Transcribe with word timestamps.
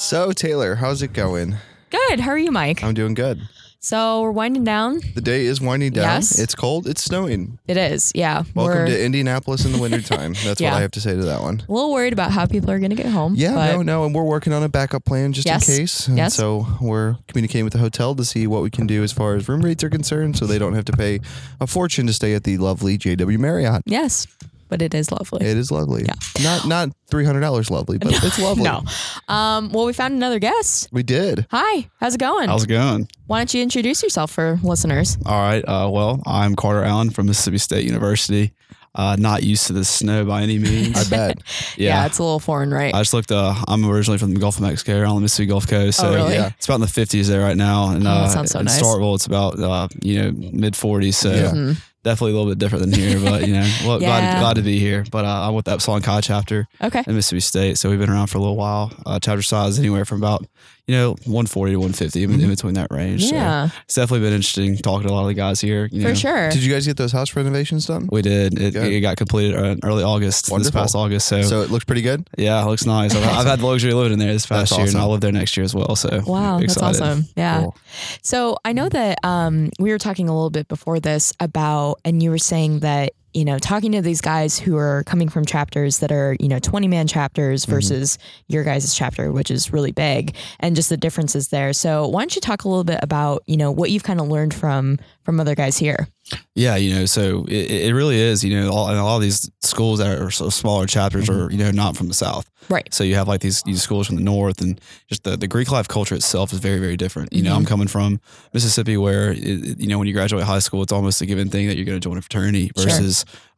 So, 0.00 0.30
Taylor, 0.32 0.76
how's 0.76 1.02
it 1.02 1.12
going? 1.12 1.56
Good. 1.90 2.20
How 2.20 2.30
are 2.30 2.38
you, 2.38 2.52
Mike? 2.52 2.84
I'm 2.84 2.94
doing 2.94 3.14
good. 3.14 3.40
So 3.80 4.22
we're 4.22 4.30
winding 4.30 4.62
down. 4.64 5.00
The 5.14 5.20
day 5.20 5.46
is 5.46 5.60
winding 5.60 5.92
down. 5.92 6.04
Yes. 6.04 6.38
It's 6.38 6.54
cold. 6.54 6.86
It's 6.86 7.02
snowing. 7.02 7.58
It 7.66 7.76
is. 7.76 8.12
Yeah. 8.14 8.42
Welcome 8.54 8.76
we're 8.78 8.86
to 8.86 9.04
Indianapolis 9.04 9.64
in 9.64 9.72
the 9.72 9.78
wintertime. 9.78 10.34
That's 10.44 10.60
Yeah. 10.60 10.70
what 10.72 10.78
I 10.78 10.82
have 10.82 10.90
to 10.92 11.00
say 11.00 11.14
to 11.14 11.24
that 11.24 11.42
one. 11.42 11.62
a 11.68 11.72
little 11.72 11.92
worried 11.92 12.12
about 12.12 12.30
how 12.30 12.46
people 12.46 12.70
are 12.70 12.78
going 12.78 12.90
to 12.90 12.96
get 12.96 13.06
home. 13.06 13.34
Yeah, 13.36 13.54
but 13.54 13.72
no, 13.72 13.82
no, 13.82 14.04
and 14.04 14.14
we're 14.14 14.22
working 14.24 14.52
on 14.52 14.62
a 14.62 14.68
backup 14.68 15.04
plan 15.04 15.32
just 15.32 15.46
Yes. 15.46 15.68
in 15.68 15.76
case. 15.76 16.06
And 16.08 16.16
Yes. 16.16 16.34
So 16.34 16.66
we're 16.80 17.16
communicating 17.28 17.64
with 17.64 17.72
the 17.72 17.78
hotel 17.80 18.14
to 18.16 18.24
see 18.24 18.46
what 18.46 18.62
we 18.62 18.70
can 18.70 18.86
do 18.86 19.02
as 19.02 19.12
far 19.12 19.34
as 19.34 19.48
room 19.48 19.62
rates 19.62 19.82
are 19.84 19.90
concerned, 19.90 20.36
so 20.36 20.46
they 20.46 20.58
don't 20.58 20.74
have 20.74 20.84
to 20.86 20.92
pay 20.92 21.20
a 21.60 21.66
fortune 21.66 22.06
to 22.08 22.12
stay 22.12 22.34
at 22.34 22.44
the 22.44 22.58
lovely 22.58 22.98
JW 22.98 23.38
Marriott. 23.38 23.82
Yes, 23.86 24.26
but 24.68 24.82
it 24.82 24.94
is 24.94 25.10
lovely. 25.10 25.46
It 25.46 25.56
is 25.56 25.70
lovely. 25.70 26.04
Yeah. 26.04 26.14
Not 26.42 26.66
not 26.66 26.88
three 27.10 27.24
hundred 27.24 27.40
dollars 27.40 27.70
lovely, 27.70 27.98
but 27.98 28.12
it's 28.24 28.38
lovely. 28.38 28.64
No. 28.64 28.82
Um, 29.28 29.70
well, 29.72 29.86
we 29.86 29.92
found 29.92 30.14
another 30.14 30.38
guest. 30.38 30.88
We 30.92 31.02
did. 31.02 31.46
Hi. 31.50 31.88
How's 32.00 32.14
it 32.14 32.20
going? 32.20 32.48
How's 32.48 32.64
it 32.64 32.68
going? 32.68 33.08
Why 33.26 33.38
don't 33.40 33.52
you 33.54 33.62
introduce 33.62 34.02
yourself 34.02 34.30
for 34.30 34.58
listeners? 34.62 35.16
All 35.26 35.40
right. 35.40 35.62
Uh, 35.66 35.88
well, 35.90 36.22
I'm 36.26 36.54
Carter 36.56 36.84
Allen 36.84 37.10
from 37.10 37.26
Mississippi 37.26 37.58
State 37.58 37.84
University. 37.84 38.52
Uh, 38.94 39.14
not 39.16 39.44
used 39.44 39.66
to 39.68 39.72
the 39.72 39.84
snow 39.84 40.24
by 40.24 40.42
any 40.42 40.58
means. 40.58 40.96
I 40.98 41.08
bet. 41.16 41.38
Yeah, 41.76 42.06
it's 42.06 42.18
a 42.18 42.22
little 42.22 42.40
foreign, 42.40 42.72
right? 42.72 42.92
I 42.92 42.98
just 43.00 43.14
looked. 43.14 43.30
Uh, 43.30 43.54
I'm 43.68 43.84
originally 43.88 44.18
from 44.18 44.34
the 44.34 44.40
Gulf 44.40 44.56
of 44.56 44.62
Mexico, 44.62 45.06
on 45.08 45.14
the 45.16 45.20
Mississippi 45.20 45.46
Gulf 45.46 45.68
Coast. 45.68 46.00
So 46.00 46.08
Oh, 46.08 46.14
really? 46.14 46.34
Yeah. 46.34 46.48
it's 46.56 46.66
about 46.66 46.76
in 46.76 46.80
the 46.80 46.86
50s 46.88 47.26
there 47.28 47.40
right 47.40 47.56
now, 47.56 47.90
and 47.90 48.00
Oh, 48.00 48.10
that 48.10 48.10
uh, 48.10 48.28
sounds 48.28 48.50
so 48.50 48.58
in 48.60 48.64
nice. 48.64 48.82
Starkville 48.82 49.14
it's 49.14 49.26
about 49.26 49.60
uh, 49.60 49.86
you 50.02 50.20
know 50.20 50.32
mid 50.32 50.74
40s. 50.74 51.14
So 51.14 51.30
Yeah. 51.30 51.50
Mhm. 51.52 51.76
Definitely 52.08 52.32
a 52.32 52.36
little 52.36 52.50
bit 52.50 52.58
different 52.58 52.84
than 52.90 52.92
here, 52.92 53.20
but 53.20 53.46
you 53.46 53.54
know, 53.54 53.68
well, 53.86 54.00
Yeah. 54.00 54.08
glad, 54.20 54.40
glad 54.40 54.54
to 54.56 54.62
be 54.62 54.78
here. 54.78 55.04
But 55.10 55.24
uh, 55.24 55.46
I'm 55.48 55.54
with 55.54 55.66
the 55.66 55.72
Epsilon 55.72 56.02
Chi 56.02 56.20
chapter 56.20 56.66
Okay. 56.82 57.02
in 57.06 57.14
Mississippi 57.14 57.40
State, 57.40 57.78
so 57.78 57.90
we've 57.90 57.98
been 57.98 58.10
around 58.10 58.28
for 58.28 58.38
a 58.38 58.40
little 58.40 58.56
while. 58.56 58.92
Uh, 59.06 59.18
chapter 59.20 59.42
size 59.42 59.78
anywhere 59.78 60.04
from 60.04 60.18
about 60.18 60.46
you 60.88 60.96
know 60.96 61.10
140 61.26 61.72
to 61.72 61.76
150, 61.76 62.24
in- 62.24 62.40
in 62.40 62.48
between 62.48 62.74
that 62.74 62.88
range. 62.90 63.26
So 63.28 63.34
Yeah, 63.36 63.68
it's 63.84 63.94
definitely 63.94 64.26
been 64.26 64.32
interesting 64.34 64.76
talking 64.78 65.06
to 65.06 65.12
a 65.12 65.14
lot 65.14 65.20
of 65.22 65.28
the 65.28 65.34
guys 65.34 65.60
here. 65.60 65.88
You 65.92 66.02
for 66.02 66.08
know. 66.08 66.14
sure. 66.14 66.50
Did 66.50 66.64
you 66.64 66.72
guys 66.72 66.86
get 66.86 66.96
those 66.96 67.12
house 67.12 67.36
renovations 67.36 67.86
done? 67.86 68.08
We 68.10 68.22
did. 68.22 68.58
It, 68.58 68.74
it 68.74 69.00
got 69.02 69.16
completed 69.16 69.54
uh, 69.56 69.64
in 69.64 69.80
early 69.84 70.02
August, 70.02 70.50
Wonderful. 70.50 70.72
this 70.72 70.80
past 70.82 70.94
August. 70.96 71.28
So, 71.28 71.42
So 71.42 71.60
it 71.62 71.70
looks 71.70 71.84
pretty 71.84 72.02
good. 72.02 72.28
yeah, 72.36 72.62
it 72.62 72.66
looks 72.66 72.86
nice. 72.86 73.14
I've, 73.14 73.22
I've 73.22 73.46
had 73.46 73.60
the 73.60 73.66
luxury 73.66 73.92
of 73.92 73.98
living 73.98 74.14
in 74.14 74.18
there 74.18 74.32
this 74.32 74.46
past 74.46 74.70
That's 74.70 74.78
year, 74.78 74.86
and. 74.88 74.96
I'll 74.96 75.10
live 75.10 75.20
there 75.20 75.30
next 75.32 75.56
year 75.56 75.64
as 75.64 75.74
well. 75.74 75.94
So 75.94 76.22
Wow, 76.26 76.58
that's 76.58 76.76
awesome. 76.78 77.26
Yeah. 77.36 77.60
Cool. 77.60 77.76
So 78.22 78.56
I 78.64 78.72
know 78.72 78.88
that 78.88 79.18
um, 79.24 79.70
we 79.78 79.90
were 79.90 79.98
talking 79.98 80.28
a 80.28 80.32
little 80.34 80.50
bit 80.50 80.68
before 80.68 80.98
this 81.00 81.32
about, 81.38 82.00
and 82.04 82.22
you 82.22 82.30
were 82.30 82.38
saying 82.38 82.80
that, 82.80 83.12
you 83.38 83.44
know, 83.44 83.56
talking 83.56 83.92
to 83.92 84.02
these 84.02 84.20
guys 84.20 84.58
who 84.58 84.76
are 84.76 85.04
coming 85.04 85.28
from 85.28 85.44
chapters 85.44 85.98
that 86.00 86.10
are, 86.10 86.36
you 86.40 86.48
know, 86.48 86.58
20 86.58 86.88
man 86.88 87.06
chapters 87.06 87.62
Mm-hmm. 87.62 87.72
versus 87.72 88.18
your 88.48 88.64
guys' 88.64 88.94
chapter, 88.94 89.30
which 89.30 89.50
is 89.50 89.72
really 89.72 89.92
big, 89.92 90.34
and 90.58 90.74
just 90.74 90.88
the 90.88 90.96
differences 90.96 91.48
there. 91.48 91.72
So 91.72 92.08
why 92.08 92.22
don't 92.22 92.34
you 92.34 92.40
talk 92.40 92.64
a 92.64 92.68
little 92.68 92.82
bit 92.84 92.98
about, 93.02 93.44
you 93.46 93.56
know, 93.56 93.70
what 93.70 93.90
you've 93.92 94.02
kind 94.02 94.20
of 94.20 94.28
learned 94.28 94.54
from 94.54 94.98
from 95.22 95.38
other 95.38 95.54
guys 95.54 95.76
here? 95.78 96.08
Yeah, 96.54 96.76
you 96.76 96.94
know, 96.94 97.06
so 97.06 97.44
it, 97.48 97.70
it 97.70 97.94
really 97.94 98.18
is. 98.18 98.44
You 98.44 98.60
know, 98.60 98.70
all, 98.70 98.88
and 98.88 98.98
a 98.98 99.04
lot 99.04 99.16
of 99.16 99.22
these 99.22 99.50
schools 99.60 99.98
that 100.00 100.18
are 100.18 100.30
so 100.30 100.50
smaller 100.50 100.86
chapters 100.86 101.28
are 101.28 101.32
mm-hmm. 101.32 101.52
you 101.52 101.58
know 101.58 101.70
not 101.70 101.96
from 101.96 102.08
the 102.08 102.14
south. 102.14 102.50
Right. 102.68 102.92
So 102.92 103.04
you 103.04 103.14
have 103.14 103.28
like 103.28 103.40
these 103.40 103.62
these 103.62 103.82
schools 103.82 104.06
from 104.06 104.16
the 104.16 104.22
north, 104.22 104.60
and 104.60 104.80
just 105.08 105.24
the, 105.24 105.36
the 105.36 105.46
Greek 105.46 105.70
life 105.70 105.88
culture 105.88 106.14
itself 106.14 106.52
is 106.52 106.58
very 106.58 106.78
very 106.78 106.96
different. 106.96 107.32
You 107.32 107.42
know, 107.42 107.54
I'm 107.54 107.62
mm-hmm. 107.62 107.68
coming 107.68 107.88
from 107.88 108.20
Mississippi, 108.52 108.96
where 108.96 109.32
it, 109.32 109.78
you 109.78 109.86
know 109.86 109.98
when 109.98 110.08
you 110.08 110.14
graduate 110.14 110.44
high 110.44 110.58
school, 110.58 110.82
it's 110.82 110.92
almost 110.92 111.20
a 111.22 111.26
given 111.26 111.48
thing 111.48 111.68
that 111.68 111.76
you're 111.76 111.86
going 111.86 112.00
to 112.00 112.06
join 112.06 112.18
a 112.18 112.22
fraternity 112.22 112.70
Sure. 112.76 112.88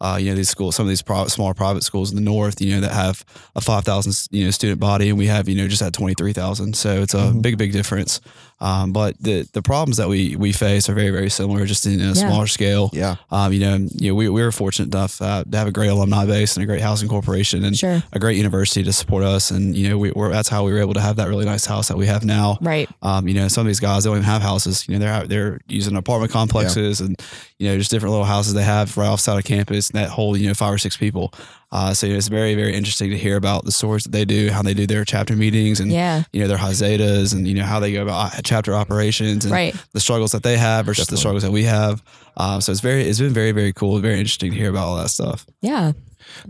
Versus 0.01 0.15
uh, 0.15 0.17
you 0.19 0.31
know 0.31 0.37
these 0.37 0.48
schools, 0.48 0.77
some 0.77 0.87
of 0.87 0.89
these 0.89 1.03
private, 1.03 1.31
smaller 1.31 1.55
private 1.55 1.83
schools 1.83 2.11
in 2.11 2.17
the 2.17 2.23
north, 2.23 2.61
you 2.61 2.75
know 2.75 2.81
that 2.81 2.93
have 2.93 3.25
a 3.56 3.61
five 3.61 3.84
thousand 3.84 4.15
you 4.31 4.45
know 4.45 4.51
student 4.51 4.81
body, 4.81 5.09
and 5.09 5.19
we 5.19 5.27
have 5.27 5.48
you 5.48 5.55
know 5.56 5.69
just 5.69 5.83
at 5.83 5.93
twenty 5.93 6.15
three 6.15 6.33
thousand. 6.33 6.75
So 6.77 7.03
it's 7.03 7.15
a 7.15 7.33
big 7.33 7.59
big 7.59 7.73
difference. 7.73 8.21
Um, 8.62 8.93
but 8.93 9.17
the 9.23 9.48
the 9.55 9.62
problems 9.62 9.97
that 9.97 10.09
we 10.09 10.37
we 10.37 10.53
face 10.53 10.89
are 10.91 10.95
very 10.95 11.09
very 11.11 11.31
similar, 11.31 11.65
just 11.65 11.87
in 11.87 12.01
a 12.01 12.05
Yeah. 12.09 12.12
smaller 12.12 12.47
scale. 12.47 12.91
Yeah. 12.93 13.17
Um, 13.31 13.53
you 13.55 13.61
know, 13.61 13.77
you 13.95 14.10
know, 14.10 14.15
we, 14.15 14.28
we 14.28 14.43
were 14.43 14.53
fortunate 14.53 14.94
enough 14.94 15.21
uh, 15.22 15.44
to 15.50 15.56
have 15.56 15.66
a 15.66 15.72
great 15.72 15.89
alumni 15.89 16.27
base 16.27 16.56
and 16.56 16.62
a 16.62 16.66
great 16.66 16.83
housing 16.83 17.09
corporation 17.09 17.65
and 17.65 17.75
Sure. 17.77 18.03
a 18.12 18.19
great 18.19 18.37
university 18.37 18.83
to 18.84 18.93
support 18.93 19.25
us. 19.25 19.50
And, 19.50 19.75
you 19.75 19.89
know, 19.89 19.97
we, 19.97 20.10
we're, 20.10 20.31
that's 20.31 20.50
how 20.50 20.65
we 20.65 20.72
were 20.72 20.81
able 20.81 20.93
to 20.93 21.00
have 21.00 21.16
that 21.16 21.28
really 21.28 21.47
nice 21.47 21.65
house 21.65 21.89
that 21.89 21.97
we 21.97 22.06
have 22.06 22.22
now. 22.22 22.59
Right. 22.60 22.87
Um, 23.00 23.27
you 23.28 23.33
know, 23.34 23.49
some 23.49 23.62
of 23.62 23.66
these 23.69 23.81
guys 23.81 24.05
they 24.05 24.10
don't 24.10 24.19
even 24.19 24.25
have 24.28 24.43
houses. 24.43 24.87
You 24.87 24.99
know, 24.99 25.06
they're 25.06 25.27
they're 25.27 25.60
using 25.69 25.97
apartment 25.97 26.31
complexes 26.31 27.00
and 27.00 27.19
you 27.59 27.69
know 27.69 27.78
just 27.78 27.91
different 27.91 28.10
little 28.10 28.27
houses 28.27 28.53
they 28.53 28.62
have 28.62 28.94
right 28.99 29.06
off 29.09 29.21
side 29.21 29.39
of 29.39 29.44
campus 29.44 29.90
that 29.93 30.09
whole 30.11 30.37
you 30.37 30.49
know 30.49 30.55
five 30.55 30.73
or 30.73 30.78
six 30.78 30.97
people. 30.97 31.33
Uh, 31.73 31.95
so 31.95 32.06
it's 32.06 32.28
very 32.28 32.55
very 32.55 32.75
interesting 32.75 33.11
to 33.11 33.17
hear 33.19 33.37
about 33.37 33.65
the 33.65 33.73
stories 33.73 34.03
that 34.05 34.12
they 34.12 34.25
do, 34.25 34.51
how 34.51 34.62
they 34.62 34.75
do 34.75 34.87
their 34.87 35.05
chapter 35.05 35.37
meetings, 35.37 35.81
and 35.81 35.91
Yeah. 35.93 36.25
you 36.33 36.41
know 36.41 36.49
their 36.49 36.59
hazetas, 36.59 37.33
and 37.34 37.47
you 37.47 37.55
know 37.55 37.65
how 37.65 37.78
they 37.81 37.93
go 37.93 38.03
about 38.03 38.34
uh, 38.34 38.41
chapter 38.43 38.75
operations 38.75 39.45
and 39.45 39.53
Right. 39.53 39.75
the 39.93 40.01
struggles 40.01 40.33
that 40.33 40.43
they 40.43 40.56
have 40.56 40.87
versus 40.87 41.06
the 41.06 41.17
struggles 41.17 41.43
that 41.43 41.53
we 41.53 41.65
have. 41.65 42.03
Um, 42.37 42.61
so 42.61 42.73
it's 42.73 42.81
very 42.81 43.03
it's 43.03 43.21
been 43.21 43.33
very 43.33 43.53
very 43.53 43.73
cool, 43.73 43.99
very 44.01 44.19
interesting 44.19 44.51
to 44.53 44.56
hear 44.59 44.71
about 44.71 44.87
all 44.87 44.97
that 44.97 45.11
stuff. 45.11 45.47
Yeah. 45.62 45.93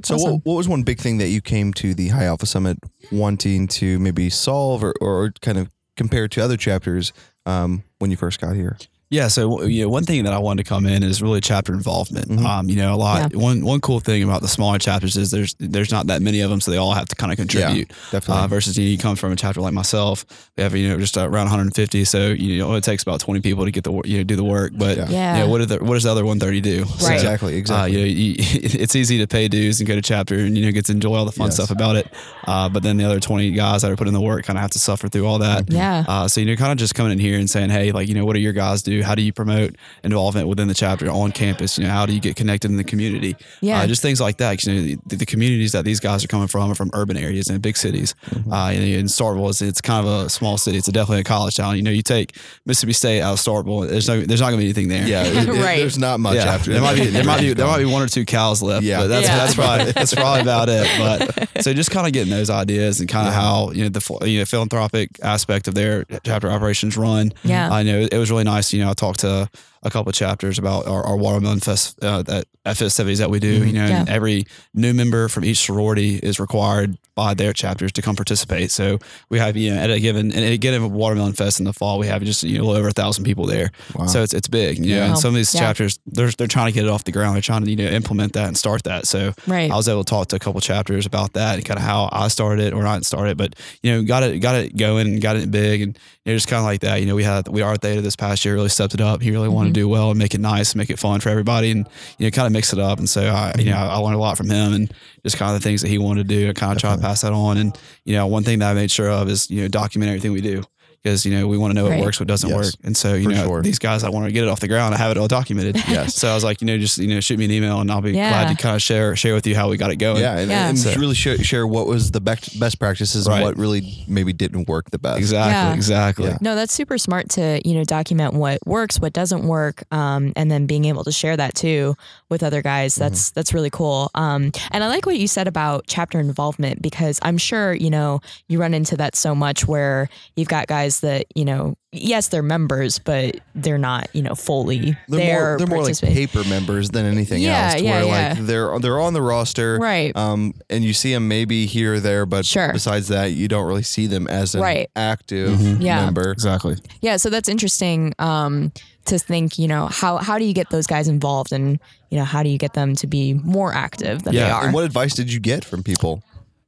So 0.04 0.14
awesome. 0.16 0.32
what, 0.32 0.40
what 0.44 0.54
was 0.54 0.68
one 0.68 0.82
big 0.82 0.98
thing 1.00 1.18
that 1.18 1.28
you 1.28 1.40
came 1.40 1.72
to 1.74 1.94
the 1.94 2.08
High 2.08 2.24
Alpha 2.24 2.44
Summit 2.46 2.78
wanting 3.10 3.66
to 3.68 3.98
maybe 3.98 4.28
solve 4.30 4.84
or, 4.84 4.94
or 5.00 5.32
kind 5.40 5.56
of 5.58 5.70
compare 5.96 6.28
to 6.28 6.40
other 6.42 6.56
chapters 6.56 7.12
um, 7.46 7.82
when 7.98 8.10
you 8.10 8.16
first 8.16 8.40
got 8.40 8.56
here? 8.56 8.76
Yeah, 9.12 9.26
so 9.26 9.62
you 9.64 9.82
know, 9.82 9.88
one 9.88 10.04
thing 10.04 10.22
that 10.22 10.32
I 10.32 10.38
wanted 10.38 10.62
to 10.64 10.68
come 10.68 10.86
in 10.86 11.02
is 11.02 11.20
really 11.20 11.40
chapter 11.40 11.72
involvement. 11.72 12.28
Mhm. 12.28 12.44
Um, 12.44 12.68
you 12.70 12.76
know, 12.76 12.94
a 12.94 12.96
lot. 12.96 13.34
One 13.34 13.64
one 13.64 13.80
cool 13.80 13.98
thing 13.98 14.22
about 14.22 14.40
the 14.40 14.46
smaller 14.46 14.78
chapters 14.78 15.16
is 15.16 15.32
there's 15.32 15.56
there's 15.58 15.90
not 15.90 16.06
that 16.06 16.22
many 16.22 16.40
of 16.42 16.48
them, 16.50 16.60
so 16.60 16.70
they 16.70 16.76
all 16.76 16.92
have 16.92 17.08
to 17.08 17.16
kind 17.16 17.32
of 17.32 17.36
contribute. 17.36 17.88
Definitely. 18.12 18.44
Uh, 18.44 18.46
versus 18.46 18.78
you, 18.78 18.84
know, 18.84 18.90
you 18.92 18.98
come 18.98 19.16
from 19.16 19.32
a 19.32 19.36
chapter 19.36 19.60
like 19.60 19.72
myself, 19.74 20.24
we 20.56 20.62
have 20.62 20.76
you 20.76 20.88
know 20.88 20.96
just 20.98 21.16
around 21.16 21.46
150, 21.46 22.04
so 22.04 22.28
you 22.28 22.58
know 22.58 22.72
it 22.76 22.84
takes 22.84 23.02
about 23.02 23.18
20 23.18 23.40
people 23.40 23.64
to 23.64 23.72
get 23.72 23.82
the 23.82 23.92
you 24.04 24.18
know 24.18 24.22
do 24.22 24.36
the 24.36 24.44
work. 24.44 24.74
But 24.76 24.96
Yeah. 24.96 25.06
Yeah. 25.10 25.34
you 25.38 25.42
know, 25.42 25.48
what 25.48 25.60
are 25.60 25.66
the 25.66 25.78
what 25.78 25.94
does 25.94 26.04
the 26.04 26.10
other 26.12 26.24
130 26.24 26.60
do? 26.60 26.84
So, 26.84 27.06
Right. 27.08 27.14
exactly. 27.16 27.54
uh, 27.54 27.58
Exactly. 27.58 27.92
you 27.92 27.98
know, 27.98 28.04
you, 28.06 28.34
it's 28.38 28.94
easy 28.94 29.18
to 29.18 29.26
pay 29.26 29.48
dues 29.48 29.80
and 29.80 29.88
go 29.88 29.96
to 29.96 30.02
chapter 30.02 30.36
and 30.38 30.56
you 30.56 30.64
know 30.66 30.70
get 30.70 30.84
to 30.84 30.92
enjoy 30.92 31.16
all 31.16 31.24
the 31.24 31.32
fun 31.32 31.48
Yes. 31.48 31.54
stuff 31.54 31.72
about 31.72 31.96
it. 31.96 32.06
Uh, 32.46 32.68
but 32.68 32.84
then 32.84 32.96
the 32.96 33.06
other 33.06 33.18
20 33.18 33.50
guys 33.50 33.82
that 33.82 33.90
are 33.90 33.96
putting 33.96 34.14
in 34.14 34.20
the 34.20 34.24
work 34.24 34.44
kind 34.44 34.56
of 34.56 34.62
have 34.62 34.70
to 34.70 34.78
suffer 34.78 35.08
through 35.08 35.26
all 35.26 35.38
that. 35.40 35.64
Yeah. 35.68 36.04
Uh, 36.06 36.28
so 36.28 36.40
you 36.40 36.46
know, 36.46 36.54
kind 36.54 36.70
of 36.70 36.78
just 36.78 36.94
coming 36.94 37.10
in 37.10 37.18
here 37.18 37.36
and 37.40 37.50
saying, 37.50 37.70
hey, 37.70 37.90
like 37.90 38.06
you 38.08 38.14
know, 38.14 38.24
what 38.24 38.34
do 38.34 38.40
your 38.40 38.52
guys 38.52 38.82
do? 38.82 38.99
How 39.02 39.14
do 39.14 39.22
you 39.22 39.32
promote 39.32 39.76
involvement 40.04 40.48
within 40.48 40.68
the 40.68 40.74
chapter 40.74 41.10
on 41.10 41.32
campus? 41.32 41.78
You 41.78 41.84
know, 41.84 41.90
how 41.90 42.06
do 42.06 42.12
you 42.12 42.20
get 42.20 42.36
connected 42.36 42.70
in 42.70 42.76
the 42.76 42.84
community? 42.84 43.36
Yeah. 43.60 43.80
uh, 43.80 43.86
just 43.86 44.02
things 44.02 44.20
like 44.20 44.38
that. 44.38 44.64
You 44.64 44.72
know, 44.72 45.00
the, 45.06 45.16
the 45.16 45.26
communities 45.26 45.72
that 45.72 45.84
these 45.84 46.00
guys 46.00 46.24
are 46.24 46.28
coming 46.28 46.48
from 46.48 46.70
are 46.70 46.74
from 46.74 46.90
urban 46.94 47.16
areas 47.16 47.48
and 47.48 47.60
big 47.62 47.76
cities. 47.76 48.14
Mm-hmm. 48.30 48.52
Uh, 48.52 48.70
and 48.70 48.82
in 48.84 49.06
Starkville, 49.06 49.50
it's, 49.50 49.62
it's 49.62 49.80
kind 49.80 50.06
of 50.06 50.26
a 50.26 50.28
small 50.30 50.58
city. 50.58 50.78
It's 50.78 50.88
a 50.88 50.92
definitely 50.92 51.20
a 51.20 51.24
college 51.24 51.56
town. 51.56 51.76
You 51.76 51.82
know, 51.82 51.90
you 51.90 52.02
take 52.02 52.36
Mississippi 52.66 52.92
State 52.92 53.20
out 53.20 53.32
of 53.34 53.38
Starkville, 53.38 53.88
there's 53.88 54.08
no, 54.08 54.20
there's 54.20 54.40
not 54.40 54.48
going 54.50 54.58
to 54.60 54.62
be 54.62 54.66
anything 54.66 54.88
there. 54.88 55.06
yeah. 55.06 55.22
it- 55.26 55.48
it- 55.48 55.60
Right. 55.60 55.78
There's 55.80 55.98
not 55.98 56.20
much 56.20 56.36
Yeah, 56.36 56.44
after 56.54 56.72
there 56.72 56.80
might 56.80 56.94
be 56.96 57.06
there 57.06 57.24
might 57.24 57.40
be 57.40 57.52
there 57.52 57.66
might 57.66 57.78
be. 57.78 57.84
be 57.84 57.90
one 57.92 58.02
or 58.02 58.06
two 58.08 58.24
cows 58.24 58.62
left. 58.62 58.82
Yeah. 58.84 59.00
but 59.00 59.08
that's 59.08 59.26
Yeah. 59.26 59.36
that's 59.36 59.54
probably 59.54 59.92
that's 59.92 60.14
probably 60.14 60.40
about 60.40 60.68
it. 60.70 60.86
But 60.98 61.62
so 61.62 61.72
just 61.74 61.90
kind 61.90 62.06
of 62.06 62.12
getting 62.12 62.30
those 62.30 62.48
ideas 62.50 63.00
and 63.00 63.08
kind 63.08 63.28
of 63.28 63.34
how 63.34 63.70
you 63.72 63.82
know 63.82 63.88
the 63.90 64.18
you 64.28 64.38
know 64.38 64.44
philanthropic 64.46 65.10
aspect 65.22 65.68
of 65.68 65.74
their 65.74 66.04
chapter 66.24 66.50
operations 66.50 66.96
run. 66.96 67.32
Yeah. 67.44 67.70
I 67.70 67.82
know 67.82 68.00
it 68.10 68.16
was 68.16 68.30
really 68.30 68.44
nice. 68.44 68.72
You 68.72 68.82
know, 68.84 68.89
I 68.90 68.94
talked 68.94 69.20
to 69.20 69.48
a 69.82 69.90
couple 69.90 70.10
of 70.10 70.14
chapters 70.14 70.58
about 70.58 70.86
our, 70.86 71.02
our 71.04 71.16
watermelon 71.16 71.60
fest 71.60 71.98
uh, 72.04 72.22
that 72.22 72.46
festivities 72.74 73.18
that 73.18 73.30
we 73.30 73.38
do. 73.40 73.64
You 73.66 73.72
know, 73.72 73.84
and 73.84 74.06
Yeah. 74.08 74.14
every 74.14 74.46
new 74.74 74.92
member 74.94 75.28
from 75.28 75.44
each 75.44 75.58
sorority 75.58 76.16
is 76.16 76.38
required 76.38 76.98
by 77.16 77.34
their 77.34 77.52
chapters 77.52 77.92
to 77.92 78.02
come 78.02 78.14
participate. 78.16 78.70
So 78.70 78.98
we 79.30 79.38
have 79.38 79.56
you 79.56 79.74
know 79.74 79.80
at 79.80 79.90
a 79.90 79.98
given 80.00 80.32
at 80.32 80.42
a 80.42 80.56
given 80.58 80.92
watermelon 80.92 81.32
fest 81.32 81.58
in 81.60 81.64
the 81.64 81.72
fall, 81.72 81.98
we 81.98 82.06
have 82.06 82.22
just 82.22 82.42
you 82.42 82.58
know 82.58 82.64
a 82.64 82.66
little 82.66 82.78
over 82.78 82.88
a 82.88 82.92
thousand 82.92 83.24
people 83.24 83.46
there. 83.46 83.70
Wow. 83.94 84.06
So 84.06 84.22
it's 84.22 84.34
it's 84.34 84.48
big. 84.48 84.78
You 84.78 84.94
know, 84.94 84.96
Yeah. 85.00 85.06
and 85.10 85.18
some 85.18 85.30
of 85.30 85.34
these 85.36 85.54
Yeah. 85.54 85.60
chapters 85.60 85.98
they're 86.06 86.30
they're 86.30 86.46
trying 86.46 86.66
to 86.66 86.72
get 86.72 86.84
it 86.84 86.90
off 86.90 87.04
the 87.04 87.12
ground. 87.12 87.34
They're 87.36 87.42
trying 87.42 87.64
to 87.64 87.70
you 87.70 87.76
know 87.76 87.84
implement 87.90 88.34
that 88.34 88.46
and 88.48 88.56
start 88.56 88.82
that. 88.84 89.06
So 89.06 89.32
Right. 89.46 89.70
I 89.70 89.76
was 89.76 89.88
able 89.88 90.04
to 90.04 90.10
talk 90.10 90.28
to 90.28 90.36
a 90.36 90.38
couple 90.38 90.60
chapters 90.60 91.06
about 91.06 91.32
that 91.34 91.54
and 91.56 91.64
kind 91.64 91.78
of 91.78 91.84
how 91.84 92.08
I 92.12 92.28
started 92.28 92.64
it 92.66 92.74
or 92.74 92.82
not 92.82 93.04
started, 93.06 93.36
but 93.38 93.54
you 93.82 93.90
know 93.92 94.02
got 94.02 94.22
it 94.22 94.38
got 94.40 94.54
it 94.56 94.76
going 94.76 95.06
and 95.06 95.20
got 95.22 95.36
it 95.36 95.50
big 95.50 95.82
and 95.82 95.98
you 96.24 96.32
know 96.32 96.36
just 96.36 96.48
kind 96.48 96.58
of 96.60 96.64
like 96.64 96.80
that. 96.80 97.00
You 97.00 97.06
know 97.06 97.14
we 97.16 97.24
had 97.24 97.48
we 97.48 97.62
Art 97.62 97.80
Theta 97.82 98.02
this 98.02 98.16
past 98.16 98.44
year 98.44 98.54
really 98.54 98.68
stepped 98.68 98.94
it 98.94 99.00
up. 99.00 99.20
He 99.22 99.30
really 99.30 99.48
wanted 99.48 99.69
to 99.72 99.80
do 99.80 99.88
well 99.88 100.10
and 100.10 100.18
make 100.18 100.34
it 100.34 100.40
nice, 100.40 100.74
make 100.74 100.90
it 100.90 100.98
fun 100.98 101.20
for 101.20 101.28
everybody, 101.28 101.70
and 101.70 101.88
you 102.18 102.26
know 102.26 102.30
kind 102.30 102.46
of 102.46 102.52
mix 102.52 102.72
it 102.72 102.78
up. 102.78 102.98
And 102.98 103.08
so 103.08 103.22
I 103.22 103.52
you 103.58 103.70
know 103.70 103.76
I 103.76 103.96
learned 103.96 104.16
a 104.16 104.18
lot 104.18 104.36
from 104.36 104.50
him 104.50 104.72
and 104.72 104.94
just 105.22 105.36
kind 105.36 105.54
of 105.54 105.62
the 105.62 105.68
things 105.68 105.82
that 105.82 105.88
he 105.88 105.98
wanted 105.98 106.28
to 106.28 106.34
do. 106.34 106.48
I 106.48 106.52
kind 106.52 106.72
of 106.72 106.78
try 106.78 106.94
to 106.94 107.00
pass 107.00 107.22
that 107.22 107.32
on. 107.32 107.56
And 107.56 107.78
you 108.04 108.14
know 108.14 108.26
one 108.26 108.42
thing 108.42 108.58
that 108.60 108.70
I 108.70 108.74
made 108.74 108.90
sure 108.90 109.10
of 109.10 109.28
is 109.28 109.50
you 109.50 109.62
know 109.62 109.68
document 109.68 110.08
everything 110.08 110.32
we 110.32 110.40
do. 110.40 110.62
Because 111.02 111.24
you 111.24 111.32
know 111.36 111.46
we 111.48 111.56
want 111.58 111.70
to 111.70 111.74
know 111.74 111.88
Right. 111.88 111.98
what 111.98 112.06
works, 112.06 112.20
what 112.20 112.26
doesn't 112.28 112.48
Yes, 112.50 112.56
work, 112.58 112.74
and 112.84 112.96
so 112.96 113.14
you 113.14 113.24
for 113.24 113.30
know 113.34 113.44
sure. 113.46 113.62
these 113.62 113.78
guys, 113.78 114.04
I 114.04 114.10
want 114.10 114.26
to 114.26 114.32
get 114.32 114.44
it 114.44 114.48
off 114.50 114.60
the 114.60 114.68
ground. 114.68 114.94
I 114.94 114.98
have 114.98 115.10
it 115.10 115.16
all 115.16 115.28
documented. 115.28 115.76
Yes. 115.88 116.14
So 116.14 116.28
I 116.30 116.34
was 116.34 116.44
like, 116.44 116.60
you 116.60 116.66
know, 116.66 116.76
just 116.78 116.98
you 116.98 117.08
know, 117.08 117.20
shoot 117.20 117.38
me 117.38 117.46
an 117.46 117.50
email, 117.50 117.80
and 117.80 117.90
I'll 117.90 118.00
be 118.02 118.12
Yeah. 118.12 118.28
glad 118.30 118.56
to 118.56 118.62
kind 118.62 118.74
of 118.76 118.82
share 118.82 119.16
share 119.16 119.34
with 119.34 119.46
you 119.46 119.54
how 119.56 119.68
we 119.70 119.76
got 119.76 119.90
it 119.90 119.96
going. 119.96 120.20
Yeah, 120.22 120.36
and, 120.38 120.50
Yeah. 120.50 120.68
and 120.68 120.78
So- 120.78 120.94
really 120.96 121.14
share, 121.14 121.38
share 121.38 121.66
what 121.66 121.86
was 121.86 122.10
the 122.10 122.20
best 122.20 122.58
best 122.60 122.78
practices 122.78 123.26
and 123.26 123.42
what 123.42 123.56
really 123.56 124.04
maybe 124.08 124.32
didn't 124.32 124.68
work 124.68 124.90
the 124.90 124.98
best. 124.98 125.18
exactly, 125.18 125.52
Yeah. 125.52 125.74
exactly. 125.74 126.26
Yeah. 126.28 126.38
No, 126.40 126.54
that's 126.54 126.72
super 126.74 126.98
smart 126.98 127.28
to, 127.30 127.60
you 127.64 127.74
know, 127.74 127.84
document 127.84 128.34
what 128.34 128.58
works, 128.66 129.00
what 129.00 129.12
doesn't 129.12 129.44
work, 129.44 129.82
um, 129.90 130.32
and 130.36 130.50
then 130.50 130.66
being 130.66 130.84
able 130.84 131.04
to 131.04 131.12
share 131.12 131.36
that 131.36 131.54
too 131.54 131.96
with 132.28 132.42
other 132.42 132.62
guys. 132.62 132.94
That's 132.94 133.30
that's 133.30 133.54
really 133.54 133.70
cool. 133.70 134.10
Um, 134.14 134.52
and 134.70 134.84
I 134.84 134.88
like 134.88 135.06
what 135.06 135.18
you 135.18 135.26
said 135.28 135.48
about 135.48 135.84
chapter 135.86 136.20
involvement 136.20 136.82
because 136.82 137.18
I'm 137.22 137.38
sure, 137.38 137.72
you 137.72 137.90
know, 137.90 138.20
you 138.48 138.60
run 138.60 138.74
into 138.74 138.96
that 138.98 139.16
so 139.16 139.34
much 139.34 139.66
where 139.66 140.08
you've 140.36 140.48
got 140.48 140.66
guys 140.66 140.89
that, 140.98 141.26
you 141.36 141.44
know, 141.44 141.76
yes, 141.92 142.26
they're 142.26 142.42
members, 142.42 142.98
but 142.98 143.36
they're 143.54 143.78
not, 143.78 144.08
you 144.12 144.22
know, 144.22 144.34
fully 144.34 144.96
They're 145.08 145.18
there. 145.20 145.40
more 145.50 145.58
they're 145.58 145.66
more 145.68 145.84
like 145.84 145.98
paper 146.00 146.42
members 146.48 146.90
than 146.90 147.06
anything 147.06 147.40
Yeah, 147.42 147.66
else. 147.66 147.74
To 147.76 147.84
yeah, 147.84 147.90
where 147.90 148.04
yeah. 148.06 148.28
like 148.36 148.46
they're 148.46 148.78
they're 148.80 149.00
on 149.00 149.12
the 149.12 149.22
roster, 149.22 149.78
Right. 149.78 150.14
Um, 150.16 150.54
and 150.68 150.82
you 150.82 150.92
see 150.92 151.12
them 151.14 151.28
maybe 151.28 151.66
here 151.66 151.94
or 151.94 152.00
there, 152.00 152.26
but 152.26 152.44
Sure. 152.44 152.72
besides 152.72 153.06
that, 153.08 153.26
you 153.32 153.46
don't 153.46 153.66
really 153.66 153.84
see 153.84 154.08
them 154.08 154.26
as 154.26 154.56
an 154.56 154.60
Right. 154.62 154.90
active 154.96 155.56
Mhm. 155.56 155.80
Yeah. 155.80 156.04
member. 156.04 156.32
Exactly. 156.32 156.76
Yeah, 157.00 157.16
so 157.16 157.30
that's 157.30 157.48
interesting 157.48 158.12
um, 158.18 158.72
to 159.04 159.18
think. 159.18 159.56
You 159.58 159.68
know, 159.68 159.86
how 159.86 160.16
how 160.18 160.36
do 160.36 160.44
you 160.44 160.52
get 160.52 160.70
those 160.70 160.88
guys 160.88 161.06
involved, 161.06 161.52
and 161.52 161.78
you 162.10 162.18
know, 162.18 162.24
how 162.24 162.42
do 162.42 162.48
you 162.48 162.58
get 162.58 162.72
them 162.74 162.96
to 162.96 163.06
be 163.06 163.34
more 163.34 163.72
active 163.72 164.24
than 164.24 164.34
they 164.34 164.40
Yeah, 164.40 164.54
are? 164.56 164.64
And 164.64 164.74
what 164.74 164.84
advice 164.84 165.14
did 165.14 165.32
you 165.32 165.38
get 165.38 165.64
from 165.64 165.84
people? 165.84 166.22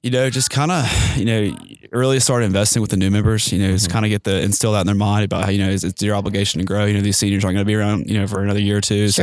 you 0.05 0.11
know, 0.11 0.29
just 0.31 0.51
kind 0.51 0.73
of, 0.73 0.85
you 1.17 1.25
know, 1.25 1.57
really 1.93 2.19
start 2.21 2.43
investing 2.43 2.81
with 2.81 2.91
the 2.91 2.97
new 2.97 3.11
members, 3.11 3.53
you 3.53 3.59
know, 3.59 3.71
just 3.73 3.91
kind 3.91 4.05
of 4.05 4.09
get 4.09 4.25
the 4.25 4.41
instill 4.41 4.73
that 4.73 4.81
in 4.81 4.87
their 4.87 4.97
mind 4.97 5.25
about 5.25 5.45
how, 5.45 5.51
you 5.51 5.59
know, 5.59 5.69
it's, 5.71 5.85
it's 5.85 6.03
your 6.03 6.17
obligation 6.17 6.59
to 6.61 6.65
grow. 6.65 6.85
You 6.87 6.95
know, 6.95 7.01
these 7.01 7.19
seniors 7.19 7.45
aren't 7.45 7.55
going 7.55 7.65
to 7.65 7.69
be 7.69 7.75
around, 7.75 8.09
you 8.09 8.19
know, 8.19 8.27
for 8.27 8.43
another 8.43 8.61
year 8.61 8.79
or 8.79 8.81
two. 8.81 9.09
So, 9.09 9.23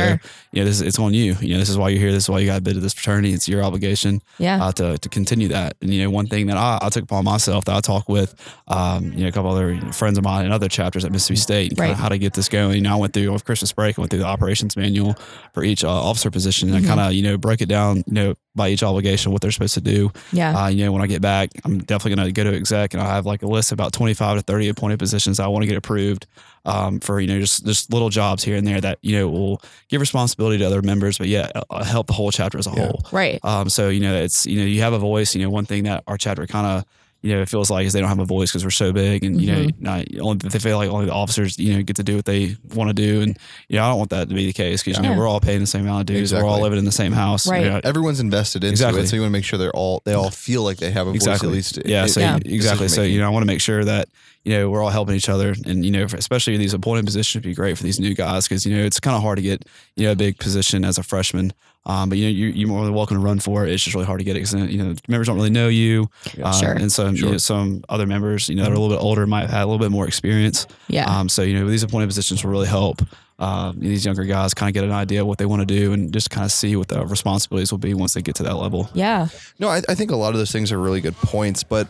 you 0.52 0.60
know, 0.60 0.64
this 0.64 0.76
is, 0.76 0.82
it's 0.82 0.98
on 0.98 1.12
you. 1.12 1.34
You 1.40 1.54
know, 1.54 1.58
this 1.58 1.68
is 1.68 1.76
why 1.76 1.88
you're 1.88 2.00
here. 2.00 2.12
This 2.12 2.24
is 2.24 2.30
why 2.30 2.38
you 2.38 2.46
got 2.46 2.58
a 2.58 2.60
bid 2.60 2.76
of 2.76 2.82
this 2.82 2.94
fraternity. 2.94 3.32
It's 3.32 3.48
your 3.48 3.62
obligation 3.64 4.22
yeah, 4.38 4.64
uh, 4.64 4.72
to, 4.72 4.98
to 4.98 5.08
continue 5.08 5.48
that. 5.48 5.76
And, 5.80 5.92
you 5.92 6.04
know, 6.04 6.10
one 6.10 6.26
thing 6.26 6.46
that 6.46 6.56
I, 6.56 6.78
I 6.82 6.88
took 6.90 7.04
upon 7.04 7.24
myself 7.24 7.64
that 7.66 7.74
I 7.74 7.80
talk 7.80 8.08
with, 8.08 8.34
um, 8.68 9.12
you 9.12 9.22
know, 9.22 9.28
a 9.28 9.32
couple 9.32 9.50
other 9.50 9.80
friends 9.92 10.18
of 10.18 10.24
mine 10.24 10.46
in 10.46 10.52
other 10.52 10.68
chapters 10.68 11.04
at 11.04 11.12
Mississippi 11.12 11.36
State, 11.36 11.76
kind 11.76 11.90
Right. 11.90 11.96
how 11.96 12.08
to 12.08 12.18
get 12.18 12.34
this 12.34 12.48
going. 12.48 12.76
You 12.76 12.82
know, 12.82 12.92
I 12.92 12.96
went 12.96 13.14
through 13.14 13.26
over 13.28 13.42
Christmas 13.42 13.72
break, 13.72 13.98
I 13.98 14.02
went 14.02 14.10
through 14.10 14.20
the 14.20 14.26
operations 14.26 14.76
manual 14.76 15.16
for 15.54 15.64
each 15.64 15.82
uh, 15.84 15.88
officer 15.90 16.30
position 16.30 16.68
and 16.68 16.80
Mm-hmm. 16.80 16.92
I 16.92 16.94
kind 16.96 17.08
of, 17.08 17.12
you 17.14 17.22
know, 17.22 17.36
break 17.36 17.60
it 17.60 17.68
down, 17.68 17.98
you 17.98 18.12
know, 18.12 18.34
by 18.60 18.68
each 18.68 18.82
obligation, 18.82 19.32
what 19.32 19.40
they're 19.40 19.50
supposed 19.50 19.72
to 19.74 19.80
do. 19.80 20.12
yeah, 20.32 20.52
Uh, 20.64 20.68
you 20.68 20.84
know, 20.84 20.92
when 20.92 21.00
I 21.00 21.06
get 21.06 21.22
back, 21.22 21.48
I'm 21.64 21.78
definitely 21.78 22.16
going 22.16 22.26
to 22.28 22.32
go 22.32 22.44
to 22.50 22.54
exec 22.56 22.92
and 22.92 23.02
I 23.02 23.06
have 23.14 23.24
like 23.24 23.42
a 23.42 23.46
list 23.46 23.72
of 23.72 23.76
about 23.76 23.92
25 23.94 24.36
to 24.36 24.42
30 24.42 24.68
appointed 24.68 24.98
positions 24.98 25.40
I 25.40 25.46
want 25.46 25.62
to 25.62 25.66
get 25.66 25.78
approved 25.78 26.26
um, 26.66 27.00
for, 27.00 27.18
you 27.20 27.26
know, 27.26 27.40
just, 27.40 27.64
just 27.64 27.90
little 27.90 28.10
jobs 28.10 28.44
here 28.44 28.56
and 28.56 28.66
there 28.66 28.80
that, 28.82 28.98
you 29.00 29.16
know, 29.16 29.28
will 29.28 29.62
give 29.88 30.00
responsibility 30.02 30.58
to 30.58 30.66
other 30.66 30.82
members, 30.82 31.16
but 31.16 31.28
yeah, 31.28 31.48
uh, 31.70 31.82
help 31.84 32.06
the 32.06 32.12
whole 32.12 32.30
chapter 32.30 32.58
as 32.58 32.66
a 32.66 32.70
Yeah. 32.70 32.86
whole. 32.86 33.00
right. 33.12 33.40
Um, 33.42 33.70
so, 33.70 33.88
you 33.88 34.00
know, 34.00 34.14
it's, 34.14 34.44
you 34.46 34.58
know, 34.60 34.66
you 34.66 34.82
have 34.82 34.92
a 34.92 34.98
voice, 34.98 35.34
you 35.34 35.42
know, 35.42 35.48
one 35.50 35.64
thing 35.64 35.84
that 35.84 36.04
our 36.06 36.18
chapter 36.18 36.46
kind 36.46 36.66
of, 36.66 36.84
you 37.22 37.34
know, 37.34 37.42
it 37.42 37.48
feels 37.48 37.70
like 37.70 37.86
is 37.86 37.92
they 37.92 38.00
don't 38.00 38.08
have 38.08 38.18
a 38.18 38.24
voice 38.24 38.50
because 38.50 38.64
we're 38.64 38.70
so 38.70 38.92
big 38.92 39.24
and, 39.24 39.40
you 39.40 39.52
know, 39.52 39.66
not, 39.78 40.04
only, 40.20 40.36
they 40.48 40.58
feel 40.58 40.78
like 40.78 40.88
only 40.88 41.06
the 41.06 41.12
officers, 41.12 41.58
you 41.58 41.74
know, 41.76 41.82
get 41.82 41.96
to 41.96 42.02
do 42.02 42.16
what 42.16 42.24
they 42.24 42.56
want 42.74 42.88
to 42.88 42.94
do. 42.94 43.20
And, 43.20 43.38
you 43.68 43.76
know, 43.76 43.84
I 43.84 43.88
don't 43.90 43.98
want 43.98 44.10
that 44.10 44.28
to 44.30 44.34
be 44.34 44.46
the 44.46 44.52
case 44.52 44.82
because, 44.82 44.96
you 44.98 45.04
Yeah. 45.04 45.12
know, 45.12 45.18
we're 45.18 45.28
all 45.28 45.40
paying 45.40 45.60
the 45.60 45.66
same 45.66 45.82
amount 45.82 46.00
of 46.00 46.06
dues. 46.14 46.32
We're 46.32 46.44
all 46.44 46.60
living 46.62 46.78
in 46.78 46.84
the 46.86 46.92
same 46.92 47.12
house. 47.12 47.46
Right. 47.46 47.62
You 47.64 47.70
know, 47.70 47.80
Everyone's 47.84 48.20
invested 48.20 48.64
into 48.64 48.72
Exactly. 48.72 49.02
it, 49.02 49.08
so 49.08 49.16
you 49.16 49.22
want 49.22 49.30
to 49.32 49.38
make 49.38 49.44
sure 49.44 49.58
they're 49.58 49.70
all 49.76 50.00
they 50.04 50.14
all 50.14 50.30
feel 50.30 50.62
like 50.62 50.78
they 50.78 50.90
have 50.90 51.06
a 51.06 51.10
exactly. 51.10 51.48
voice 51.50 51.76
at 51.76 51.84
least. 51.84 51.88
yeah. 51.88 52.02
in- 52.04 52.08
So 52.08 52.20
Yeah. 52.20 52.38
exactly. 52.44 52.88
So 52.88 53.02
you 53.02 53.18
know, 53.20 53.26
I 53.26 53.30
want 53.30 53.42
to 53.42 53.46
make 53.46 53.60
sure 53.60 53.84
that 53.84 54.08
you 54.44 54.52
know 54.56 54.70
we're 54.70 54.82
all 54.82 54.88
helping 54.88 55.14
each 55.14 55.28
other, 55.28 55.54
and 55.66 55.84
you 55.84 55.90
know, 55.90 56.04
especially 56.04 56.54
in 56.54 56.60
these 56.60 56.72
appointed 56.72 57.04
positions 57.04 57.34
would 57.42 57.48
be 57.48 57.54
great 57.54 57.76
for 57.76 57.82
these 57.82 58.00
new 58.00 58.14
guys 58.14 58.48
because 58.48 58.64
you 58.64 58.74
know 58.74 58.82
it's 58.82 58.98
kind 58.98 59.14
of 59.14 59.22
hard 59.22 59.36
to 59.36 59.42
get 59.42 59.66
you 59.96 60.06
know 60.06 60.12
a 60.12 60.16
big 60.16 60.38
position 60.38 60.84
as 60.86 60.96
a 60.96 61.02
freshman. 61.02 61.52
Um, 61.86 62.10
but 62.10 62.18
you 62.18 62.24
know, 62.26 62.30
you, 62.30 62.46
you're 62.48 62.68
more 62.68 62.84
than 62.84 62.92
welcome 62.92 63.16
to 63.16 63.22
run 63.22 63.40
for 63.40 63.64
it. 63.66 63.72
It's 63.72 63.82
just 63.82 63.94
really 63.94 64.06
hard 64.06 64.20
to 64.20 64.24
get 64.24 64.36
it 64.36 64.40
because 64.40 64.52
you 64.70 64.82
know 64.82 64.94
members 65.08 65.26
don't 65.28 65.36
really 65.36 65.48
know 65.50 65.68
you, 65.68 66.10
uh, 66.42 66.52
Sure. 66.52 66.72
and 66.72 66.92
some 66.92 67.16
you 67.16 67.30
know, 67.32 67.36
some 67.38 67.82
other 67.88 68.06
members 68.06 68.48
you 68.50 68.54
know 68.54 68.64
that 68.64 68.70
are 68.70 68.74
a 68.74 68.78
little 68.78 68.94
bit 68.96 69.02
older 69.02 69.26
might 69.26 69.42
have 69.42 69.50
had 69.50 69.62
a 69.62 69.66
little 69.66 69.78
bit 69.78 69.90
more 69.90 70.06
experience. 70.06 70.66
Yeah, 70.88 71.06
Um, 71.06 71.28
so 71.30 71.42
you 71.42 71.58
know 71.58 71.66
these 71.68 71.82
appointed 71.82 72.06
positions 72.08 72.44
will 72.44 72.50
really 72.50 72.68
help 72.68 73.00
uh, 73.38 73.72
these 73.74 74.04
younger 74.04 74.24
guys 74.24 74.52
kind 74.52 74.68
of 74.68 74.74
get 74.74 74.84
an 74.84 74.92
idea 74.92 75.22
of 75.22 75.26
what 75.26 75.38
they 75.38 75.46
want 75.46 75.60
to 75.60 75.66
do 75.66 75.94
and 75.94 76.12
just 76.12 76.28
kind 76.28 76.44
of 76.44 76.52
see 76.52 76.76
what 76.76 76.88
the 76.88 77.06
responsibilities 77.06 77.70
will 77.72 77.78
be 77.78 77.94
once 77.94 78.12
they 78.12 78.20
get 78.20 78.34
to 78.34 78.42
that 78.42 78.56
level. 78.56 78.90
yeah, 78.92 79.28
No, 79.58 79.68
I, 79.68 79.80
I 79.88 79.94
think 79.94 80.10
a 80.10 80.16
lot 80.16 80.34
of 80.34 80.38
those 80.38 80.52
things 80.52 80.70
are 80.72 80.78
really 80.78 81.00
good 81.00 81.16
points, 81.16 81.62
but 81.64 81.88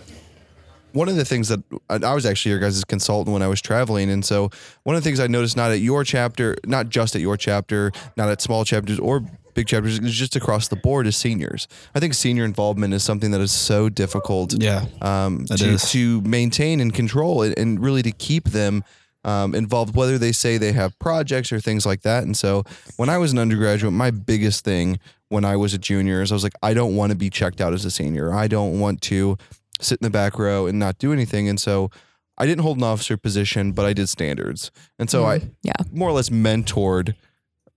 one 0.92 1.08
of 1.08 1.16
the 1.16 1.24
things 1.24 1.48
that 1.48 1.60
I, 1.88 1.96
I 1.96 2.14
was 2.14 2.26
actually 2.26 2.50
your 2.50 2.60
guys' 2.60 2.84
consultant 2.84 3.32
when 3.32 3.42
I 3.42 3.48
was 3.48 3.60
traveling, 3.60 4.10
and 4.10 4.24
so 4.24 4.50
one 4.84 4.94
of 4.96 5.02
the 5.02 5.08
things 5.08 5.20
I 5.20 5.26
noticed 5.26 5.56
not 5.56 5.70
at 5.72 5.80
your 5.80 6.04
chapter, 6.04 6.56
not 6.66 6.88
just 6.88 7.14
at 7.14 7.20
your 7.20 7.36
chapter, 7.36 7.92
not 8.16 8.28
at 8.28 8.40
small 8.40 8.64
chapters 8.64 8.98
or 8.98 9.24
big 9.54 9.66
chapters, 9.66 9.98
is 9.98 10.14
just 10.14 10.36
across 10.36 10.68
the 10.68 10.76
board 10.76 11.06
is 11.06 11.16
seniors. 11.16 11.68
I 11.94 12.00
think 12.00 12.14
senior 12.14 12.44
involvement 12.44 12.94
is 12.94 13.02
something 13.02 13.30
that 13.32 13.40
is 13.40 13.52
so 13.52 13.88
difficult 13.88 14.54
Yeah. 14.60 14.86
um, 15.02 15.44
to, 15.46 15.64
is. 15.68 15.90
to 15.92 16.20
maintain 16.22 16.80
and 16.80 16.92
control 16.94 17.42
and, 17.42 17.56
and 17.58 17.80
really 17.80 18.02
to 18.02 18.12
keep 18.12 18.44
them 18.50 18.84
um, 19.24 19.54
involved, 19.54 19.94
whether 19.94 20.16
they 20.16 20.32
say 20.32 20.56
they 20.56 20.72
have 20.72 20.98
projects 20.98 21.52
or 21.52 21.60
things 21.60 21.84
like 21.84 22.02
that. 22.02 22.22
And 22.24 22.36
so 22.36 22.64
when 22.96 23.08
I 23.10 23.18
was 23.18 23.32
an 23.32 23.38
undergraduate, 23.38 23.92
my 23.92 24.10
biggest 24.10 24.64
thing 24.64 24.98
when 25.28 25.44
I 25.44 25.56
was 25.56 25.74
a 25.74 25.78
junior 25.78 26.22
is 26.22 26.32
I 26.32 26.34
was 26.34 26.42
like, 26.42 26.54
I 26.62 26.72
don't 26.74 26.96
want 26.96 27.10
to 27.12 27.16
be 27.16 27.28
checked 27.30 27.60
out 27.60 27.72
as 27.74 27.84
a 27.84 27.90
senior. 27.90 28.32
I 28.32 28.48
don't 28.48 28.80
want 28.80 29.02
to 29.02 29.36
sit 29.80 29.98
in 30.00 30.04
the 30.04 30.10
back 30.10 30.38
row 30.38 30.66
and 30.66 30.78
not 30.78 30.98
do 30.98 31.12
anything. 31.12 31.48
And 31.48 31.60
so 31.60 31.90
I 32.38 32.46
didn't 32.46 32.62
hold 32.62 32.78
an 32.78 32.82
officer 32.84 33.18
position, 33.18 33.72
but 33.72 33.84
I 33.84 33.92
did 33.92 34.08
standards. 34.08 34.70
And 34.98 35.10
so 35.10 35.24
I 35.26 35.42
yeah, 35.62 35.72
more 35.92 36.08
or 36.08 36.12
less 36.12 36.30
mentored 36.30 37.14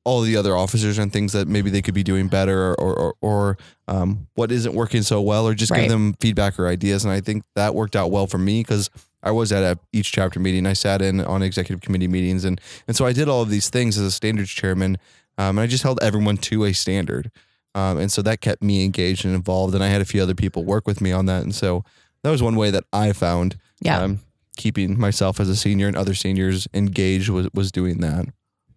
all 0.06 0.22
the 0.22 0.36
other 0.36 0.56
officers 0.56 0.98
and 0.98 1.14
things 1.14 1.32
that 1.32 1.48
maybe 1.48 1.70
they 1.70 1.82
could 1.82 1.94
be 1.94 2.04
doing 2.04 2.28
better 2.28 2.74
or 2.74 3.00
or, 3.00 3.16
or 3.22 3.58
um, 3.88 4.28
what 4.36 4.52
isn't 4.52 4.74
working 4.74 5.02
so 5.02 5.22
well 5.22 5.48
or 5.48 5.54
just 5.54 5.72
Right. 5.72 5.82
give 5.82 5.90
them 5.90 6.14
feedback 6.20 6.60
or 6.60 6.68
ideas. 6.68 7.06
And 7.06 7.14
I 7.14 7.22
think 7.22 7.44
that 7.56 7.74
worked 7.76 7.96
out 7.96 8.12
well 8.12 8.28
for 8.28 8.38
me 8.38 8.62
because 8.62 8.90
I 9.22 9.32
was 9.32 9.52
at 9.54 9.64
a, 9.64 9.80
each 9.94 10.12
chapter 10.12 10.40
meeting. 10.40 10.66
I 10.66 10.74
sat 10.74 11.02
in 11.02 11.22
on 11.22 11.42
executive 11.42 11.82
committee 11.82 12.08
meetings 12.10 12.44
and 12.44 12.60
and 12.88 12.98
so 12.98 13.06
I 13.06 13.14
did 13.14 13.30
all 13.30 13.42
of 13.42 13.50
these 13.50 13.70
things 13.70 13.98
as 13.98 14.04
a 14.06 14.12
standards 14.12 14.50
chairman 14.50 14.98
um, 15.38 15.58
and 15.58 15.62
I 15.62 15.68
just 15.68 15.84
held 15.84 16.00
everyone 16.02 16.38
to 16.38 16.66
a 16.66 16.74
standard. 16.74 17.32
Um, 17.76 17.98
and 17.98 18.12
so 18.12 18.22
that 18.22 18.42
kept 18.42 18.62
me 18.62 18.84
engaged 18.86 19.26
and 19.26 19.34
involved 19.34 19.74
and 19.74 19.84
I 19.84 19.88
had 19.88 20.02
a 20.02 20.06
few 20.06 20.22
other 20.22 20.36
people 20.36 20.64
work 20.64 20.86
with 20.86 21.02
me 21.02 21.12
on 21.12 21.26
that. 21.28 21.44
And 21.44 21.56
so 21.56 21.84
that 22.24 22.30
was 22.30 22.44
one 22.44 22.56
way 22.56 22.72
that 22.72 22.84
I 22.94 23.14
found 23.14 23.58
yeah. 23.82 24.00
um, 24.02 24.20
keeping 24.58 25.00
myself 25.00 25.40
as 25.40 25.50
a 25.50 25.56
senior 25.56 25.88
and 25.88 25.96
other 25.98 26.14
seniors 26.14 26.68
engaged 26.74 27.30
was, 27.30 27.48
was 27.54 27.72
doing 27.72 28.00
that 28.02 28.26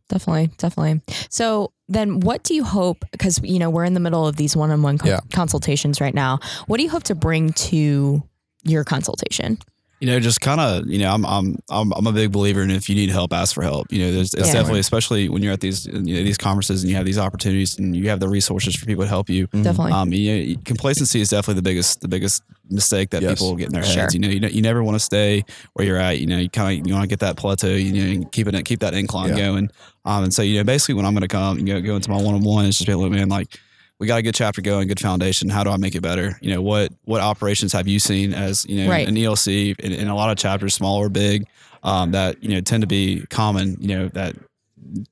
Definitely, 0.08 0.50
definitely. 0.58 1.00
So 1.30 1.72
then 1.88 2.20
what 2.20 2.42
do 2.44 2.54
you 2.54 2.62
hope 2.64 3.04
because 3.12 3.40
you 3.42 3.58
know 3.58 3.70
we're 3.70 3.84
in 3.84 3.94
the 3.94 4.00
middle 4.00 4.26
of 4.26 4.36
these 4.36 4.56
one-on-one 4.56 4.98
co- 4.98 5.08
Yeah. 5.08 5.20
consultations 5.32 6.00
right 6.00 6.14
now. 6.14 6.38
What 6.66 6.76
do 6.78 6.82
you 6.84 6.90
hope 6.90 7.02
to 7.04 7.14
bring 7.14 7.52
to 7.54 8.22
your 8.64 8.84
consultation? 8.84 9.58
You 10.00 10.06
know, 10.06 10.20
just 10.20 10.40
kind 10.42 10.60
of, 10.60 10.86
you 10.88 10.98
know, 10.98 11.10
I'm, 11.10 11.24
I'm, 11.24 11.56
I'm, 11.70 11.92
I'm 11.92 12.06
a 12.06 12.12
big 12.12 12.30
believer 12.30 12.62
in 12.62 12.70
if 12.70 12.88
you 12.88 12.94
need 12.94 13.08
help, 13.08 13.32
ask 13.32 13.54
for 13.54 13.62
help. 13.62 13.90
You 13.90 14.00
know, 14.00 14.12
there's, 14.12 14.34
it's 14.34 14.48
Yeah. 14.48 14.52
definitely, 14.52 14.80
especially 14.80 15.28
when 15.30 15.42
you're 15.42 15.54
at 15.54 15.60
these, 15.60 15.86
you 15.86 15.92
know, 15.92 16.22
these 16.22 16.36
conferences 16.36 16.82
and 16.82 16.90
you 16.90 16.96
have 16.96 17.06
these 17.06 17.18
opportunities 17.18 17.78
and 17.78 17.96
you 17.96 18.08
have 18.10 18.20
the 18.20 18.28
resources 18.28 18.76
for 18.76 18.84
people 18.84 19.04
to 19.04 19.08
help 19.08 19.30
you. 19.30 19.46
Definitely. 19.46 19.92
Um, 19.92 20.12
you 20.12 20.54
know, 20.54 20.60
complacency 20.66 21.20
is 21.22 21.30
definitely 21.30 21.54
the 21.60 21.62
biggest, 21.62 22.02
the 22.02 22.08
biggest 22.08 22.42
mistake 22.68 23.10
that 23.10 23.22
Yes. 23.22 23.38
people 23.38 23.56
get 23.56 23.68
in 23.68 23.72
their 23.72 23.84
Sure. 23.84 24.02
heads. 24.02 24.12
You 24.14 24.20
know, 24.20 24.28
you, 24.28 24.40
know, 24.40 24.48
you 24.48 24.60
never 24.60 24.84
want 24.84 24.96
to 24.96 25.00
stay 25.00 25.44
where 25.72 25.86
you're 25.86 25.96
at. 25.96 26.18
You 26.20 26.26
know, 26.26 26.38
you 26.38 26.50
kind 26.50 26.78
of, 26.80 26.86
you 26.86 26.92
want 26.92 27.04
to 27.04 27.08
get 27.08 27.20
that 27.20 27.36
plateau. 27.36 27.68
You 27.68 27.92
know, 27.92 28.12
and 28.12 28.32
keep 28.32 28.46
it, 28.48 28.64
keep 28.66 28.80
that 28.80 28.92
incline 28.92 29.30
Yeah. 29.30 29.46
going. 29.46 29.70
Um, 30.04 30.24
and 30.24 30.34
so 30.34 30.42
you 30.42 30.58
know, 30.58 30.64
basically, 30.64 30.94
when 30.94 31.06
I'm 31.06 31.14
going 31.14 31.22
to 31.22 31.28
come, 31.28 31.58
you 31.58 31.72
know, 31.74 31.80
go 31.80 31.96
into 31.96 32.10
my 32.10 32.16
one 32.20 32.34
on 32.34 32.42
one, 32.42 32.66
it's 32.66 32.76
just 32.78 32.86
be 32.86 32.94
like, 32.94 33.10
man, 33.10 33.28
like 33.28 33.58
we 33.98 34.06
got 34.06 34.18
a 34.18 34.22
good 34.22 34.34
chapter 34.34 34.60
going, 34.60 34.88
good 34.88 35.00
foundation. 35.00 35.48
How 35.48 35.64
do 35.64 35.70
I 35.70 35.76
make 35.76 35.94
it 35.94 36.02
better? 36.02 36.38
You 36.40 36.54
know, 36.54 36.62
what 36.62 36.92
what 37.04 37.20
operations 37.20 37.72
have 37.72 37.88
you 37.88 37.98
seen 37.98 38.34
as 38.34 38.64
you 38.66 38.84
know 38.84 38.90
Right. 38.90 39.08
an 39.08 39.14
ELC 39.16 39.78
in, 39.80 39.92
in 39.92 40.08
a 40.08 40.14
lot 40.14 40.30
of 40.30 40.36
chapters, 40.38 40.74
small 40.74 40.96
or 40.98 41.08
big, 41.08 41.46
um, 41.82 42.12
that 42.12 42.42
you 42.42 42.50
know 42.50 42.60
tend 42.60 42.82
to 42.82 42.86
be 42.86 43.24
common. 43.30 43.76
You 43.80 43.88
know 43.88 44.08
that 44.08 44.36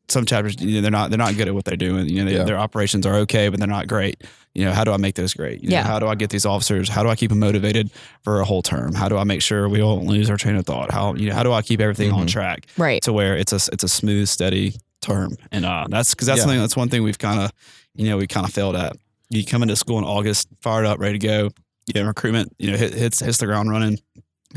some 0.08 0.24
chapters 0.24 0.60
you 0.60 0.76
know, 0.76 0.80
they're 0.82 0.90
not 0.90 1.10
they're 1.10 1.18
not 1.18 1.36
good 1.36 1.48
at 1.48 1.54
what 1.54 1.64
they're 1.64 1.76
doing. 1.76 2.08
You 2.08 2.24
know, 2.24 2.30
they, 2.30 2.36
Yeah. 2.36 2.44
their 2.44 2.58
operations 2.58 3.06
are 3.06 3.16
okay, 3.20 3.48
but 3.48 3.58
they're 3.58 3.66
not 3.68 3.88
great. 3.88 4.22
You 4.54 4.64
know, 4.66 4.72
how 4.72 4.84
do 4.84 4.92
I 4.92 4.98
make 4.98 5.16
those 5.16 5.34
great? 5.34 5.62
You 5.62 5.70
know, 5.70 5.76
Yeah. 5.76 5.82
How 5.82 5.98
do 5.98 6.06
I 6.06 6.14
get 6.14 6.30
these 6.30 6.46
officers? 6.46 6.88
How 6.88 7.02
do 7.02 7.08
I 7.08 7.16
keep 7.16 7.30
them 7.30 7.40
motivated 7.40 7.90
for 8.22 8.40
a 8.40 8.44
whole 8.44 8.62
term? 8.62 8.94
How 8.94 9.08
do 9.08 9.16
I 9.16 9.24
make 9.24 9.42
sure 9.42 9.68
we 9.68 9.78
don't 9.78 10.06
lose 10.06 10.30
our 10.30 10.36
train 10.36 10.54
of 10.56 10.64
thought? 10.66 10.92
How 10.92 11.14
you 11.14 11.28
know 11.28 11.34
how 11.34 11.42
do 11.42 11.52
I 11.52 11.62
keep 11.62 11.80
everything 11.80 12.12
on 12.12 12.26
Mhm. 12.26 12.30
track? 12.30 12.66
Right. 12.76 13.02
to 13.02 13.12
where 13.12 13.36
it's 13.36 13.52
a 13.52 13.60
it's 13.72 13.82
a 13.82 13.88
smooth, 13.88 14.28
steady 14.28 14.74
term, 15.00 15.36
and 15.50 15.64
uh, 15.64 15.86
that's 15.88 16.14
because 16.14 16.26
that's 16.26 16.38
Yeah. 16.38 16.42
something 16.44 16.60
that's 16.60 16.76
one 16.76 16.88
thing 16.88 17.02
we've 17.02 17.18
kind 17.18 17.40
of 17.40 17.50
you 17.94 18.08
know 18.08 18.16
we 18.16 18.26
kind 18.26 18.46
of 18.46 18.52
failed 18.52 18.76
at. 18.76 18.96
You 19.30 19.44
come 19.44 19.62
into 19.62 19.76
school 19.76 19.98
in 19.98 20.04
August, 20.04 20.48
fired 20.60 20.86
up, 20.86 20.98
ready 20.98 21.18
to 21.18 21.26
go. 21.26 21.50
You 21.86 22.00
know, 22.00 22.06
recruitment, 22.06 22.54
you 22.58 22.70
know, 22.70 22.76
hits 22.76 23.20
hits 23.20 23.38
the 23.38 23.46
ground 23.46 23.70
running. 23.70 23.98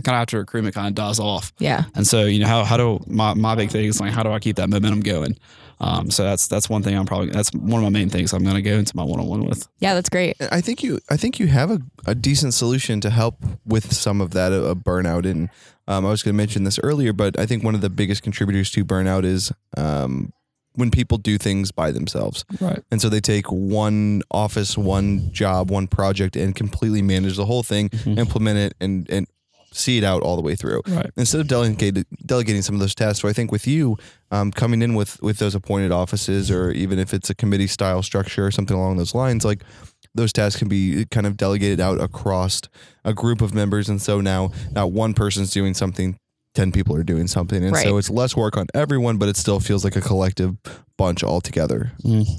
kind 0.03 0.15
of 0.15 0.22
after 0.22 0.39
recruitment 0.39 0.75
kind 0.75 0.88
of 0.88 0.96
dies 0.96 1.20
off. 1.20 1.51
Yeah. 1.60 1.86
And 1.96 2.06
so, 2.06 2.25
you 2.25 2.39
know, 2.39 2.48
how, 2.48 2.63
how 2.63 2.77
do 2.77 3.00
my, 3.08 3.34
my 3.34 3.56
big 3.56 3.72
thing 3.72 3.86
is 3.86 4.00
like, 4.00 4.13
how 4.13 4.24
do 4.24 4.32
I 4.32 4.39
keep 4.39 4.58
that 4.58 4.70
momentum 4.70 5.01
going? 5.01 5.38
Um, 5.79 6.10
so 6.10 6.24
that's, 6.24 6.48
that's 6.48 6.70
one 6.70 6.82
thing 6.82 6.98
I'm 6.98 7.06
probably, 7.06 7.29
that's 7.29 7.51
one 7.53 7.84
of 7.84 7.84
my 7.84 7.89
main 8.00 8.10
things 8.10 8.34
I'm 8.34 8.44
going 8.44 8.56
to 8.56 8.62
go 8.62 8.74
into 8.74 8.96
my 8.96 9.03
one-on-one 9.03 9.46
with. 9.46 9.67
Yeah, 9.79 9.94
that's 9.94 10.10
great. 10.10 10.36
I 10.51 10.60
think 10.62 10.84
you 10.84 11.00
I 11.10 11.17
think 11.17 11.39
you 11.39 11.48
have 11.48 11.70
a, 11.70 11.79
a 12.06 12.15
decent 12.15 12.56
solution 12.56 13.00
to 13.01 13.10
help 13.12 13.44
with 13.65 13.94
some 13.94 14.20
of 14.20 14.32
that 14.32 14.51
uh, 14.51 14.74
burnout. 14.74 15.29
And 15.29 15.50
um, 15.88 16.06
I 16.06 16.10
was 16.10 16.24
going 16.24 16.34
to 16.34 16.38
mention 16.38 16.63
this 16.63 16.79
earlier, 16.82 17.13
but 17.13 17.38
I 17.38 17.46
think 17.46 17.63
one 17.63 17.75
of 17.75 17.82
the 17.82 17.91
biggest 17.91 18.24
contributors 18.24 18.72
to 18.72 18.84
burnout 18.84 19.24
is 19.24 19.51
um, 19.75 20.34
when 20.78 20.92
people 20.92 21.18
do 21.18 21.38
things 21.40 21.72
by 21.72 21.92
themselves. 21.92 22.46
Right. 22.62 22.82
And 22.92 23.02
so 23.02 23.10
they 23.10 23.20
take 23.20 23.48
one 23.48 24.22
office, 24.30 24.78
one 24.78 25.34
job, 25.34 25.72
one 25.72 25.88
project, 25.88 26.36
and 26.36 26.56
completely 26.56 27.02
manage 27.02 27.36
the 27.36 27.46
whole 27.46 27.64
thing, 27.64 27.90
implement 28.06 28.60
it, 28.60 28.74
and 28.80 29.10
and 29.10 29.28
see 29.74 29.98
it 29.98 30.04
out 30.04 30.22
all 30.22 30.36
the 30.36 30.42
way 30.42 30.56
through. 30.56 30.82
Right. 30.88 31.10
Instead 31.18 31.42
of 31.42 31.48
delegating 31.48 32.06
delegating 32.26 32.62
some 32.62 32.76
of 32.76 32.80
those 32.80 32.94
tasks. 32.96 33.22
So 33.22 33.28
I 33.28 33.34
think 33.34 33.52
with 33.52 33.68
you 33.68 33.98
um, 34.32 34.52
coming 34.52 34.84
in 34.84 34.94
with 34.94 35.22
with 35.22 35.40
those 35.40 35.56
appointed 35.56 35.92
offices, 35.92 36.52
or 36.52 36.70
even 36.72 37.00
if 37.00 37.12
it's 37.14 37.30
a 37.32 37.36
committee 37.36 37.68
style 37.68 38.04
structure 38.04 38.46
or 38.46 38.52
something 38.52 38.78
along 38.78 38.98
those 38.98 39.16
lines, 39.16 39.44
like 39.44 39.64
those 40.14 40.32
tasks 40.32 40.60
can 40.60 40.68
be 40.68 41.06
kind 41.06 41.26
of 41.26 41.38
delegated 41.38 41.80
out 41.80 42.00
across 42.00 42.62
a 43.04 43.14
group 43.16 43.42
of 43.42 43.56
members, 43.56 43.90
and 43.90 44.00
so 44.00 44.22
now 44.22 44.52
not 44.72 44.92
one 44.92 45.16
person's 45.16 45.50
doing 45.50 45.74
something. 45.74 46.20
10 46.58 46.72
people 46.72 46.96
are 46.96 47.04
doing 47.04 47.28
something 47.28 47.64
and 47.64 47.76
so 47.78 47.98
it's 47.98 48.10
less 48.10 48.36
work 48.36 48.58
on 48.58 48.66
everyone 48.74 49.18
but 49.18 49.30
it 49.30 49.38
still 49.38 49.60
feels 49.60 49.84
like 49.84 49.96
a 49.96 50.02
collective 50.02 50.56
bunch 50.98 51.24
all 51.24 51.40
together 51.40 51.92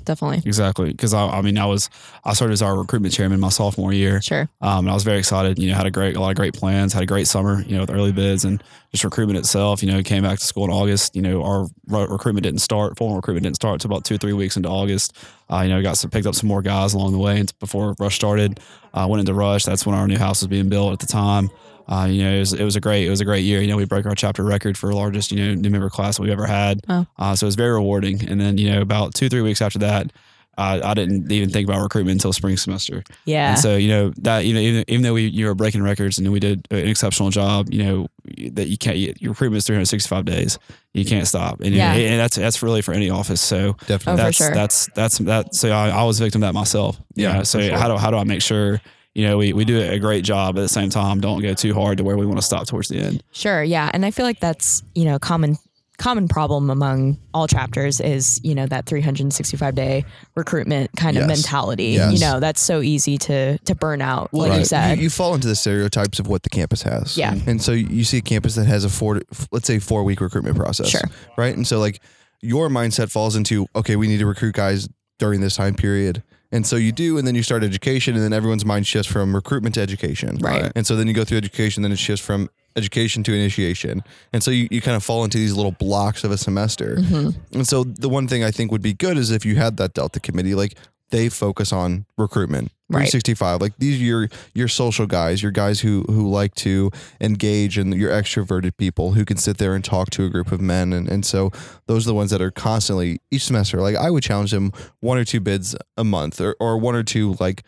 Definitely. 0.05 0.43
Exactly. 0.45 0.93
Cause 0.95 1.15
I, 1.15 1.27
I 1.29 1.43
mean, 1.43 1.59
I 1.59 1.67
was, 1.67 1.89
I 2.25 2.33
started 2.33 2.55
as 2.55 2.63
our 2.63 2.77
recruitment 2.77 3.15
chairman 3.15 3.39
my 3.39 3.51
sophomore 3.51 3.93
year. 3.93 4.21
Sure. 4.21 4.49
Um, 4.61 4.81
and 4.81 4.91
I 4.91 4.95
was 4.95 5.05
very 5.05 5.19
excited, 5.19 5.59
you 5.59 5.71
know, 5.71 5.77
had 5.77 5.87
a 5.87 5.91
great, 5.91 6.17
a 6.17 6.21
lot 6.21 6.31
of 6.31 6.37
great 6.37 6.55
plans, 6.55 6.93
had 6.93 7.03
a 7.03 7.07
great 7.07 7.29
summer, 7.29 7.63
you 7.63 7.75
know, 7.75 7.83
with 7.83 7.91
early 7.91 8.11
bids 8.11 8.45
and 8.45 8.63
just 8.91 9.05
recruitment 9.05 9.39
itself, 9.39 9.83
you 9.83 9.91
know, 9.91 10.03
came 10.03 10.25
back 10.25 10.39
to 10.39 10.45
school 10.45 10.65
in 10.65 10.71
August, 10.71 11.15
you 11.15 11.23
know, 11.23 11.45
our 11.45 11.67
re- 11.87 12.07
recruitment 12.09 12.43
didn't 12.43 12.61
start, 12.61 12.99
formal 12.99 13.17
recruitment 13.17 13.45
didn't 13.45 13.57
start 13.57 13.75
until 13.75 13.93
about 13.93 14.05
two 14.05 14.17
or 14.17 14.19
three 14.19 14.33
weeks 14.33 14.57
into 14.57 14.69
August. 14.69 15.17
Uh, 15.51 15.61
you 15.61 15.69
know, 15.69 15.81
got 15.83 15.97
some, 15.97 16.11
picked 16.11 16.27
up 16.27 16.35
some 16.35 16.49
more 16.49 16.63
guys 16.63 16.95
along 16.95 17.13
the 17.13 17.19
way 17.19 17.39
and 17.39 17.53
before 17.61 17.95
Rush 17.99 18.17
started, 18.17 18.59
uh, 18.95 19.07
went 19.09 19.21
into 19.21 19.35
Rush. 19.35 19.65
That's 19.65 19.87
when 19.87 19.95
our 19.95 20.09
new 20.09 20.19
house 20.19 20.43
was 20.43 20.49
being 20.49 20.69
built 20.69 20.93
at 20.93 20.99
the 20.99 21.07
time. 21.07 21.51
Uh, 21.89 22.07
you 22.11 22.23
know, 22.23 22.35
it 22.35 22.39
was, 22.41 22.53
it 22.53 22.65
was 22.65 22.77
a 22.77 22.81
great, 22.81 23.07
it 23.07 23.11
was 23.11 23.21
a 23.21 23.25
great 23.25 23.45
year. 23.45 23.61
You 23.63 23.69
know, 23.69 23.77
we 23.77 23.87
broke 23.87 24.05
our 24.07 24.15
chapter 24.15 24.45
record 24.45 24.77
for 24.77 24.93
largest, 24.93 25.33
you 25.33 25.43
know, 25.45 25.55
new 25.55 25.71
member 25.71 25.89
class 25.89 26.17
that 26.17 26.23
we've 26.23 26.31
ever 26.33 26.47
had. 26.47 26.81
Wow. 26.89 27.07
Uh, 27.19 27.35
so 27.35 27.47
it 27.47 27.49
was 27.49 27.55
very 27.57 27.73
rewarding. 27.73 28.29
And 28.29 28.39
then, 28.41 28.59
you 28.59 28.71
know, 28.71 28.81
about 28.83 29.15
two, 29.15 29.29
three 29.31 29.41
weeks 29.43 29.63
after 29.63 29.79
that, 29.79 30.13
uh, 30.59 30.81
I 30.83 30.93
didn't 30.95 31.31
even 31.31 31.51
think 31.51 31.69
about 31.69 31.81
recruitment 31.81 32.17
until 32.17 32.33
spring 32.33 32.57
semester. 32.57 33.05
Yeah. 33.27 33.51
And 33.51 33.59
so, 33.61 33.77
you 33.77 33.89
know, 33.89 34.13
that 34.19 34.43
even 34.45 34.61
even, 34.61 34.85
even 34.89 35.03
though 35.03 35.15
we 35.15 35.29
you 35.29 35.47
were 35.47 35.55
breaking 35.55 35.85
records 35.85 36.19
and 36.19 36.31
we 36.33 36.41
did 36.41 36.67
an 36.73 36.89
exceptional 36.89 37.31
job, 37.31 37.73
you 37.73 37.85
know, 37.85 38.09
that 38.55 38.67
you 38.67 38.77
can't 38.77 38.97
your 38.99 39.31
recruitment 39.31 39.59
is 39.59 39.67
365 39.67 40.25
days. 40.25 40.59
You 40.95 41.05
can't 41.05 41.29
stop. 41.29 41.61
And, 41.61 41.73
Yeah. 41.75 41.93
and 41.95 42.19
that's 42.19 42.35
that's 42.37 42.61
really 42.61 42.83
for 42.83 42.93
any 42.93 43.09
office. 43.09 43.41
So 43.41 43.75
definitely 43.87 44.15
Oh, 44.15 44.17
for 44.17 44.23
that's 44.25 44.37
sure. 44.37 44.51
that's 44.53 44.89
that's 44.97 45.19
that 45.19 45.55
so 45.55 45.71
I, 45.71 45.91
I 45.91 46.03
was 46.03 46.19
a 46.21 46.25
victim 46.25 46.43
of 46.43 46.49
that 46.49 46.55
myself. 46.55 46.99
Yeah, 47.15 47.29
Yeah. 47.35 47.39
for 47.39 47.45
So 47.45 47.61
sure. 47.61 47.79
how 47.79 47.87
do 47.87 47.97
how 47.97 48.11
do 48.11 48.17
I 48.17 48.25
make 48.25 48.43
sure 48.43 48.81
you 49.19 49.27
know, 49.27 49.37
we, 49.37 49.53
we 49.53 49.65
do 49.65 49.81
a 49.81 49.99
great 49.99 50.23
job 50.23 50.57
at 50.57 50.61
the 50.61 50.69
same 50.69 50.91
time. 50.91 51.21
Don't 51.21 51.43
go 51.43 51.53
too 51.53 51.75
hard 51.75 51.99
to 51.99 52.05
where 52.05 52.17
we 52.17 52.25
want 52.25 52.39
to 52.39 52.43
stop 52.43 52.69
towards 52.69 52.87
the 52.87 53.01
end. 53.01 53.25
Sure, 53.33 53.65
yeah, 53.65 53.91
and 53.93 54.07
I 54.07 54.13
feel 54.13 54.25
like 54.25 54.39
that's 54.39 54.85
you 54.95 55.05
know 55.05 55.19
common 55.19 55.59
common 55.97 56.29
problem 56.29 56.71
among 56.71 57.19
all 57.35 57.49
chapters 57.49 57.99
is 57.99 58.41
you 58.45 58.55
know 58.55 58.65
that 58.67 58.87
365 58.87 59.75
day 59.75 60.05
recruitment 60.37 60.93
kind 60.97 61.17
of 61.17 61.27
mentality. 61.27 61.87
Yes. 61.87 62.13
You 62.13 62.21
know 62.21 62.39
that's 62.39 62.61
so 62.61 62.81
easy 62.81 63.19
to 63.19 63.59
to 63.59 63.75
burn 63.75 64.01
out. 64.03 64.33
Like 64.33 64.57
you 64.57 64.65
said, 64.65 64.99
You, 64.99 65.05
you 65.05 65.11
fall 65.11 65.35
into 65.35 65.49
the 65.49 65.57
stereotypes 65.57 66.21
of 66.21 66.29
what 66.29 66.45
the 66.45 66.51
campus 66.51 66.83
has. 66.83 67.19
Yeah. 67.19 67.35
And 67.45 67.61
so 67.61 67.73
you 67.73 68.05
see 68.05 68.19
a 68.19 68.23
campus 68.23 68.55
that 68.55 68.69
has 68.69 68.85
a 68.85 68.89
four, 68.89 69.23
let's 69.51 69.67
say 69.67 69.81
four 69.81 70.05
week 70.05 70.21
recruitment 70.21 70.57
process. 70.57 70.91
Sure. 70.91 71.01
Right. 71.37 71.57
And 71.57 71.67
so 71.67 71.81
like 71.81 72.01
your 72.41 72.69
mindset 72.69 73.11
falls 73.11 73.35
into, 73.35 73.67
okay, 73.75 73.97
we 73.97 74.07
need 74.07 74.19
to 74.19 74.27
recruit 74.27 74.55
guys 74.55 74.89
during 75.19 75.41
this 75.41 75.57
time 75.57 75.75
period. 75.75 76.23
And 76.51 76.67
so 76.67 76.77
you 76.77 76.93
do, 76.93 77.19
and 77.19 77.27
then 77.27 77.35
you 77.35 77.43
start 77.43 77.63
education, 77.63 78.15
and 78.15 78.25
then 78.25 78.33
everyone's 78.33 78.65
mind 78.65 78.87
shifts 78.87 79.11
from 79.11 79.35
recruitment 79.35 79.75
to 79.75 79.83
education. 79.83 80.39
Right. 80.39 80.73
And 80.75 80.87
so 80.87 80.97
then 80.97 81.07
you 81.07 81.13
go 81.13 81.25
through 81.25 81.39
education, 81.39 81.83
then 81.83 81.93
it 81.93 81.99
shifts 81.99 82.25
from 82.25 82.49
education 82.75 83.23
to 83.25 83.35
initiation. 83.35 84.03
And 84.33 84.43
so 84.43 84.51
you, 84.51 84.67
you 84.71 84.81
kind 84.81 84.97
of 84.97 85.05
fall 85.05 85.25
into 85.25 85.37
these 85.37 85.53
little 85.53 85.73
blocks 85.73 86.25
of 86.25 86.31
a 86.31 86.39
semester. 86.39 86.97
Mm-hmm. 86.97 87.57
And 87.57 87.69
so 87.69 87.85
the 87.85 88.09
one 88.09 88.29
thing 88.29 88.45
I 88.45 88.51
think 88.51 88.73
would 88.73 88.83
be 88.83 88.95
good 88.95 89.19
is 89.19 89.31
if 89.31 89.45
you 89.45 89.57
had 89.57 89.77
that 89.77 89.93
Delta 89.93 90.21
committee, 90.21 90.55
like 90.55 90.75
they 91.11 91.29
focus 91.29 91.73
on 91.73 92.07
recruitment. 92.17 92.73
Right. 92.91 93.11
365. 93.11 93.61
Like 93.61 93.77
these 93.79 94.01
are 94.01 94.05
your 94.05 94.29
your 94.55 94.69
social 94.69 95.07
guys, 95.07 95.43
your 95.43 95.53
guys 95.53 95.81
who 95.81 96.05
who 96.09 96.31
like 96.31 96.55
to 96.57 96.91
engage 97.21 97.77
and 97.77 97.95
your 97.95 98.11
extroverted 98.11 98.77
people 98.79 99.13
who 99.13 99.27
can 99.27 99.37
sit 99.37 99.59
there 99.59 99.75
and 99.75 99.85
talk 99.85 100.09
to 100.11 100.25
a 100.25 100.31
group 100.31 100.53
of 100.53 100.61
men. 100.61 100.95
And, 100.95 101.07
and 101.07 101.27
so 101.27 101.51
those 101.87 102.07
are 102.07 102.11
the 102.11 102.15
ones 102.15 102.31
that 102.31 102.41
are 102.41 102.51
constantly 102.51 103.21
each 103.31 103.45
semester. 103.45 103.81
Like 103.81 103.97
I 103.97 104.11
would 104.11 104.23
challenge 104.23 104.53
them 104.53 104.73
one 105.01 105.19
or 105.19 105.25
two 105.25 105.41
bids 105.41 105.77
a 105.99 106.05
month 106.05 106.41
or, 106.41 106.57
or 106.61 106.79
one 106.79 106.95
or 106.95 107.03
two 107.03 107.37
like 107.41 107.63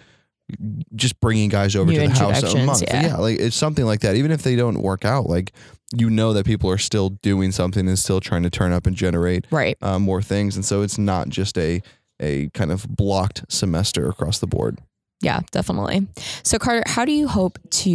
just 0.95 1.21
bringing 1.21 1.49
guys 1.49 1.77
over 1.77 1.91
New 1.91 2.01
to 2.01 2.09
the 2.09 2.15
house 2.15 2.43
a 2.43 2.65
month. 2.65 2.83
yeah. 2.89 3.17
like 3.17 3.39
it's 3.39 3.57
something 3.57 3.85
like 3.85 4.01
that. 4.01 4.17
Even 4.17 4.31
if 4.31 4.43
they 4.43 4.57
don't 4.57 4.81
work 4.81 5.05
out, 5.05 5.27
like 5.27 5.53
you 5.95 6.09
know 6.09 6.33
that 6.33 6.47
people 6.47 6.71
are 6.71 6.79
still 6.79 7.11
doing 7.11 7.53
something 7.53 7.87
and 7.89 7.99
still 7.99 8.21
trying 8.21 8.43
to 8.45 8.51
turn 8.51 8.73
up 8.73 8.87
and 8.87 8.97
generate 8.97 9.47
right? 9.51 9.77
uh, 9.83 9.99
more 9.99 10.23
things. 10.23 10.57
And 10.57 10.65
so 10.65 10.83
it's 10.83 10.99
not 10.99 11.29
just 11.29 11.59
a 11.59 11.83
a 12.21 12.49
kind 12.51 12.71
of 12.71 12.87
blocked 12.89 13.45
semester 13.49 14.09
across 14.09 14.39
the 14.39 14.47
board. 14.47 14.79
Yeah, 15.23 15.41
definitely. 15.51 16.07
So 16.43 16.59
Carter, 16.59 16.83
how 16.87 17.05
do 17.05 17.13
you 17.13 17.29
hope 17.29 17.59
to 17.71 17.91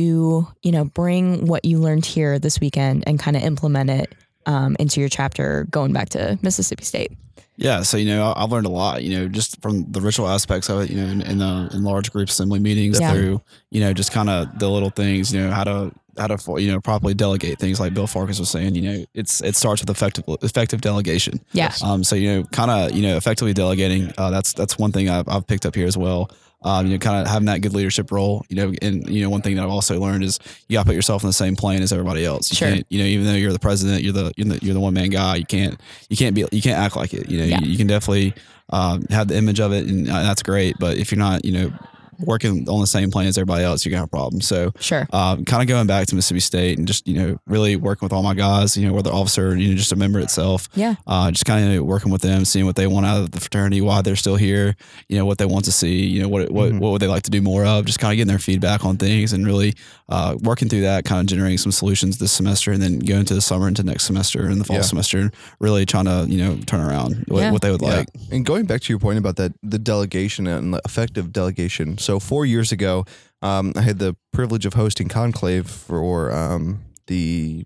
you 0.63 0.72
know 0.72 0.86
bring 0.86 1.48
what 1.48 1.65
you 1.65 1.79
learned 1.79 2.05
here 2.05 2.38
this 2.39 2.60
weekend 2.60 3.03
and 3.08 3.20
kind 3.20 3.36
of 3.36 3.44
implement 3.44 3.89
it 3.89 4.13
um, 4.46 4.75
into 4.79 5.00
your 5.00 5.10
chapter 5.10 5.65
going 5.72 5.91
back 5.91 6.10
to 6.10 6.38
Mississippi 6.41 6.84
State? 6.84 7.12
Yeah, 7.58 7.84
so 7.84 7.96
you 7.98 8.05
know, 8.08 8.34
I've 8.36 8.51
learned 8.51 8.65
a 8.67 8.70
lot. 8.72 9.01
You 9.03 9.17
know, 9.17 9.27
just 9.29 9.62
from 9.62 9.89
the 9.91 10.01
ritual 10.01 10.27
aspects 10.27 10.70
of 10.70 10.82
it. 10.82 10.89
You 10.89 10.98
know, 11.01 11.08
in, 11.08 11.22
in 11.22 11.38
the 11.39 11.70
in 11.74 11.84
large 11.84 12.12
group 12.12 12.29
assembly 12.29 12.60
meetings 12.60 13.00
Yeah. 13.00 13.12
through 13.13 13.41
you 13.72 13.79
know 13.82 13.94
just 13.94 14.12
kind 14.12 14.29
of 14.29 14.60
the 14.60 14.70
little 14.70 14.89
things. 14.89 15.34
You 15.34 15.41
know 15.41 15.51
how 15.51 15.63
to 15.63 15.91
how 16.17 16.27
to 16.27 16.62
you 16.62 16.72
know 16.72 16.79
properly 16.82 17.13
delegate 17.13 17.58
things. 17.58 17.79
Like 17.79 17.94
Bill 17.94 18.08
Farkas 18.08 18.39
was 18.39 18.50
saying. 18.50 18.75
You 18.75 18.82
know, 18.82 19.05
it's 19.13 19.41
it 19.41 19.55
starts 19.55 19.82
with 19.82 19.89
effective 19.89 20.25
effective 20.44 20.82
delegation. 20.82 21.39
Yeah, 21.53 21.72
Um, 21.82 22.03
so 22.03 22.15
you 22.15 22.29
know, 22.36 22.44
kind 22.51 22.70
of 22.70 22.91
you 22.91 23.01
know, 23.01 23.15
effectively 23.17 23.53
delegating. 23.53 24.12
Uh, 24.17 24.29
that's 24.32 24.51
that's 24.53 24.77
one 24.77 24.91
thing 24.91 25.10
I've, 25.10 25.27
I've 25.29 25.48
picked 25.48 25.65
up 25.65 25.75
here 25.75 25.88
as 25.88 25.98
well. 25.98 26.29
Um, 26.65 26.88
you 26.88 26.93
know, 26.93 26.98
kind 27.00 27.22
of 27.22 27.31
having 27.31 27.45
that 27.45 27.62
good 27.62 27.74
leadership 27.74 28.12
role. 28.12 28.43
You 28.50 28.55
know, 28.55 28.74
and 28.81 29.07
you 29.07 29.22
know, 29.22 29.29
one 29.29 29.41
thing 29.41 29.55
that 29.55 29.63
I've 29.63 29.69
also 29.69 30.00
learned 30.00 30.24
is 30.24 30.39
you 30.67 30.74
got 30.74 30.81
to 30.81 30.88
put 30.88 30.95
yourself 30.95 31.24
in 31.24 31.27
the 31.27 31.34
same 31.34 31.55
plane 31.55 31.81
as 31.84 31.93
everybody 31.93 32.25
else. 32.25 32.50
You 32.51 32.55
Sure. 32.57 32.75
you 32.89 33.00
know, 33.00 33.05
even 33.05 33.25
though 33.27 33.34
you're 33.34 33.53
the 33.53 33.60
president, 33.60 34.01
you're 34.03 34.13
the 34.13 34.34
you're 34.36 34.48
the, 34.48 34.60
you're 34.65 34.74
the 34.74 34.79
one 34.79 34.95
man 34.95 35.10
guy. 35.12 35.36
You 35.36 35.45
can't 35.45 35.79
you 36.10 36.17
can't 36.17 36.34
be 36.36 36.43
you 36.51 36.62
can't 36.62 36.79
act 36.79 36.95
like 36.98 37.13
it. 37.13 37.29
You 37.29 37.38
know, 37.38 37.43
Yeah. 37.45 37.60
you, 37.62 37.72
you 37.72 37.77
can 37.77 37.88
definitely 37.88 38.34
um, 38.72 39.05
have 39.12 39.27
the 39.27 39.38
image 39.38 39.60
of 39.60 39.72
it, 39.74 39.86
and 39.88 40.10
uh, 40.10 40.24
that's 40.24 40.41
great. 40.41 40.75
But 40.79 40.98
if 40.98 41.12
you're 41.12 41.19
not, 41.19 41.45
you 41.45 41.51
know, 41.51 41.72
working 42.19 42.67
on 42.69 42.79
the 42.81 42.88
same 42.88 43.12
plane 43.12 43.27
as 43.27 43.38
everybody 43.38 43.63
else, 43.63 43.86
you're 43.86 43.91
gonna 43.91 44.01
have 44.03 44.12
problems. 44.12 44.48
So 44.48 44.72
sure. 44.79 45.07
um, 45.12 45.45
kind 45.45 45.62
of 45.62 45.67
going 45.67 45.88
back 45.88 46.07
to 46.07 46.15
Mississippi 46.15 46.39
State 46.39 46.77
and 46.77 46.88
just 46.88 47.07
you 47.07 47.15
know 47.15 47.39
really 47.48 47.75
working 47.75 48.05
with 48.05 48.13
all 48.13 48.24
my 48.24 48.34
guys, 48.34 48.75
you 48.77 48.88
know, 48.88 48.93
whether 48.93 49.12
officer, 49.12 49.55
you 49.55 49.69
know, 49.69 49.75
just 49.75 49.91
a 49.91 49.95
member 49.95 50.19
itself. 50.19 50.67
Yeah. 50.75 50.95
Uh, 51.07 51.31
just 51.31 51.45
kind 51.45 51.75
of 51.75 51.84
working 51.86 52.12
with 52.12 52.22
them, 52.22 52.45
seeing 52.45 52.65
what 52.65 52.75
they 52.75 52.88
want 52.88 53.05
out 53.05 53.17
of 53.22 53.31
the 53.31 53.39
fraternity, 53.39 53.81
why 53.81 54.01
they're 54.01 54.15
still 54.15 54.36
here, 54.36 54.75
you 55.10 55.17
know, 55.17 55.25
what 55.25 55.38
they 55.38 55.45
want 55.45 55.65
to 55.65 55.72
see, 55.72 56.05
you 56.05 56.22
know, 56.22 56.27
what 56.29 56.51
what 56.51 56.72
Mhm. 56.72 56.79
what 56.79 56.91
would 56.91 57.01
they 57.01 57.07
like 57.07 57.24
to 57.24 57.31
do 57.31 57.41
more 57.41 57.65
of, 57.65 57.86
just 57.86 58.00
kind 58.00 58.12
of 58.12 58.17
getting 58.17 58.27
their 58.27 58.39
feedback 58.39 58.86
on 58.86 58.98
things 58.98 59.34
and 59.34 59.45
really 59.45 59.74
uh, 60.10 60.36
working 60.41 60.69
through 60.69 60.81
that, 60.81 61.03
kind 61.03 61.19
of 61.22 61.25
generating 61.27 61.57
some 61.57 61.72
solutions 61.72 62.17
this 62.19 62.31
semester, 62.31 62.72
and 62.72 62.81
then 62.81 63.00
going 63.00 63.25
to 63.25 63.34
the 63.34 63.41
summer 63.41 63.67
into 63.67 63.81
next 63.84 64.03
semester 64.05 64.45
and 64.45 64.60
the 64.62 64.63
fall 64.63 64.75
Yeah. 64.75 64.81
semester, 64.84 65.17
and 65.19 65.31
really 65.60 65.86
trying 65.86 66.05
to 66.05 66.25
you 66.29 66.38
know 66.38 66.57
turn 66.67 66.79
around 66.81 67.25
what, 67.27 67.39
Yeah. 67.41 67.51
what 67.51 67.62
they 67.62 67.72
would 67.72 67.81
Yeah. 67.81 67.95
like. 67.98 68.10
And 68.31 68.45
going 68.45 68.65
back 68.65 68.81
to 68.81 68.93
your 68.93 69.00
point 69.00 69.17
about 69.17 69.36
that, 69.38 69.53
the 69.63 69.79
delegation 69.79 70.45
and 70.48 70.74
the 70.74 70.81
effective 70.86 71.34
delegation. 71.34 71.98
So 72.05 72.19
four 72.19 72.45
years 72.45 72.71
ago, 72.71 73.05
um, 73.41 73.74
I 73.75 73.81
had 73.81 73.97
the 73.97 74.15
privilege 74.31 74.67
of 74.67 74.75
hosting 74.75 75.07
conclave 75.07 75.67
for 75.67 76.31
um, 76.31 76.81
the, 77.07 77.65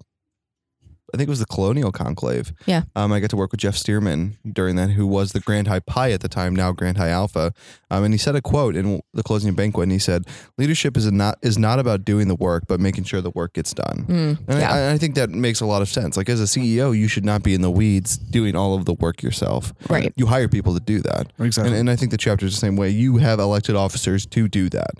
I 1.13 1.17
think 1.17 1.27
it 1.27 1.29
was 1.29 1.39
the 1.39 1.45
Colonial 1.45 1.91
Conclave. 1.91 2.53
Yeah. 2.65 2.83
Um, 2.95 3.11
I 3.11 3.19
got 3.19 3.29
to 3.31 3.35
work 3.37 3.51
with 3.51 3.59
Jeff 3.59 3.75
Stearman 3.75 4.35
during 4.51 4.75
that, 4.75 4.91
who 4.91 5.07
was 5.07 5.31
the 5.31 5.39
Grand 5.39 5.67
High 5.67 5.79
Pi 5.79 6.11
at 6.11 6.21
the 6.21 6.29
time, 6.29 6.55
now 6.55 6.71
Grand 6.71 6.97
High 6.97 7.09
Alpha. 7.09 7.53
Um, 7.91 8.03
and 8.03 8.13
he 8.13 8.17
said 8.17 8.35
a 8.35 8.41
quote 8.41 8.75
in 8.75 9.01
the 9.13 9.23
closing 9.23 9.53
banquet, 9.55 9.83
and 9.83 9.91
he 9.91 9.99
said, 9.99 10.25
"Leadership 10.57 10.95
is 10.97 11.11
not 11.11 11.37
is 11.41 11.57
not 11.57 11.79
about 11.79 12.05
doing 12.05 12.27
the 12.27 12.35
work, 12.35 12.65
but 12.67 12.79
making 12.79 13.05
sure 13.05 13.21
the 13.21 13.31
work 13.31 13.53
gets 13.53 13.73
done." 13.73 14.05
Mm, 14.07 14.39
And 14.47 14.59
yeah. 14.59 14.73
I, 14.73 14.91
I 14.93 14.97
think 14.97 15.15
that 15.15 15.29
makes 15.29 15.61
a 15.61 15.65
lot 15.65 15.81
of 15.81 15.89
sense. 15.89 16.15
Like 16.17 16.29
as 16.29 16.39
a 16.39 16.45
CEO, 16.45 16.95
you 16.97 17.07
should 17.07 17.25
not 17.25 17.43
be 17.43 17.53
in 17.53 17.61
the 17.61 17.71
weeds 17.71 18.17
doing 18.17 18.55
all 18.55 18.75
of 18.75 18.85
the 18.85 18.93
work 18.93 19.23
yourself. 19.23 19.73
Right. 19.89 20.13
You 20.15 20.27
hire 20.27 20.47
people 20.47 20.73
to 20.73 20.79
do 20.79 20.99
that. 21.01 21.31
Exactly. 21.39 21.71
And, 21.71 21.79
and 21.81 21.89
I 21.89 21.95
think 21.95 22.11
the 22.11 22.17
chapter 22.17 22.45
is 22.45 22.53
the 22.53 22.59
same 22.59 22.75
way. 22.75 22.89
You 22.89 23.17
have 23.17 23.39
elected 23.39 23.75
officers 23.75 24.25
to 24.27 24.47
do 24.47 24.69
that. 24.69 24.91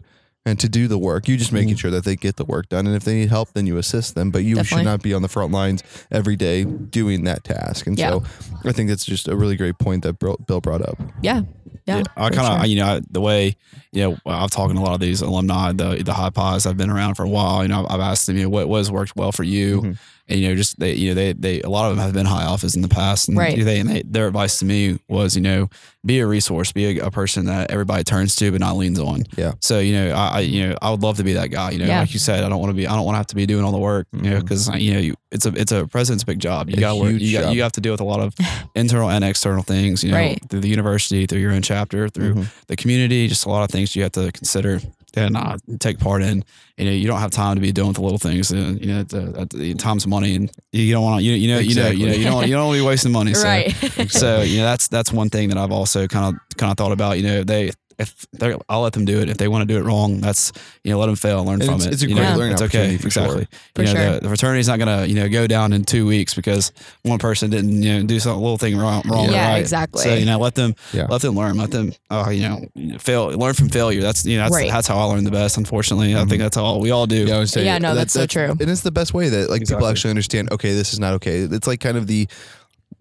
And 0.49 0.59
to 0.59 0.67
do 0.69 0.87
the 0.87 0.97
work. 0.97 1.27
You 1.27 1.37
just 1.37 1.51
making 1.53 1.75
sure 1.75 1.91
that 1.91 2.03
they 2.03 2.15
get 2.15 2.35
the 2.37 2.45
work 2.45 2.69
done, 2.69 2.87
and 2.87 2.95
if 2.95 3.03
they 3.03 3.15
need 3.15 3.29
help, 3.29 3.53
then 3.53 3.67
you 3.67 3.77
assist 3.77 4.15
them. 4.15 4.31
But 4.31 4.43
you 4.43 4.55
Definitely. 4.55 4.83
should 4.83 4.85
not 4.89 5.01
be 5.03 5.13
on 5.13 5.21
the 5.21 5.27
front 5.27 5.51
lines 5.51 5.83
every 6.11 6.35
day 6.35 6.63
doing 6.63 7.23
that 7.25 7.43
task. 7.43 7.87
And 7.87 7.97
so, 7.97 8.23
I 8.65 8.71
think 8.71 8.89
that's 8.89 9.05
just 9.05 9.27
a 9.27 9.35
really 9.35 9.55
great 9.55 9.77
point 9.77 10.03
that 10.03 10.19
Bill 10.19 10.37
Bill 10.47 10.59
brought 10.61 10.81
up. 10.81 10.97
Yeah. 11.21 11.43
Yeah. 11.85 12.03
I 12.17 12.29
kind 12.29 12.53
of, 12.53 12.59
sure. 12.59 12.65
you 12.67 12.75
know, 12.75 13.01
the 13.09 13.21
way, 13.21 13.55
you 13.91 14.03
know, 14.03 14.17
I've 14.25 14.51
talked 14.51 14.71
to 14.73 14.79
a 14.79 14.81
lot 14.81 14.93
of 14.93 14.99
these 14.99 15.21
alumni, 15.21 15.71
the 15.71 16.01
the 16.03 16.13
high 16.13 16.29
pods. 16.29 16.65
I've 16.65 16.77
been 16.77 16.89
around 16.91 17.15
for 17.15 17.23
a 17.23 17.29
while. 17.29 17.63
You 17.63 17.69
know, 17.69 17.87
I've 17.89 17.99
asked 17.99 18.27
them, 18.27 18.37
you 18.37 18.43
know, 18.43 18.49
what 18.49 18.67
what 18.69 18.77
has 18.77 18.91
worked 18.91 19.15
well 19.15 19.31
for 19.31 19.43
you, 19.43 19.81
Mhm. 19.81 19.97
And 20.29 20.39
you 20.39 20.47
know, 20.49 20.55
just 20.55 20.79
they, 20.79 20.93
you 20.93 21.09
know, 21.09 21.13
they 21.15 21.33
they 21.33 21.61
a 21.61 21.69
lot 21.69 21.89
of 21.89 21.95
them 21.95 22.03
have 22.05 22.13
been 22.13 22.25
high 22.25 22.45
office 22.45 22.75
in 22.75 22.81
the 22.81 22.87
past, 22.87 23.27
and 23.27 23.37
Right. 23.37 23.57
They, 23.63 23.79
and 23.79 23.89
they, 23.89 24.03
their 24.03 24.27
advice 24.27 24.59
to 24.59 24.65
me 24.65 24.99
was, 25.09 25.35
you 25.35 25.41
know, 25.41 25.69
be 26.05 26.19
a 26.19 26.27
resource, 26.27 26.71
be 26.71 26.99
a, 26.99 27.07
a 27.07 27.11
person 27.11 27.45
that 27.47 27.71
everybody 27.71 28.03
turns 28.03 28.35
to, 28.37 28.51
but 28.51 28.61
not 28.61 28.77
leans 28.77 28.99
on. 28.99 29.23
Yeah. 29.37 29.53
So 29.61 29.79
you 29.79 29.93
know, 29.93 30.11
I, 30.15 30.27
I 30.27 30.39
you 30.41 30.69
know, 30.69 30.77
I 30.81 30.91
would 30.91 31.01
love 31.01 31.17
to 31.17 31.23
be 31.23 31.33
that 31.33 31.47
guy. 31.47 31.71
You 31.71 31.79
know, 31.79 31.85
Yeah. 31.85 31.99
like 32.01 32.13
you 32.13 32.19
said, 32.19 32.43
I 32.43 32.49
don't 32.49 32.59
want 32.59 32.69
to 32.69 32.75
be, 32.75 32.87
I 32.87 32.95
don't 32.95 33.05
want 33.05 33.15
to 33.15 33.19
have 33.19 33.27
to 33.27 33.35
be 33.35 33.45
doing 33.45 33.63
all 33.65 33.71
the 33.71 33.77
work. 33.77 34.07
You 34.13 34.21
know, 34.21 34.37
Mhm. 34.37 34.41
because 34.41 34.69
you 34.79 34.93
know, 34.93 34.99
you, 34.99 35.15
it's 35.31 35.45
a 35.45 35.49
it's 35.55 35.71
a 35.71 35.87
president's 35.87 36.23
big 36.23 36.39
job. 36.39 36.69
You 36.69 36.77
got 36.77 36.93
to 36.93 36.99
work. 36.99 37.13
You 37.19 37.39
got 37.39 37.53
you 37.53 37.61
have 37.63 37.73
to 37.73 37.81
deal 37.81 37.93
with 37.93 38.01
a 38.01 38.05
lot 38.05 38.19
of 38.19 38.33
internal 38.75 39.09
and 39.09 39.23
external 39.23 39.63
things. 39.63 40.03
You 40.03 40.11
know, 40.11 40.17
Right. 40.17 40.39
through 40.49 40.61
the 40.61 40.69
university, 40.69 41.25
through 41.25 41.39
your 41.39 41.51
own 41.51 41.61
chapter, 41.61 42.07
through 42.09 42.33
Mhm. 42.35 42.45
the 42.67 42.75
community, 42.75 43.27
just 43.27 43.45
a 43.45 43.49
lot 43.49 43.63
of 43.63 43.69
things 43.69 43.95
you 43.95 44.03
have 44.03 44.11
to 44.13 44.31
consider 44.31 44.79
and 45.15 45.37
uh, 45.37 45.57
take 45.79 45.99
part 45.99 46.21
in. 46.21 46.43
You 46.77 46.85
know, 46.85 46.91
you 46.91 47.07
don't 47.07 47.19
have 47.19 47.31
time 47.31 47.55
to 47.55 47.61
be 47.61 47.71
doing 47.71 47.89
with 47.89 47.97
the 47.97 48.03
little 48.03 48.17
things. 48.17 48.51
And, 48.51 48.79
you 48.79 48.87
know, 48.87 49.03
the, 49.03 49.47
the, 49.49 49.73
time's 49.73 50.07
money, 50.07 50.35
and 50.35 50.51
you 50.71 50.93
don't 50.93 51.03
want 51.03 51.19
to. 51.19 51.23
You, 51.23 51.33
you 51.33 51.53
know, 51.53 51.59
you 51.59 51.75
know, 51.75 51.89
you 51.89 52.05
know, 52.05 52.13
you 52.13 52.23
don't 52.23 52.47
you 52.47 52.53
don't 52.53 52.67
want 52.67 52.77
to 52.77 52.81
be 52.81 52.87
wasting 52.87 53.11
money. 53.11 53.33
So, 53.33 53.43
right. 53.47 53.71
so 54.09 54.41
you 54.41 54.57
know, 54.57 54.65
that's 54.65 54.87
that's 54.87 55.11
one 55.11 55.29
thing 55.29 55.49
that 55.49 55.57
I've 55.57 55.71
also 55.71 56.07
kind 56.07 56.35
of 56.35 56.57
kind 56.57 56.71
of 56.71 56.77
thought 56.77 56.91
about. 56.91 57.17
You 57.17 57.23
know, 57.23 57.43
they 57.43 57.71
if 57.99 58.25
they 58.31 58.51
are 58.53 58.59
I'll 58.69 58.81
let 58.81 58.93
them 58.93 59.05
do 59.05 59.19
it. 59.19 59.29
If 59.29 59.37
they 59.37 59.47
want 59.47 59.67
to 59.67 59.71
do 59.73 59.77
it 59.79 59.83
wrong, 59.83 60.21
that's 60.21 60.51
you 60.83 60.91
know, 60.91 60.99
let 60.99 61.07
them 61.07 61.15
fail, 61.15 61.43
learn 61.43 61.55
And 61.61 61.65
from 61.65 61.75
it's- 61.75 61.87
it. 61.87 61.93
it's 61.93 62.03
a 62.03 62.07
you 62.09 62.15
great 62.15 62.23
know, 62.29 62.37
learning 62.37 62.53
It's 62.53 62.61
okay, 62.63 62.79
opportunity 62.95 62.97
for 63.03 63.09
sure. 63.09 63.23
exactly. 63.25 63.47
For 63.75 63.81
you 63.83 63.87
know, 63.87 63.93
sure. 63.93 64.13
the, 64.13 64.19
the 64.21 64.27
fraternity's 64.29 64.67
not 64.67 64.79
gonna 64.79 65.05
you 65.05 65.15
know 65.15 65.27
go 65.29 65.45
down 65.47 65.73
in 65.73 65.83
two 65.83 66.07
weeks 66.07 66.33
because 66.33 66.71
one 67.03 67.19
person 67.19 67.49
didn't 67.51 67.83
you 67.83 67.93
know 67.99 68.03
do 68.07 68.19
some 68.19 68.37
little 68.37 68.57
thing 68.57 68.77
wrong 68.77 69.03
wrong 69.07 69.29
Yeah, 69.29 69.51
right. 69.51 69.59
exactly. 69.59 70.01
So 70.03 70.13
you 70.15 70.25
know, 70.25 70.39
let 70.39 70.55
them 70.55 70.73
Yeah. 70.93 71.07
let 71.09 71.21
them 71.21 71.35
learn. 71.35 71.57
Let 71.57 71.71
them 71.71 71.93
uh, 72.09 72.29
you 72.31 72.47
know 72.47 72.97
fail 72.99 73.27
learn 73.29 73.53
from 73.53 73.69
failure. 73.69 74.01
That's 74.01 74.25
you 74.25 74.37
know 74.37 74.43
that's 74.43 74.55
Right. 74.55 74.71
that's 74.71 74.87
how 74.87 74.97
I 74.97 75.03
learned 75.03 75.27
the 75.27 75.31
best. 75.31 75.57
Unfortunately, 75.57 76.15
I 76.15 76.25
think 76.25 76.41
that's 76.41 76.57
all 76.57 76.79
we 76.79 76.91
all 76.91 77.05
do. 77.05 77.25
Yeah, 77.25 77.43
say 77.45 77.65
Yeah, 77.65 77.77
no, 77.77 77.95
that's 77.95 78.13
so 78.13 78.25
true. 78.25 78.51
And 78.59 78.69
it's 78.69 78.81
the 78.81 78.91
best 78.91 79.13
way 79.13 79.29
that 79.29 79.49
like 79.49 79.67
people 79.67 79.87
actually 79.87 80.11
understand. 80.11 80.51
Okay, 80.51 80.73
this 80.73 80.93
is 80.93 80.99
not 80.99 81.13
okay. 81.15 81.39
It's 81.41 81.67
like 81.67 81.79
kind 81.81 81.97
of 81.97 82.07
the 82.07 82.27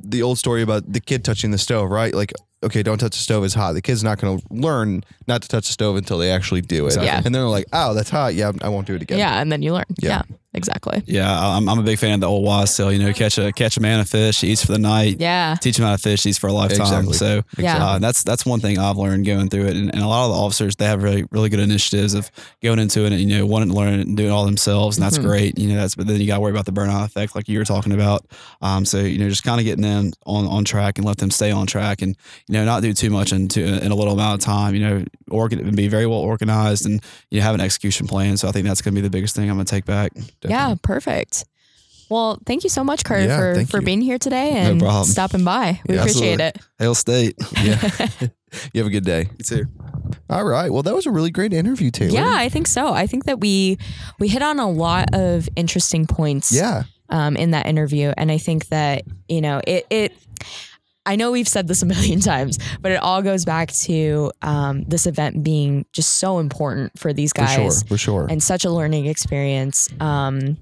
the 0.00 0.22
old 0.22 0.38
story 0.38 0.62
about 0.62 0.92
the 0.92 1.00
kid 1.00 1.24
touching 1.24 1.50
the 1.50 1.58
stove, 1.58 1.90
right? 1.90 2.14
Like, 2.14 2.32
okay, 2.62 2.82
don't 2.82 2.98
touch 2.98 3.12
the 3.12 3.22
stove; 3.22 3.44
it's 3.44 3.54
hot. 3.54 3.72
The 3.72 3.82
kid's 3.82 4.04
not 4.04 4.18
going 4.20 4.38
to 4.38 4.44
learn 4.50 5.04
not 5.26 5.42
to 5.42 5.48
touch 5.48 5.66
the 5.66 5.72
stove 5.72 5.96
until 5.96 6.18
they 6.18 6.30
actually 6.30 6.60
do 6.60 6.84
it. 6.84 6.88
Exactly. 6.88 7.06
Yeah. 7.06 7.16
And 7.16 7.24
then 7.24 7.32
they're 7.32 7.42
like, 7.44 7.66
"Oh, 7.72 7.94
that's 7.94 8.10
hot. 8.10 8.34
Yeah, 8.34 8.52
I 8.62 8.68
won't 8.68 8.86
do 8.86 8.94
it 8.94 9.02
again." 9.02 9.18
yeah. 9.18 9.40
And 9.40 9.50
then 9.50 9.62
you 9.62 9.72
learn. 9.74 9.84
Yeah. 9.98 10.22
Yeah. 10.28 10.36
Exactly. 10.54 11.02
Yeah, 11.06 11.30
I'm, 11.30 11.68
I'm 11.68 11.78
a 11.78 11.82
big 11.82 11.98
fan 11.98 12.14
of 12.14 12.20
the 12.20 12.26
old 12.26 12.42
wise 12.42 12.74
tale. 12.74 12.90
You 12.90 12.98
know, 12.98 13.12
catch 13.12 13.36
a 13.36 13.52
catch 13.52 13.76
a 13.76 13.80
man 13.80 14.00
a 14.00 14.04
fish, 14.06 14.40
he 14.40 14.48
eats 14.48 14.64
for 14.64 14.72
the 14.72 14.78
night. 14.78 15.16
Yeah. 15.20 15.54
Teach 15.60 15.78
him 15.78 15.84
how 15.84 15.92
to 15.92 15.98
fish, 15.98 16.22
he 16.24 16.30
eats 16.30 16.38
for 16.38 16.46
a 16.46 16.52
lifetime. 16.52 16.80
Exactly. 16.86 17.12
So 17.12 17.42
Yeah. 17.58 17.84
uh, 17.84 17.98
that's 17.98 18.22
that's 18.22 18.46
one 18.46 18.58
thing 18.60 18.78
I've 18.78 18.96
learned 18.96 19.26
going 19.26 19.50
through 19.50 19.66
it. 19.66 19.76
And, 19.76 19.92
and 19.94 20.02
a 20.02 20.08
lot 20.08 20.24
of 20.24 20.32
the 20.32 20.38
officers 20.38 20.74
they 20.76 20.86
have 20.86 21.02
really 21.02 21.24
really 21.30 21.50
good 21.50 21.60
initiatives 21.60 22.14
of 22.14 22.30
going 22.62 22.78
into 22.78 23.04
it 23.04 23.12
and 23.12 23.20
you 23.20 23.38
know 23.38 23.44
wanting 23.46 23.68
to 23.68 23.74
learn 23.74 24.00
it 24.00 24.06
and 24.06 24.16
doing 24.16 24.30
it 24.30 24.32
all 24.32 24.46
themselves, 24.46 24.96
and 24.96 25.04
that's 25.04 25.18
Mhm. 25.18 25.22
great. 25.24 25.58
You 25.58 25.68
know, 25.68 25.76
that's 25.76 25.94
but 25.94 26.06
then 26.06 26.18
you 26.18 26.26
got 26.26 26.36
to 26.36 26.40
worry 26.40 26.52
about 26.52 26.64
the 26.64 26.72
burnout 26.72 27.04
effect, 27.04 27.34
like 27.36 27.46
you 27.48 27.58
were 27.58 27.64
talking 27.66 27.92
about. 27.92 28.24
Um, 28.62 28.86
so 28.86 29.00
you 29.00 29.18
know, 29.18 29.28
just 29.28 29.44
kind 29.44 29.60
of 29.60 29.64
getting 29.66 29.82
them 29.82 30.12
on 30.24 30.46
on 30.46 30.64
track 30.64 30.96
and 30.96 31.06
let 31.06 31.18
them 31.18 31.30
stay 31.30 31.50
on 31.50 31.66
track, 31.66 32.00
and 32.00 32.16
you 32.48 32.54
know, 32.54 32.64
not 32.64 32.82
do 32.82 32.94
too 32.94 33.10
much 33.10 33.32
into 33.32 33.62
in 33.62 33.92
a 33.92 33.94
little 33.94 34.14
amount 34.14 34.40
of 34.40 34.46
time. 34.46 34.74
You 34.74 34.80
know, 34.80 35.04
organ 35.30 35.58
and 35.60 35.76
be 35.76 35.88
very 35.88 36.06
well 36.06 36.20
organized 36.20 36.86
and 36.86 37.02
you 37.30 37.38
know, 37.38 37.44
have 37.44 37.54
an 37.54 37.60
execution 37.60 38.06
plan. 38.06 38.38
So 38.38 38.48
I 38.48 38.52
think 38.52 38.66
that's 38.66 38.80
going 38.80 38.94
to 38.94 38.98
be 39.00 39.06
the 39.06 39.10
biggest 39.10 39.36
thing 39.36 39.50
I'm 39.50 39.56
going 39.56 39.66
to 39.66 39.70
take 39.70 39.84
back. 39.84 40.12
Yeah. 40.42 40.74
Perfect. 40.82 41.44
Well, 42.10 42.38
thank 42.46 42.64
you 42.64 42.70
so 42.70 42.82
much, 42.84 43.04
Kurt, 43.04 43.28
Yeah, 43.28 43.36
for, 43.36 43.64
for 43.66 43.80
you. 43.80 43.84
being 43.84 44.00
here 44.00 44.18
today 44.18 44.52
and 44.52 44.80
problem. 44.80 45.04
stopping 45.04 45.44
by. 45.44 45.80
We 45.86 45.94
Yeah, 45.96 46.00
appreciate 46.00 46.40
absolutely. 46.40 46.62
Hail 46.78 46.94
State. 46.94 47.36
Yeah. 47.62 48.08
you 48.72 48.78
have 48.80 48.86
a 48.86 48.90
good 48.90 49.04
day. 49.04 49.28
You 49.38 49.44
too. 49.44 49.66
All 50.30 50.44
right. 50.44 50.72
Well, 50.72 50.82
that 50.82 50.94
was 50.94 51.04
a 51.04 51.10
really 51.10 51.30
great 51.30 51.52
interview, 51.52 51.90
Taylor. 51.90 52.14
Yeah, 52.18 52.32
I 52.34 52.48
think 52.48 52.66
so. 52.66 52.94
I 52.94 53.06
think 53.06 53.24
that 53.24 53.40
we 53.40 53.76
we 54.18 54.28
hit 54.28 54.42
on 54.42 54.58
a 54.58 54.70
lot 54.70 55.10
of 55.14 55.50
interesting 55.54 56.06
points 56.06 56.50
Yeah. 56.50 56.84
um, 57.10 57.36
in 57.36 57.50
that 57.50 57.66
interview, 57.66 58.12
and 58.16 58.30
I 58.32 58.38
think 58.38 58.68
that 58.68 59.02
you 59.28 59.42
know 59.42 59.60
it. 59.66 59.86
it 59.90 60.12
I 61.08 61.16
know 61.16 61.32
we've 61.32 61.48
said 61.48 61.68
this 61.68 61.82
a 61.82 61.86
million 61.86 62.20
times, 62.32 62.58
but 62.82 62.92
it 62.92 62.96
all 62.96 63.22
goes 63.22 63.46
back 63.46 63.72
to 63.72 64.30
um, 64.42 64.84
this 64.84 65.06
event 65.06 65.42
being 65.42 65.86
just 65.94 66.16
so 66.16 66.38
important 66.38 66.98
for 66.98 67.14
these 67.14 67.32
guys. 67.32 67.56
For 67.56 67.56
sure. 67.56 67.88
For 67.88 67.98
sure. 67.98 68.26
and 68.28 68.42
such 68.42 68.66
a 68.66 68.70
learning 68.70 69.06
experience. 69.06 69.88
Um, 70.00 70.58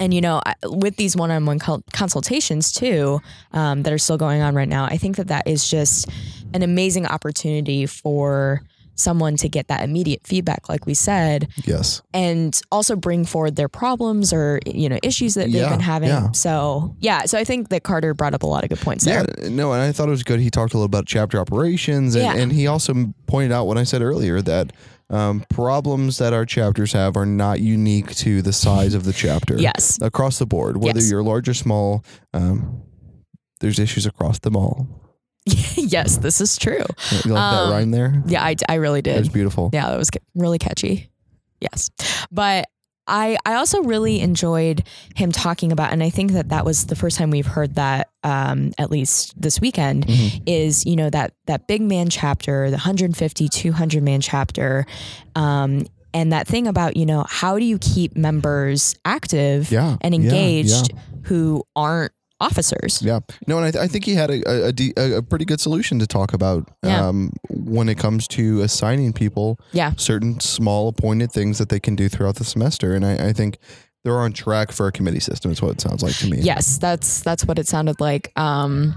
and 0.00 0.12
you 0.12 0.20
know, 0.20 0.42
with 0.64 0.96
these 0.96 1.16
one-on-one 1.16 1.60
col- 1.60 1.84
consultations 1.92 2.72
too, 2.72 3.20
um, 3.52 3.82
that 3.84 3.92
are 3.92 3.98
still 3.98 4.18
going 4.18 4.42
on 4.42 4.56
right 4.56 4.68
now, 4.68 4.84
I 4.86 4.96
think 4.96 5.16
that 5.16 5.28
that 5.28 5.46
is 5.46 5.70
just 5.70 6.08
an 6.52 6.62
amazing 6.62 7.06
opportunity 7.06 7.86
for 7.86 8.62
someone 8.96 9.36
to 9.36 9.48
get 9.48 9.68
that 9.68 9.82
immediate 9.84 10.26
feedback, 10.26 10.68
like 10.68 10.86
we 10.86 10.94
said, 10.94 11.48
yes. 11.64 12.02
and 12.12 12.60
also 12.72 12.96
bring 12.96 13.24
forward 13.24 13.54
their 13.56 13.68
problems 13.68 14.32
or 14.32 14.58
you 14.66 14.88
know 14.88 14.98
issues 15.02 15.34
that 15.34 15.52
they've 15.52 15.68
been 15.68 15.80
having. 15.80 16.08
yeah. 16.08 16.32
So 16.32 16.96
yeah, 17.00 17.24
so 17.26 17.38
I 17.38 17.44
think 17.44 17.68
that 17.68 17.82
Carter 17.84 18.14
brought 18.14 18.34
up 18.34 18.42
a 18.42 18.46
lot 18.46 18.64
of 18.64 18.70
good 18.70 18.80
points 18.80 19.06
Yeah, 19.06 19.24
there. 19.38 19.50
no, 19.50 19.72
and 19.72 19.82
I 19.82 19.92
thought 19.92 20.08
it 20.08 20.10
was 20.12 20.22
good. 20.24 20.40
He 20.40 20.50
talked 20.50 20.74
a 20.74 20.76
little 20.76 20.86
about 20.86 21.06
chapter 21.06 21.38
operations, 21.38 22.14
and, 22.16 22.24
Yeah. 22.24 22.34
and 22.34 22.50
he 22.52 22.66
also 22.66 22.94
pointed 23.26 23.52
out 23.52 23.66
what 23.66 23.78
I 23.78 23.84
said 23.84 24.02
earlier 24.02 24.40
that 24.42 24.72
um, 25.08 25.44
problems 25.50 26.18
that 26.18 26.32
our 26.32 26.44
chapters 26.44 26.92
have 26.92 27.16
are 27.16 27.26
not 27.26 27.60
unique 27.60 28.12
to 28.16 28.42
the 28.42 28.52
size 28.52 28.92
of 28.94 29.04
the 29.04 29.12
chapter. 29.12 29.56
Yes. 29.56 29.98
across 30.02 30.38
the 30.38 30.46
board, 30.46 30.78
whether 30.78 30.98
Yes. 30.98 31.10
you're 31.10 31.22
large 31.22 31.48
or 31.48 31.54
small, 31.54 32.04
um, 32.34 32.82
there's 33.60 33.78
issues 33.78 34.04
across 34.04 34.38
them 34.40 34.56
all. 34.56 34.88
yes, 35.76 36.18
this 36.18 36.40
is 36.40 36.56
true. 36.56 36.84
You 37.24 37.32
like 37.34 37.40
Um, 37.42 37.68
that 37.68 37.70
rhyme 37.72 37.90
there? 37.92 38.22
Yeah, 38.26 38.42
I, 38.44 38.56
I 38.68 38.74
really 38.74 39.02
did. 39.02 39.16
It 39.16 39.20
was 39.20 39.28
beautiful. 39.28 39.70
Yeah, 39.72 39.88
that 39.90 39.96
was 39.98 40.10
really 40.34 40.58
catchy. 40.58 41.10
Yes. 41.60 41.90
But 42.30 42.66
I 43.08 43.38
I 43.46 43.54
also 43.54 43.82
really 43.84 44.20
enjoyed 44.20 44.82
him 45.14 45.30
talking 45.30 45.70
about 45.70 45.92
and 45.92 46.02
I 46.02 46.10
think 46.10 46.32
that 46.32 46.48
that 46.48 46.64
was 46.64 46.86
the 46.86 46.96
first 46.96 47.16
time 47.16 47.30
we've 47.30 47.46
heard 47.46 47.76
that 47.76 48.08
um, 48.24 48.72
at 48.78 48.90
least 48.90 49.40
this 49.40 49.60
weekend 49.60 50.06
Mhm. 50.08 50.42
is 50.46 50.84
you 50.84 50.96
know 50.96 51.08
that 51.10 51.32
that 51.46 51.68
big 51.68 51.82
man 51.82 52.08
chapter, 52.10 52.66
the 52.68 52.76
150 52.76 53.48
200 53.48 54.02
man 54.02 54.20
chapter 54.20 54.86
um, 55.36 55.86
and 56.12 56.32
that 56.32 56.48
thing 56.48 56.66
about 56.66 56.96
you 56.96 57.06
know 57.06 57.24
how 57.28 57.58
do 57.60 57.64
you 57.64 57.78
keep 57.78 58.16
members 58.16 58.96
active 59.04 59.70
Yeah, 59.70 59.98
and 60.00 60.12
yeah, 60.12 60.20
engaged 60.22 60.92
who 61.24 61.62
aren't 61.76 62.12
officers. 62.40 63.00
Yeah. 63.02 63.20
No, 63.46 63.56
and 63.58 63.66
I, 63.66 63.70
th- 63.70 63.82
I 63.84 63.88
think 63.88 64.04
he 64.04 64.14
had 64.14 64.30
a 64.30 64.42
a, 64.48 64.66
a, 64.68 64.72
de- 64.72 64.92
a 64.96 65.18
a 65.18 65.22
pretty 65.22 65.44
good 65.44 65.60
solution 65.60 65.98
to 66.00 66.06
talk 66.06 66.32
about 66.34 66.68
Yeah. 66.82 67.08
um, 67.08 67.32
when 67.50 67.88
it 67.88 67.98
comes 67.98 68.28
to 68.28 68.60
assigning 68.62 69.12
people 69.12 69.58
Yeah. 69.72 69.92
certain 69.96 70.40
small 70.40 70.88
appointed 70.88 71.32
things 71.32 71.58
that 71.58 71.68
they 71.68 71.80
can 71.80 71.96
do 71.96 72.08
throughout 72.08 72.36
the 72.36 72.44
semester. 72.44 72.94
And 72.94 73.04
I, 73.06 73.28
I 73.28 73.32
think 73.32 73.58
they're 74.04 74.18
on 74.20 74.32
track 74.32 74.70
for 74.72 74.86
a 74.86 74.92
committee 74.92 75.20
system, 75.20 75.50
is 75.50 75.60
what 75.62 75.72
it 75.72 75.80
sounds 75.80 76.02
like 76.02 76.14
to 76.18 76.28
me. 76.30 76.38
Yes, 76.40 76.78
that's 76.78 77.22
that's 77.22 77.44
what 77.44 77.58
it 77.58 77.66
sounded 77.66 78.00
like. 78.00 78.32
Um, 78.38 78.94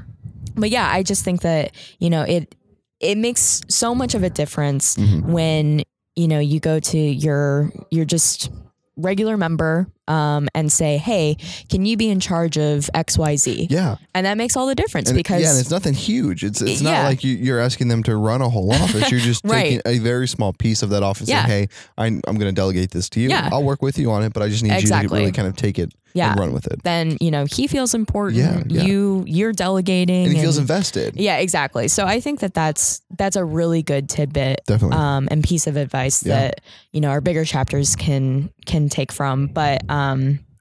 but 0.56 0.70
yeah, 0.70 0.90
I 0.92 1.04
just 1.04 1.24
think 1.24 1.42
that 1.42 1.72
you 2.00 2.10
know 2.10 2.24
it 2.24 2.54
it 3.00 3.18
makes 3.18 3.62
so 3.70 3.96
much 3.96 4.14
of 4.16 4.24
a 4.24 4.30
difference 4.30 4.96
Mhm. 4.98 5.24
when 5.26 5.84
you 6.16 6.28
know 6.28 6.40
you 6.40 6.60
go 6.60 6.80
to 6.80 6.98
your 7.00 7.72
your 7.90 8.04
just 8.06 8.52
regular 8.98 9.38
member 9.38 9.88
um, 10.10 10.48
and 10.56 10.72
say, 10.72 10.98
hey, 10.98 11.38
can 11.70 11.86
you 11.86 11.96
be 11.96 12.10
in 12.10 12.20
charge 12.20 12.58
of 12.58 12.90
X 12.94 13.18
Y 13.18 13.36
Z? 13.38 13.68
Yeah. 13.70 13.96
And 14.14 14.26
that 14.26 14.36
makes 14.38 14.58
all 14.58 14.68
the 14.68 14.76
difference 14.76 15.10
And, 15.10 15.16
because 15.18 15.42
yeah, 15.42 15.52
and 15.52 15.60
it's 15.60 15.72
nothing 15.72 15.94
huge. 15.94 16.44
It's 16.44 16.62
it's 16.62 16.82
not 16.82 16.92
Yeah. 16.92 17.04
like 17.08 17.24
you, 17.24 17.34
you're 17.36 17.60
asking 17.60 17.88
them 17.88 18.04
to 18.04 18.16
run 18.18 18.42
a 18.42 18.50
whole 18.50 18.72
office. 18.74 19.10
You're 19.12 19.20
just 19.22 19.46
Right. 19.50 19.64
taking 19.64 19.82
a 19.86 20.00
very 20.00 20.28
small 20.28 20.52
piece 20.54 20.82
of 20.84 20.90
that 20.90 21.04
office. 21.04 21.30
Yeah. 21.30 21.44
And, 21.44 21.48
hey, 21.52 21.68
I'm, 21.98 22.22
I'm 22.28 22.38
going 22.38 22.54
to 22.54 22.60
delegate 22.60 22.92
this 22.92 23.10
to 23.12 23.20
you. 23.22 23.30
Yeah. 23.30 23.50
I'll 23.52 23.64
work 23.64 23.82
with 23.82 23.98
you 23.98 24.12
on 24.12 24.24
it, 24.24 24.34
but 24.34 24.44
I 24.44 24.50
just 24.50 24.64
need 24.64 24.74
you 24.82 24.88
to 24.88 25.08
really 25.10 25.32
kind 25.32 25.48
of 25.48 25.56
take 25.56 25.80
it 25.80 25.94
yeah, 26.16 26.32
and 26.32 26.40
run 26.40 26.54
with 26.54 26.66
it. 26.66 26.82
then 26.84 27.18
you 27.22 27.30
know 27.30 27.46
he 27.46 27.68
feels 27.68 27.94
important. 27.94 28.42
Yeah, 28.42 28.64
yeah. 28.68 28.82
You 28.82 29.24
you're 29.28 29.54
delegating, 29.54 30.26
And 30.26 30.34
he 30.36 30.42
feels 30.42 30.58
invested. 30.58 31.16
yeah, 31.16 31.38
exactly. 31.38 31.88
So 31.88 32.04
I 32.04 32.20
think 32.20 32.40
that 32.40 32.56
that's 32.56 33.02
that's 33.16 33.36
a 33.36 33.46
really 33.46 33.84
good 33.84 34.10
tidbit 34.10 34.62
Definitely. 34.66 34.98
um, 34.98 35.28
and 35.30 35.44
piece 35.44 35.68
of 35.68 35.78
advice 35.78 36.26
Yeah. 36.26 36.34
that 36.40 36.62
you 36.94 37.00
know 37.02 37.10
our 37.10 37.22
bigger 37.22 37.46
chapters 37.46 37.96
can 37.96 38.50
can 38.66 38.90
take 38.90 39.12
from. 39.12 39.48
But 39.54 39.88
um, 39.88 39.99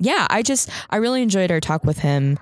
yeah, 0.00 0.26
I 0.30 0.42
just 0.42 0.70
I 0.90 0.96
really 0.96 1.22
enjoyed 1.22 1.50
our 1.50 1.60
talk 1.60 1.84
with 1.84 1.98
him, 1.98 2.38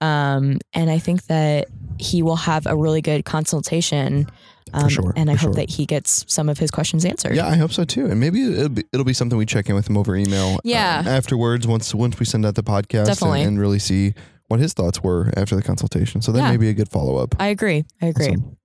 um, 0.00 0.58
and 0.72 0.90
I 0.90 0.98
think 0.98 1.24
that 1.26 1.68
he 1.98 2.22
will 2.22 2.36
have 2.36 2.66
a 2.66 2.76
really 2.76 3.02
good 3.02 3.24
consultation. 3.24 4.26
Um, 4.72 4.88
sure, 4.88 5.12
and 5.16 5.28
I 5.28 5.32
hope 5.34 5.40
sure. 5.40 5.54
that 5.54 5.68
he 5.70 5.84
gets 5.84 6.24
some 6.32 6.48
of 6.48 6.58
his 6.58 6.70
questions 6.70 7.04
answered. 7.04 7.34
Yeah, 7.34 7.48
I 7.48 7.56
hope 7.56 7.72
so 7.72 7.84
too. 7.84 8.06
And 8.06 8.20
maybe 8.20 8.40
it'll 8.44 8.68
be, 8.68 8.84
it'll 8.92 9.04
be 9.04 9.12
something 9.14 9.36
we 9.36 9.44
check 9.46 9.68
in 9.68 9.74
with 9.74 9.88
him 9.90 9.96
over 9.96 10.14
email. 10.14 10.54
uh, 10.56 10.58
Yeah. 10.62 11.02
afterwards, 11.06 11.66
once 11.66 11.92
once 11.92 12.20
we 12.20 12.24
send 12.26 12.46
out 12.46 12.54
the 12.54 12.62
podcast, 12.62 13.06
Definitely. 13.06 13.40
and, 13.40 13.48
and 13.48 13.60
really 13.60 13.80
see 13.80 14.14
what 14.46 14.60
his 14.60 14.72
thoughts 14.72 15.02
were 15.02 15.32
after 15.36 15.56
the 15.56 15.62
consultation. 15.62 16.22
So 16.22 16.30
that 16.32 16.38
Yeah. 16.38 16.50
may 16.52 16.56
be 16.56 16.68
a 16.68 16.72
good 16.74 16.88
follow 16.88 17.16
up. 17.16 17.34
I 17.40 17.48
agree. 17.48 17.84
I 18.00 18.06
agree. 18.06 18.28
Awesome. 18.28 18.56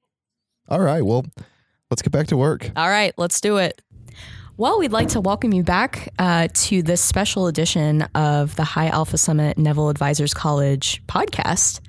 All 0.70 0.80
right. 0.82 1.04
Well, 1.04 1.26
let's 1.90 2.04
get 2.04 2.12
back 2.12 2.28
to 2.28 2.38
work. 2.38 2.70
All 2.76 2.90
right, 2.90 3.14
let's 3.18 3.42
do 3.42 3.58
it. 3.58 3.82
Well, 4.58 4.80
we'd 4.80 4.94
like 4.94 5.10
to 5.10 5.20
welcome 5.20 5.52
you 5.52 5.64
back 5.64 6.14
uh, 6.18 6.48
to 6.54 6.82
this 6.82 7.02
special 7.02 7.48
edition 7.48 8.04
of 8.16 8.56
the 8.56 8.64
High 8.64 8.88
Alpha 8.88 9.18
Summit 9.18 9.58
Neville 9.58 9.90
Advisors 9.90 10.34
College 10.34 11.06
podcast. 11.08 11.82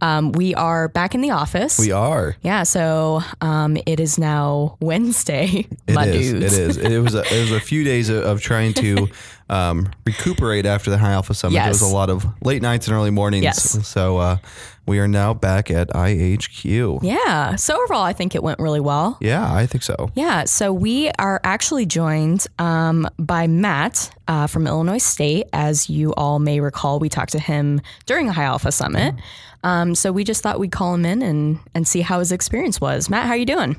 Um, 0.00 0.32
we 0.32 0.54
are 0.54 0.88
back 0.88 1.14
in 1.14 1.20
the 1.20 1.32
office. 1.32 1.78
We 1.78 1.92
are. 1.92 2.34
Yeah, 2.40 2.62
so 2.62 3.20
um, 3.42 3.76
it 3.84 4.00
is 4.00 4.18
now 4.18 4.78
Wednesday. 4.80 5.66
It 5.86 6.14
is. 6.14 6.32
It 6.32 6.42
is. 6.42 6.76
It 6.78 6.98
was. 6.98 7.14
A, 7.14 7.20
it 7.30 7.40
was 7.42 7.52
a 7.52 7.60
few 7.60 7.84
days 7.84 8.08
of, 8.08 8.24
of 8.24 8.40
trying 8.40 8.72
to 8.74 9.06
um, 9.48 9.90
recuperate 10.06 10.66
after 10.66 10.90
the 10.90 10.98
High 10.98 11.12
Alpha 11.12 11.34
Summit. 11.34 11.64
It 11.64 11.68
was 11.68 11.82
a 11.82 11.86
lot 11.86 12.10
of 12.10 12.26
late 12.42 12.62
nights 12.62 12.86
and 12.88 12.96
early 12.96 13.10
mornings. 13.10 13.44
Yes. 13.44 13.86
So 13.86 14.18
uh, 14.18 14.38
we 14.86 14.98
are 14.98 15.08
now 15.08 15.34
back 15.34 15.70
at 15.70 15.88
IHQ. 15.88 17.00
Yeah. 17.02 17.56
So 17.56 17.82
overall, 17.82 18.02
I 18.02 18.12
think 18.12 18.34
it 18.34 18.42
went 18.42 18.58
really 18.58 18.80
well. 18.80 19.18
Yeah, 19.20 19.52
I 19.52 19.66
think 19.66 19.82
so. 19.82 20.10
Yeah. 20.14 20.44
So 20.44 20.72
we 20.72 21.10
are 21.18 21.40
actually 21.44 21.86
joined 21.86 22.46
um, 22.58 23.08
by 23.18 23.46
Matt 23.46 24.10
uh, 24.28 24.46
from 24.46 24.66
Illinois 24.66 24.98
State. 24.98 25.46
As 25.52 25.88
you 25.90 26.14
all 26.14 26.38
may 26.38 26.60
recall, 26.60 26.98
we 26.98 27.08
talked 27.08 27.32
to 27.32 27.38
him 27.38 27.80
during 28.06 28.26
the 28.26 28.32
High 28.32 28.44
Alpha 28.44 28.72
Summit. 28.72 29.14
Um, 29.62 29.94
so 29.94 30.12
we 30.12 30.24
just 30.24 30.42
thought 30.42 30.60
we'd 30.60 30.72
call 30.72 30.94
him 30.94 31.06
in 31.06 31.22
and 31.22 31.58
and 31.74 31.88
see 31.88 32.02
how 32.02 32.18
his 32.18 32.32
experience 32.32 32.80
was. 32.80 33.08
Matt, 33.08 33.24
how 33.24 33.32
are 33.32 33.36
you 33.36 33.46
doing? 33.46 33.76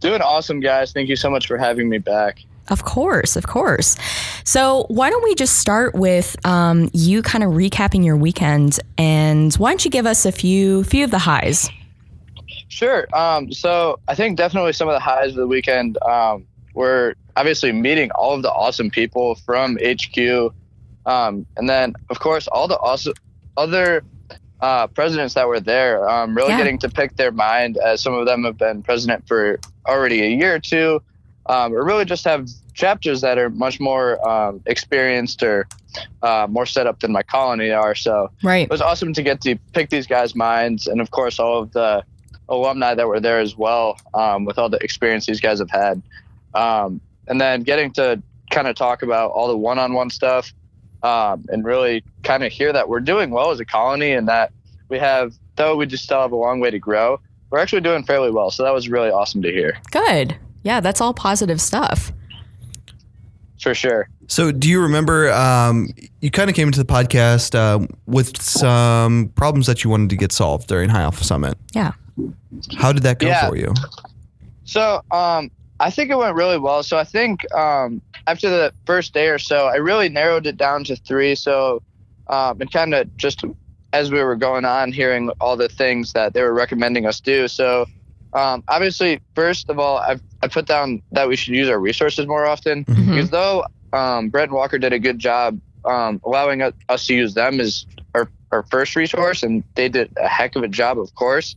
Doing 0.00 0.20
awesome, 0.20 0.60
guys. 0.60 0.92
Thank 0.92 1.08
you 1.08 1.16
so 1.16 1.30
much 1.30 1.46
for 1.46 1.58
having 1.58 1.88
me 1.88 1.98
back. 1.98 2.40
Of 2.68 2.84
course, 2.84 3.36
of 3.36 3.46
course. 3.46 3.96
So 4.44 4.86
why 4.88 5.10
don't 5.10 5.22
we 5.22 5.34
just 5.34 5.58
start 5.58 5.94
with 5.94 6.36
um, 6.44 6.90
you 6.92 7.22
kind 7.22 7.44
of 7.44 7.52
recapping 7.52 8.04
your 8.04 8.16
weekend, 8.16 8.80
and 8.98 9.54
why 9.54 9.70
don't 9.70 9.84
you 9.84 9.90
give 9.90 10.06
us 10.06 10.26
a 10.26 10.32
few 10.32 10.82
few 10.84 11.04
of 11.04 11.10
the 11.10 11.18
highs? 11.18 11.70
Sure. 12.68 13.06
Um, 13.16 13.52
so 13.52 13.98
I 14.08 14.14
think 14.14 14.36
definitely 14.36 14.72
some 14.72 14.88
of 14.88 14.94
the 14.94 15.00
highs 15.00 15.30
of 15.30 15.36
the 15.36 15.46
weekend 15.46 15.96
um, 16.02 16.44
were 16.74 17.14
obviously 17.36 17.70
meeting 17.72 18.10
all 18.12 18.34
of 18.34 18.42
the 18.42 18.50
awesome 18.50 18.90
people 18.90 19.36
from 19.36 19.78
HQ, 19.82 20.52
um, 21.06 21.46
and 21.56 21.68
then 21.68 21.94
of 22.10 22.18
course 22.18 22.48
all 22.48 22.66
the 22.66 22.78
awesome 22.78 23.14
other 23.56 24.02
uh, 24.60 24.86
presidents 24.88 25.34
that 25.34 25.46
were 25.46 25.60
there. 25.60 26.08
Um, 26.08 26.34
really 26.36 26.50
Yeah. 26.50 26.58
getting 26.58 26.78
to 26.78 26.88
pick 26.88 27.16
their 27.16 27.30
mind, 27.30 27.76
as 27.76 28.00
some 28.02 28.14
of 28.14 28.26
them 28.26 28.44
have 28.44 28.58
been 28.58 28.82
president 28.82 29.26
for 29.28 29.58
already 29.86 30.22
a 30.22 30.28
year 30.30 30.54
or 30.54 30.58
two, 30.58 31.00
um, 31.48 31.72
or 31.74 31.84
really 31.84 32.04
just 32.04 32.24
have 32.24 32.48
chapters 32.74 33.20
that 33.22 33.38
are 33.38 33.50
much 33.50 33.80
more 33.80 34.26
um, 34.28 34.60
experienced 34.66 35.42
or 35.42 35.66
uh, 36.22 36.46
more 36.50 36.66
set 36.66 36.86
up 36.86 37.00
than 37.00 37.12
my 37.12 37.22
colony 37.22 37.70
are. 37.70 37.94
So 37.94 38.30
Right. 38.42 38.64
it 38.64 38.70
was 38.70 38.82
awesome 38.82 39.12
to 39.14 39.22
get 39.22 39.40
to 39.42 39.56
pick 39.72 39.88
these 39.90 40.06
guys' 40.06 40.34
minds, 40.34 40.86
and 40.86 41.00
of 41.00 41.10
course, 41.10 41.38
all 41.38 41.62
of 41.62 41.72
the 41.72 42.04
alumni 42.48 42.94
that 42.94 43.08
were 43.08 43.18
there 43.20 43.40
as 43.40 43.56
well, 43.56 43.98
um, 44.14 44.44
with 44.44 44.58
all 44.58 44.68
the 44.68 44.78
experience 44.84 45.26
these 45.26 45.40
guys 45.40 45.58
have 45.58 45.70
had, 45.70 46.02
um, 46.54 47.00
and 47.28 47.40
then 47.40 47.62
getting 47.62 47.90
to 47.92 48.22
kind 48.50 48.68
of 48.68 48.76
talk 48.76 49.02
about 49.02 49.30
all 49.32 49.48
the 49.48 49.56
one-on-one 49.56 50.10
stuff, 50.10 50.52
um, 51.02 51.44
and 51.48 51.64
really 51.64 52.04
kind 52.22 52.44
of 52.44 52.52
hear 52.52 52.72
that 52.72 52.88
we're 52.88 53.00
doing 53.00 53.30
well 53.30 53.50
as 53.50 53.58
a 53.60 53.64
colony, 53.64 54.12
and 54.12 54.28
that 54.28 54.52
we 54.88 54.98
have, 54.98 55.34
though 55.56 55.76
we 55.76 55.86
just 55.86 56.04
still 56.04 56.20
have 56.20 56.32
a 56.32 56.36
long 56.36 56.60
way 56.60 56.70
to 56.70 56.78
grow, 56.78 57.18
we're 57.50 57.58
actually 57.58 57.80
doing 57.80 58.04
fairly 58.04 58.30
well. 58.30 58.50
So 58.50 58.62
that 58.64 58.72
was 58.74 58.88
really 58.88 59.10
awesome 59.10 59.42
to 59.42 59.50
hear, 59.50 59.78
Good. 59.90 60.36
Yeah, 60.66 60.80
that's 60.80 61.00
all 61.00 61.14
positive 61.14 61.60
stuff. 61.60 62.12
for 63.62 63.72
sure. 63.74 64.08
So, 64.28 64.50
do 64.50 64.68
you 64.68 64.80
remember 64.82 65.30
um, 65.32 65.88
you 66.20 66.30
kind 66.32 66.50
of 66.50 66.56
came 66.56 66.66
into 66.68 66.80
the 66.82 66.84
podcast 66.92 67.54
uh, 67.54 67.86
with 68.06 68.40
some 68.42 69.28
problems 69.36 69.66
that 69.68 69.84
you 69.84 69.90
wanted 69.90 70.10
to 70.10 70.16
get 70.16 70.32
solved 70.32 70.66
during 70.68 70.90
High 70.90 71.02
Alpha 71.02 71.22
Summit? 71.24 71.56
Yeah. 71.72 71.92
How 72.76 72.92
did 72.92 73.04
that 73.04 73.20
go 73.20 73.28
Yeah. 73.28 73.48
for 73.48 73.56
you? 73.56 73.72
So 74.64 75.00
um, 75.12 75.50
I 75.78 75.90
think 75.90 76.10
it 76.10 76.16
went 76.18 76.34
really 76.34 76.58
well. 76.58 76.82
So 76.82 76.98
I 76.98 77.04
think 77.04 77.50
um, 77.54 78.02
after 78.26 78.50
the 78.50 78.72
first 78.86 79.14
day 79.14 79.28
or 79.28 79.38
so, 79.38 79.66
I 79.66 79.76
really 79.76 80.08
narrowed 80.08 80.46
it 80.48 80.56
down 80.56 80.82
to 80.84 80.96
three. 80.96 81.36
So 81.36 81.80
um, 82.28 82.60
and 82.60 82.70
kind 82.72 82.92
of 82.94 83.16
just 83.16 83.44
as 83.92 84.10
we 84.10 84.20
were 84.22 84.34
going 84.36 84.64
on, 84.64 84.90
hearing 84.92 85.30
all 85.40 85.56
the 85.56 85.68
things 85.68 86.12
that 86.14 86.34
they 86.34 86.42
were 86.42 86.52
recommending 86.52 87.06
us 87.06 87.20
do. 87.20 87.46
So 87.46 87.86
um, 88.36 88.62
obviously, 88.68 89.20
first 89.34 89.68
of 89.70 89.78
all, 89.78 89.98
I've, 89.98 90.20
I 90.42 90.48
put 90.48 90.66
down 90.66 91.02
that 91.12 91.26
we 91.28 91.36
should 91.36 91.54
use 91.54 91.68
our 91.68 91.80
resources 91.80 92.26
more 92.26 92.44
often 92.46 92.84
Mhm. 92.84 93.06
because 93.14 93.30
though 93.30 93.64
um, 93.92 94.28
Brett 94.28 94.44
and 94.48 94.52
Walker 94.52 94.78
did 94.78 94.92
a 94.92 94.98
good 94.98 95.18
job 95.18 95.58
um, 95.84 96.20
allowing 96.24 96.62
us, 96.62 96.74
us 96.88 97.06
to 97.06 97.14
use 97.14 97.32
them 97.34 97.60
as 97.60 97.86
our, 98.14 98.28
our 98.52 98.62
first 98.64 98.94
resource, 98.96 99.42
and 99.42 99.62
they 99.74 99.88
did 99.88 100.12
a 100.18 100.28
heck 100.28 100.54
of 100.56 100.62
a 100.64 100.68
job, 100.68 100.98
of 100.98 101.14
course. 101.14 101.56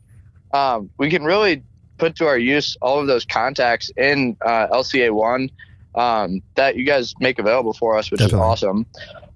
Um, 0.53 0.89
we 0.97 1.09
can 1.09 1.23
really 1.25 1.63
put 1.97 2.15
to 2.17 2.27
our 2.27 2.37
use 2.37 2.77
all 2.81 2.99
of 2.99 3.07
those 3.07 3.25
contacts 3.25 3.91
in 3.97 4.37
uh, 4.45 4.67
LCA 4.67 5.11
one 5.13 5.49
um, 5.95 6.41
that 6.55 6.75
you 6.77 6.85
guys 6.85 7.13
make 7.19 7.39
available 7.39 7.73
for 7.73 7.97
us, 7.97 8.09
which 8.11 8.19
Definitely. 8.21 8.39
is 8.45 8.51
awesome. 8.63 8.85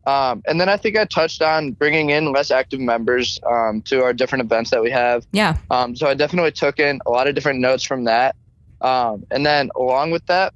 Um, 0.06 0.44
and 0.48 0.60
then 0.60 0.68
I 0.68 0.78
think 0.78 0.98
I 0.98 1.06
touched 1.06 1.42
on 1.42 1.72
bringing 1.72 2.10
in 2.10 2.32
less 2.32 2.52
active 2.52 2.80
members 2.80 3.39
um, 3.46 3.82
to 3.84 4.04
our 4.04 4.13
different 4.13 4.44
events 4.44 4.72
that 4.72 4.82
we 4.82 4.92
have. 4.92 5.26
Yeah. 5.32 5.58
Um, 5.72 5.96
so 5.96 6.08
I 6.08 6.13
definitely 6.13 6.52
took 6.52 6.80
in 6.80 7.00
a 7.06 7.10
lot 7.10 7.28
of 7.28 7.36
different 7.36 7.60
notes 7.60 7.84
from 7.84 8.04
that. 8.06 8.36
Um, 8.82 9.26
and 9.32 9.46
then 9.46 9.70
along 9.76 10.12
with 10.12 10.26
that, 10.26 10.54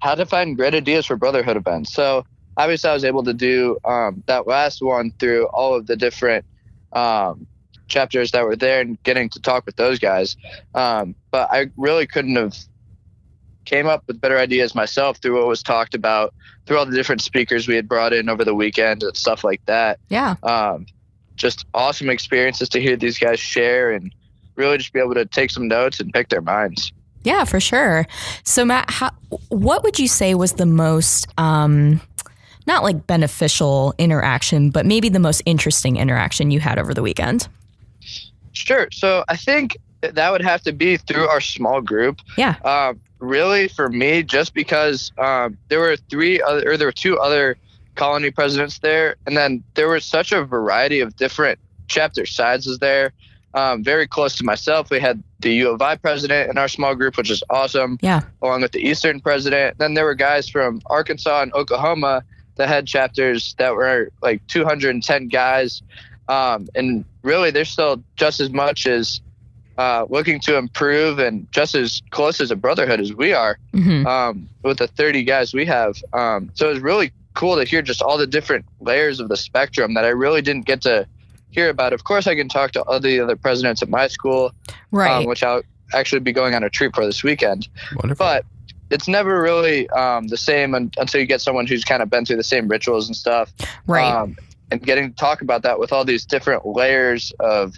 how 0.00 0.14
to 0.14 0.26
find 0.26 0.56
great 0.56 0.74
ideas 0.74 1.06
for 1.06 1.16
brotherhood 1.16 1.56
events. 1.56 1.92
So 1.92 2.26
obviously 2.56 2.90
I 2.90 2.94
was 2.94 3.04
able 3.04 3.22
to 3.24 3.34
do 3.34 3.78
um, 3.84 4.22
that 4.26 4.46
last 4.46 4.82
one 4.82 5.12
through 5.18 5.46
all 5.46 5.74
of 5.74 5.86
the 5.86 5.96
different 5.96 6.44
um, 6.92 7.46
chapters 7.88 8.32
that 8.32 8.44
were 8.44 8.56
there 8.56 8.80
and 8.80 9.00
getting 9.04 9.28
to 9.30 9.40
talk 9.40 9.64
with 9.64 9.76
those 9.76 9.98
guys. 9.98 10.36
Um, 10.74 11.14
but 11.30 11.48
I 11.52 11.70
really 11.76 12.06
couldn't 12.06 12.34
have 12.36 12.56
came 13.66 13.86
up 13.86 14.02
with 14.06 14.20
better 14.20 14.38
ideas 14.38 14.74
myself 14.74 15.18
through 15.18 15.36
what 15.38 15.46
was 15.46 15.62
talked 15.62 15.94
about 15.94 16.32
through 16.66 16.78
all 16.78 16.86
the 16.86 16.96
different 16.96 17.20
speakers 17.20 17.68
we 17.68 17.74
had 17.76 17.86
brought 17.88 18.12
in 18.12 18.28
over 18.28 18.44
the 18.44 18.54
weekend 18.54 19.02
and 19.02 19.16
stuff 19.16 19.44
like 19.44 19.60
that 19.66 19.98
Yeah. 20.08 20.36
um, 20.42 20.86
just 21.34 21.66
awesome 21.74 22.08
experiences 22.08 22.68
to 22.70 22.80
hear 22.80 22.96
these 22.96 23.18
guys 23.18 23.38
share 23.38 23.92
and 23.92 24.14
really 24.56 24.78
just 24.78 24.92
be 24.94 25.00
able 25.00 25.14
to 25.14 25.26
take 25.26 25.50
some 25.50 25.68
notes 25.68 26.00
and 26.00 26.10
pick 26.12 26.30
their 26.30 26.40
minds. 26.40 26.92
Yeah, 27.24 27.44
for 27.44 27.60
sure. 27.60 28.06
So, 28.44 28.64
Matt, 28.64 28.88
how, 28.90 29.10
what 29.48 29.82
would 29.84 29.98
you 29.98 30.08
say 30.08 30.34
was 30.34 30.54
the 30.54 30.64
most, 30.64 31.26
um, 31.36 32.00
not 32.66 32.82
like 32.84 33.06
beneficial 33.06 33.94
interaction, 33.98 34.70
but 34.70 34.86
maybe 34.86 35.08
the 35.10 35.18
most 35.18 35.42
interesting 35.44 35.96
interaction 35.96 36.50
you 36.50 36.60
had 36.60 36.78
over 36.78 36.94
the 36.94 37.02
weekend? 37.02 37.48
Sure. 38.52 38.88
So 38.92 39.24
I 39.28 39.36
think 39.36 39.76
that 40.00 40.30
would 40.32 40.42
have 40.42 40.62
to 40.62 40.72
be 40.72 40.96
through 40.96 41.26
our 41.28 41.40
small 41.40 41.80
group. 41.82 42.20
Yeah. 42.38 42.54
Um, 42.64 43.00
really, 43.18 43.68
for 43.68 43.88
me, 43.88 44.22
just 44.22 44.54
because 44.54 45.12
um, 45.18 45.56
there 45.68 45.80
were 45.80 45.96
three 45.96 46.40
other, 46.42 46.70
or 46.70 46.76
there 46.76 46.88
were 46.88 46.92
two 46.92 47.18
other 47.18 47.56
colony 47.94 48.30
presidents 48.30 48.78
there, 48.78 49.16
and 49.26 49.36
then 49.36 49.62
there 49.74 49.88
was 49.88 50.04
such 50.04 50.32
a 50.32 50.44
variety 50.44 51.00
of 51.00 51.16
different 51.16 51.58
chapter 51.88 52.26
sizes 52.26 52.78
there. 52.78 53.12
Um, 53.54 53.82
very 53.82 54.06
close 54.06 54.36
to 54.36 54.44
myself, 54.44 54.90
we 54.90 55.00
had 55.00 55.22
the 55.40 55.50
U 55.54 55.70
of 55.70 55.80
I 55.80 55.96
president 55.96 56.50
in 56.50 56.58
our 56.58 56.68
small 56.68 56.94
group, 56.94 57.16
which 57.16 57.30
is 57.30 57.42
awesome. 57.48 57.98
Yeah. 58.02 58.20
along 58.42 58.60
with 58.60 58.72
the 58.72 58.86
Eastern 58.86 59.18
president. 59.20 59.78
Then 59.78 59.94
there 59.94 60.04
were 60.04 60.14
guys 60.14 60.46
from 60.48 60.82
Arkansas 60.86 61.42
and 61.42 61.54
Oklahoma 61.54 62.22
that 62.56 62.68
had 62.68 62.86
chapters 62.86 63.54
that 63.58 63.74
were 63.74 64.10
like 64.20 64.46
210 64.48 65.28
guys. 65.28 65.82
Um, 66.28 66.68
and 66.74 67.04
really, 67.22 67.50
they're 67.50 67.64
still 67.64 68.02
just 68.16 68.40
as 68.40 68.50
much 68.50 68.86
as 68.86 69.22
uh, 69.78 70.06
looking 70.08 70.40
to 70.40 70.56
improve 70.56 71.18
and 71.18 71.46
just 71.52 71.74
as 71.74 72.00
close 72.10 72.40
as 72.40 72.50
a 72.50 72.56
brotherhood 72.56 73.00
as 73.00 73.12
we 73.14 73.32
are 73.32 73.58
hmm 73.72 74.06
um, 74.06 74.48
with 74.62 74.78
the 74.78 74.86
30 74.86 75.24
guys 75.24 75.52
we 75.52 75.66
have. 75.66 75.96
Um, 76.12 76.50
so 76.54 76.70
it's 76.70 76.80
really 76.80 77.12
cool 77.34 77.56
to 77.56 77.64
hear 77.64 77.82
just 77.82 78.00
all 78.02 78.16
the 78.16 78.26
different 78.26 78.64
layers 78.80 79.20
of 79.20 79.28
the 79.28 79.36
spectrum 79.36 79.94
that 79.94 80.04
I 80.04 80.08
really 80.08 80.40
didn't 80.42 80.64
get 80.66 80.80
to 80.82 81.06
hear 81.50 81.68
about. 81.68 81.92
Of 81.92 82.04
course, 82.04 82.26
I 82.26 82.34
can 82.34 82.48
talk 82.48 82.72
to 82.72 82.82
all 82.82 82.98
the 83.00 83.20
other 83.20 83.36
presidents 83.36 83.82
at 83.82 83.88
my 83.88 84.06
school, 84.08 84.52
Right. 84.90 85.10
um, 85.10 85.24
which 85.26 85.42
I'll 85.42 85.62
actually 85.94 86.20
be 86.20 86.32
going 86.32 86.54
on 86.54 86.64
a 86.64 86.70
trip 86.70 86.94
for 86.94 87.04
this 87.04 87.22
weekend 87.22 87.68
Wonderful. 87.96 88.24
but 88.26 88.44
it's 88.90 89.06
never 89.08 89.40
really 89.42 89.88
um, 89.90 90.28
the 90.28 90.36
same 90.36 90.74
until 90.74 91.20
you 91.20 91.26
get 91.26 91.40
someone 91.40 91.66
who's 91.66 91.84
kind 91.84 92.02
of 92.02 92.08
been 92.10 92.24
through 92.24 92.36
the 92.36 92.44
same 92.44 92.68
rituals 92.68 93.06
and 93.08 93.16
stuff. 93.16 93.52
right. 93.86 94.04
Um, 94.10 94.36
and 94.70 94.82
getting 94.82 95.10
to 95.10 95.16
talk 95.16 95.42
about 95.42 95.62
that 95.62 95.78
with 95.78 95.92
all 95.92 96.04
these 96.04 96.24
different 96.24 96.66
layers 96.66 97.32
of 97.40 97.74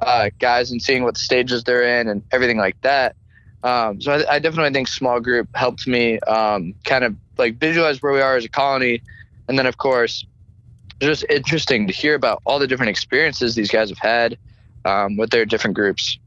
uh, 0.00 0.30
guys 0.38 0.70
and 0.70 0.80
seeing 0.80 1.02
what 1.02 1.16
stages 1.16 1.64
they're 1.64 2.00
in 2.00 2.08
and 2.08 2.22
everything 2.32 2.58
like 2.58 2.80
that. 2.82 3.16
Um, 3.62 4.00
so 4.00 4.12
I, 4.12 4.36
I 4.36 4.38
definitely 4.38 4.72
think 4.72 4.88
small 4.88 5.20
group 5.20 5.48
helped 5.54 5.86
me 5.86 6.20
um, 6.20 6.74
kind 6.84 7.04
of 7.04 7.16
like 7.36 7.58
visualize 7.58 8.00
where 8.02 8.12
we 8.12 8.20
are 8.20 8.36
as 8.36 8.44
a 8.44 8.48
colony. 8.48 9.02
And 9.48 9.58
then, 9.58 9.66
of 9.66 9.78
course, 9.78 10.24
just 11.00 11.24
interesting 11.28 11.86
to 11.86 11.92
hear 11.92 12.14
about 12.14 12.42
all 12.44 12.58
the 12.58 12.66
different 12.66 12.90
experiences 12.90 13.54
these 13.54 13.70
guys 13.70 13.88
have 13.88 13.98
had 13.98 14.38
um, 14.84 15.16
with 15.16 15.30
their 15.30 15.44
different 15.44 15.74
groups. 15.74 16.18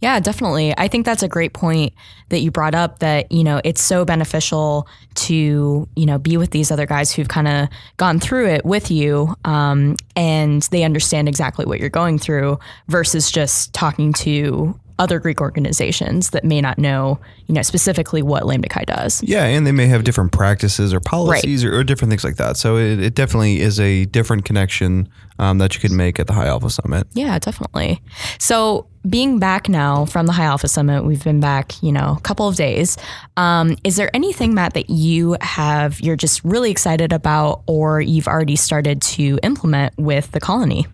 Yeah, 0.00 0.20
definitely. 0.20 0.74
I 0.76 0.88
think 0.88 1.06
that's 1.06 1.22
a 1.22 1.28
great 1.28 1.52
point 1.52 1.92
that 2.28 2.40
you 2.40 2.50
brought 2.50 2.74
up 2.74 2.98
that, 2.98 3.30
you 3.30 3.44
know, 3.44 3.60
it's 3.64 3.82
so 3.82 4.04
beneficial 4.04 4.88
to, 5.14 5.88
you 5.96 6.06
know, 6.06 6.18
be 6.18 6.36
with 6.36 6.50
these 6.50 6.70
other 6.70 6.86
guys 6.86 7.12
who've 7.12 7.28
kind 7.28 7.48
of 7.48 7.68
gone 7.96 8.20
through 8.20 8.48
it 8.48 8.64
with 8.64 8.90
you 8.90 9.34
um, 9.44 9.96
and 10.14 10.62
they 10.70 10.82
understand 10.84 11.28
exactly 11.28 11.64
what 11.64 11.80
you're 11.80 11.88
going 11.88 12.18
through 12.18 12.58
versus 12.88 13.30
just 13.30 13.72
talking 13.72 14.12
to 14.12 14.78
other 14.98 15.18
Greek 15.18 15.40
organizations 15.40 16.30
that 16.30 16.44
may 16.44 16.60
not 16.60 16.78
know, 16.78 17.18
you 17.46 17.54
know, 17.54 17.62
specifically 17.62 18.22
what 18.22 18.46
Lambda 18.46 18.68
Chi 18.68 18.84
does. 18.84 19.22
Yeah, 19.22 19.44
and 19.44 19.66
they 19.66 19.72
may 19.72 19.86
have 19.86 20.04
different 20.04 20.32
practices 20.32 20.94
or 20.94 21.00
policies 21.00 21.64
or, 21.64 21.78
or 21.78 21.84
different 21.84 22.10
things 22.10 22.24
like 22.24 22.36
that. 22.36 22.56
So 22.56 22.76
it, 22.76 23.00
it 23.00 23.14
definitely 23.14 23.60
is 23.60 23.78
a 23.78 24.06
different 24.06 24.44
connection 24.44 25.08
um, 25.38 25.58
that 25.58 25.74
you 25.74 25.80
could 25.80 25.90
make 25.90 26.18
at 26.18 26.26
the 26.26 26.32
High 26.32 26.46
Alpha 26.46 26.70
Summit. 26.70 27.06
Yeah, 27.12 27.38
definitely. 27.38 28.00
So 28.38 28.86
being 29.08 29.38
back 29.38 29.68
now 29.68 30.06
from 30.06 30.26
the 30.26 30.32
High 30.32 30.46
Alpha 30.46 30.68
Summit, 30.68 31.04
we've 31.04 31.22
been 31.22 31.40
back, 31.40 31.82
you 31.82 31.92
know, 31.92 32.14
a 32.16 32.20
couple 32.20 32.48
of 32.48 32.56
days. 32.56 32.96
Um, 33.36 33.76
is 33.84 33.96
there 33.96 34.10
anything, 34.14 34.54
Matt, 34.54 34.74
that 34.74 34.88
you 34.88 35.36
have 35.42 36.00
you're 36.00 36.16
just 36.16 36.42
really 36.42 36.70
excited 36.70 37.12
about, 37.12 37.62
or 37.66 38.00
you've 38.00 38.28
already 38.28 38.56
started 38.56 39.02
to 39.02 39.38
implement 39.42 39.96
with 39.98 40.30
the 40.32 40.40
colony? 40.40 40.86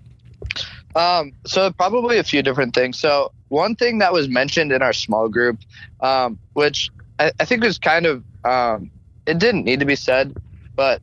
Um, 0.95 1.33
so 1.47 1.71
probably 1.73 2.19
a 2.19 2.25
few 2.25 2.43
different 2.43 2.75
things. 2.75 2.99
So 2.99 3.33
one 3.49 3.75
thing 3.77 3.99
that 3.99 4.13
was 4.13 4.29
mentioned 4.29 4.73
in 4.73 4.83
our 4.83 4.93
small 4.93 5.29
group, 5.29 5.59
um, 6.01 6.39
which 6.53 6.91
I, 7.19 7.33
I, 7.41 7.45
think 7.45 7.63
was 7.63 7.79
kind 7.79 8.07
of 8.07 8.25
um, 8.45 8.91
it 9.27 9.39
didn't 9.39 9.65
need 9.65 9.81
to 9.81 9.87
be 9.87 9.97
said, 9.97 10.37
but 10.75 11.01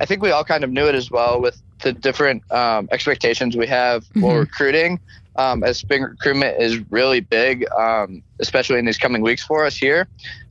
I 0.00 0.06
think 0.06 0.22
we 0.22 0.30
all 0.30 0.44
kind 0.44 0.64
of 0.64 0.70
knew 0.70 0.86
it 0.86 0.94
as 0.94 1.10
well 1.10 1.40
with 1.40 1.60
the 1.82 1.92
different 1.92 2.50
um, 2.52 2.88
expectations 2.92 3.56
we 3.56 3.66
have 3.66 4.04
mm-hmm. 4.04 4.20
for 4.20 4.40
recruiting. 4.40 5.00
Um, 5.36 5.64
as 5.64 5.78
spring 5.78 6.02
recruitment 6.02 6.60
is 6.60 6.78
really 6.90 7.20
big, 7.20 7.64
um, 7.72 8.22
especially 8.38 8.78
in 8.78 8.84
these 8.84 8.98
coming 8.98 9.22
weeks 9.22 9.42
for 9.42 9.64
us 9.64 9.74
here. 9.74 10.06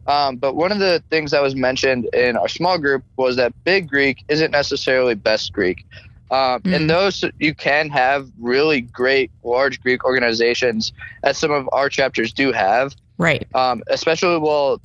but 0.05 0.55
one 0.55 0.71
of 0.71 0.79
the 0.79 1.03
things 1.11 1.29
that 1.31 1.41
was 1.43 1.55
mentioned 1.55 2.09
in 2.15 2.35
our 2.35 2.47
small 2.47 2.79
group 2.79 3.03
was 3.15 3.35
that 3.35 3.53
Big 3.63 3.87
Greek 3.87 4.23
isn't 4.27 4.49
necessarily 4.49 5.13
best 5.13 5.53
Greek. 5.53 5.85
Um, 6.31 6.61
mm. 6.61 6.75
And 6.75 6.89
those 6.89 7.23
you 7.39 7.53
can 7.53 7.89
have 7.89 8.29
really 8.39 8.81
great 8.81 9.31
large 9.43 9.81
Greek 9.81 10.05
organizations, 10.05 10.93
as 11.23 11.37
some 11.37 11.51
of 11.51 11.69
our 11.73 11.89
chapters 11.89 12.33
do 12.33 12.51
have. 12.51 12.95
Right. 13.17 13.47
Um, 13.53 13.83
especially 13.87 14.37
while 14.39 14.81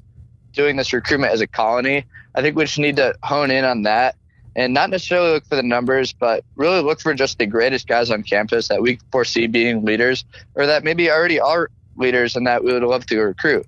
doing 0.52 0.76
this 0.76 0.92
recruitment 0.92 1.32
as 1.32 1.40
a 1.40 1.46
colony, 1.46 2.04
I 2.34 2.42
think 2.42 2.56
we 2.56 2.64
just 2.64 2.78
need 2.78 2.96
to 2.96 3.14
hone 3.22 3.50
in 3.50 3.64
on 3.64 3.82
that 3.82 4.16
and 4.56 4.74
not 4.74 4.90
necessarily 4.90 5.32
look 5.32 5.46
for 5.46 5.54
the 5.54 5.62
numbers, 5.62 6.12
but 6.12 6.42
really 6.56 6.80
look 6.82 7.00
for 7.00 7.14
just 7.14 7.38
the 7.38 7.46
greatest 7.46 7.86
guys 7.86 8.10
on 8.10 8.22
campus 8.22 8.68
that 8.68 8.82
we 8.82 8.98
foresee 9.12 9.46
being 9.46 9.84
leaders, 9.84 10.24
or 10.54 10.66
that 10.66 10.82
maybe 10.82 11.10
already 11.10 11.38
are 11.38 11.70
leaders 11.96 12.36
and 12.36 12.46
that 12.46 12.64
we 12.64 12.72
would 12.72 12.82
love 12.82 13.06
to 13.06 13.20
recruit. 13.20 13.66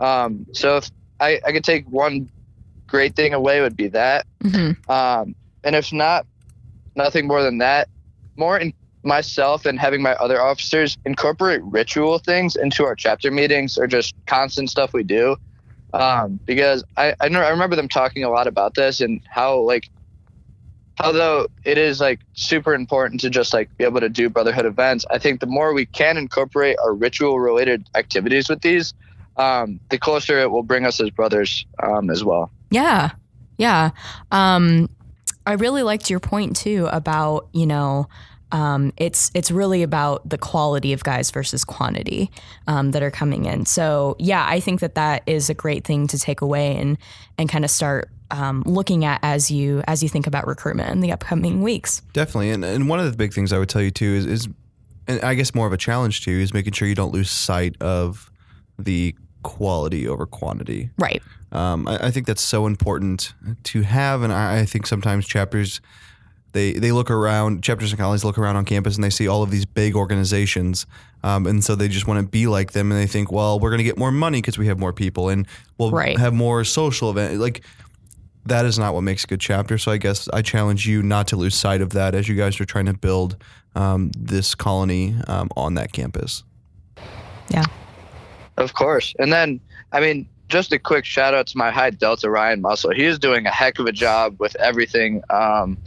Um, 0.00 0.46
so 0.52 0.78
if 0.78 0.90
I, 1.20 1.40
I 1.46 1.52
could 1.52 1.64
take 1.64 1.86
one 1.88 2.28
great 2.86 3.14
thing 3.14 3.34
away, 3.34 3.60
would 3.60 3.76
be 3.76 3.88
that. 3.88 4.26
Mm-hmm. 4.42 4.90
Um, 4.90 5.34
and 5.62 5.76
if 5.76 5.92
not, 5.92 6.26
nothing 6.96 7.26
more 7.26 7.42
than 7.42 7.58
that. 7.58 7.88
More 8.36 8.58
in 8.58 8.72
myself 9.02 9.64
and 9.66 9.78
having 9.78 10.02
my 10.02 10.12
other 10.14 10.40
officers 10.40 10.98
incorporate 11.04 11.62
ritual 11.64 12.18
things 12.18 12.56
into 12.56 12.84
our 12.84 12.94
chapter 12.94 13.30
meetings 13.30 13.78
or 13.78 13.86
just 13.86 14.14
constant 14.26 14.70
stuff 14.70 14.92
we 14.92 15.02
do. 15.02 15.36
Um, 15.92 16.38
because 16.44 16.84
I, 16.96 17.14
I, 17.20 17.28
know, 17.28 17.40
I 17.40 17.48
remember 17.48 17.76
them 17.76 17.88
talking 17.88 18.22
a 18.22 18.30
lot 18.30 18.46
about 18.46 18.74
this 18.74 19.00
and 19.00 19.20
how 19.28 19.58
like 19.58 19.90
although 21.02 21.46
it 21.64 21.78
is 21.78 22.00
like 22.00 22.20
super 22.34 22.74
important 22.74 23.20
to 23.20 23.30
just 23.30 23.52
like 23.52 23.74
be 23.76 23.84
able 23.84 24.00
to 24.00 24.08
do 24.08 24.28
brotherhood 24.28 24.66
events 24.66 25.04
i 25.10 25.18
think 25.18 25.40
the 25.40 25.46
more 25.46 25.72
we 25.72 25.86
can 25.86 26.16
incorporate 26.16 26.76
our 26.82 26.94
ritual 26.94 27.40
related 27.40 27.88
activities 27.94 28.48
with 28.48 28.60
these 28.60 28.94
um, 29.36 29.80
the 29.88 29.98
closer 29.98 30.38
it 30.38 30.50
will 30.50 30.62
bring 30.62 30.84
us 30.84 31.00
as 31.00 31.08
brothers 31.10 31.64
um, 31.82 32.10
as 32.10 32.22
well 32.22 32.50
yeah 32.70 33.10
yeah 33.56 33.90
um, 34.30 34.88
I 35.50 35.54
really 35.54 35.82
liked 35.82 36.08
your 36.08 36.20
point 36.20 36.56
too 36.56 36.88
about, 36.90 37.48
you 37.52 37.66
know, 37.66 38.08
um, 38.52 38.92
it's 38.96 39.30
it's 39.34 39.50
really 39.50 39.82
about 39.82 40.28
the 40.28 40.38
quality 40.38 40.92
of 40.92 41.04
guys 41.04 41.30
versus 41.30 41.64
quantity 41.64 42.30
um, 42.66 42.90
that 42.92 43.02
are 43.02 43.10
coming 43.10 43.44
in. 43.44 43.66
So 43.66 44.16
yeah, 44.18 44.44
I 44.48 44.60
think 44.60 44.80
that 44.80 44.94
that 44.96 45.22
is 45.26 45.50
a 45.50 45.54
great 45.54 45.84
thing 45.84 46.06
to 46.08 46.18
take 46.18 46.40
away 46.40 46.76
and 46.76 46.98
and 47.38 47.48
kind 47.48 47.64
of 47.64 47.70
start 47.70 48.10
um, 48.30 48.62
looking 48.66 49.04
at 49.04 49.20
as 49.22 49.50
you 49.50 49.82
as 49.86 50.02
you 50.02 50.08
think 50.08 50.26
about 50.26 50.46
recruitment 50.46 50.90
in 50.90 51.00
the 51.00 51.12
upcoming 51.12 51.62
weeks. 51.62 52.00
Definitely, 52.12 52.50
and 52.50 52.64
and 52.64 52.88
one 52.88 52.98
of 52.98 53.10
the 53.10 53.16
big 53.16 53.32
things 53.32 53.52
I 53.52 53.58
would 53.58 53.68
tell 53.68 53.82
you 53.82 53.90
too 53.90 54.14
is 54.14 54.26
is, 54.26 54.48
and 55.06 55.20
I 55.22 55.34
guess 55.34 55.54
more 55.54 55.66
of 55.66 55.72
a 55.72 55.78
challenge 55.78 56.24
too 56.24 56.32
is 56.32 56.52
making 56.52 56.72
sure 56.72 56.88
you 56.88 56.94
don't 56.94 57.12
lose 57.12 57.30
sight 57.30 57.80
of 57.80 58.30
the 58.78 59.14
quality 59.42 60.08
over 60.08 60.26
quantity. 60.26 60.90
Right. 60.98 61.22
Um, 61.52 61.88
I, 61.88 62.06
I, 62.06 62.10
think 62.10 62.26
that's 62.26 62.42
so 62.42 62.66
important 62.66 63.34
to 63.64 63.82
have, 63.82 64.22
and 64.22 64.32
I, 64.32 64.60
I, 64.60 64.64
think 64.64 64.86
sometimes 64.86 65.26
chapters 65.26 65.80
they 66.52 66.72
they 66.72 66.92
look 66.92 67.10
around 67.10 67.62
chapters 67.62 67.90
and 67.92 67.98
colonies 67.98 68.24
look 68.24 68.38
around 68.38 68.56
on 68.56 68.64
campus 68.64 68.94
and 68.94 69.02
they 69.02 69.10
see 69.10 69.26
all 69.26 69.42
of 69.42 69.50
these 69.50 69.66
big 69.66 69.96
organizations, 69.96 70.86
um, 71.24 71.46
and 71.46 71.64
so 71.64 71.74
they 71.74 71.88
just 71.88 72.06
want 72.06 72.20
to 72.20 72.28
be 72.28 72.46
like 72.46 72.72
them, 72.72 72.92
and 72.92 73.00
they 73.00 73.06
think, 73.06 73.32
well, 73.32 73.58
we're 73.58 73.70
going 73.70 73.78
to 73.78 73.84
get 73.84 73.98
more 73.98 74.12
money 74.12 74.38
because 74.40 74.58
we 74.58 74.66
have 74.68 74.78
more 74.78 74.92
people, 74.92 75.28
and 75.28 75.46
we'll 75.78 75.90
right. 75.90 76.18
have 76.18 76.32
more 76.32 76.64
social 76.64 77.10
event 77.10 77.40
like. 77.40 77.64
That 78.46 78.64
is 78.64 78.78
not 78.78 78.94
what 78.94 79.02
makes 79.02 79.24
a 79.24 79.26
good 79.26 79.40
chapter. 79.40 79.76
So 79.76 79.92
I 79.92 79.98
guess 79.98 80.26
I 80.30 80.40
challenge 80.40 80.86
you 80.86 81.02
not 81.02 81.28
to 81.28 81.36
lose 81.36 81.54
sight 81.54 81.82
of 81.82 81.90
that 81.90 82.14
as 82.14 82.26
you 82.26 82.34
guys 82.34 82.58
are 82.58 82.64
trying 82.64 82.86
to 82.86 82.94
build 82.94 83.36
um, 83.74 84.10
this 84.16 84.54
colony 84.54 85.14
um, 85.28 85.50
on 85.56 85.74
that 85.74 85.92
campus. 85.92 86.42
Yeah. 87.50 87.66
Of 88.56 88.74
course. 88.74 89.14
And 89.18 89.32
then, 89.32 89.60
I 89.92 90.00
mean, 90.00 90.26
just 90.50 90.72
a 90.72 90.78
quick 90.78 91.04
shout 91.04 91.32
out 91.32 91.46
to 91.48 91.56
my 91.56 91.70
high 91.70 91.90
Delta 91.90 92.28
Ryan 92.28 92.60
Muscle. 92.60 92.90
He 92.90 93.04
is 93.04 93.18
doing 93.18 93.46
a 93.46 93.50
heck 93.50 93.78
of 93.78 93.86
a 93.86 93.92
job 93.92 94.36
with 94.38 94.54
everything 94.56 95.22
um, 95.30 95.78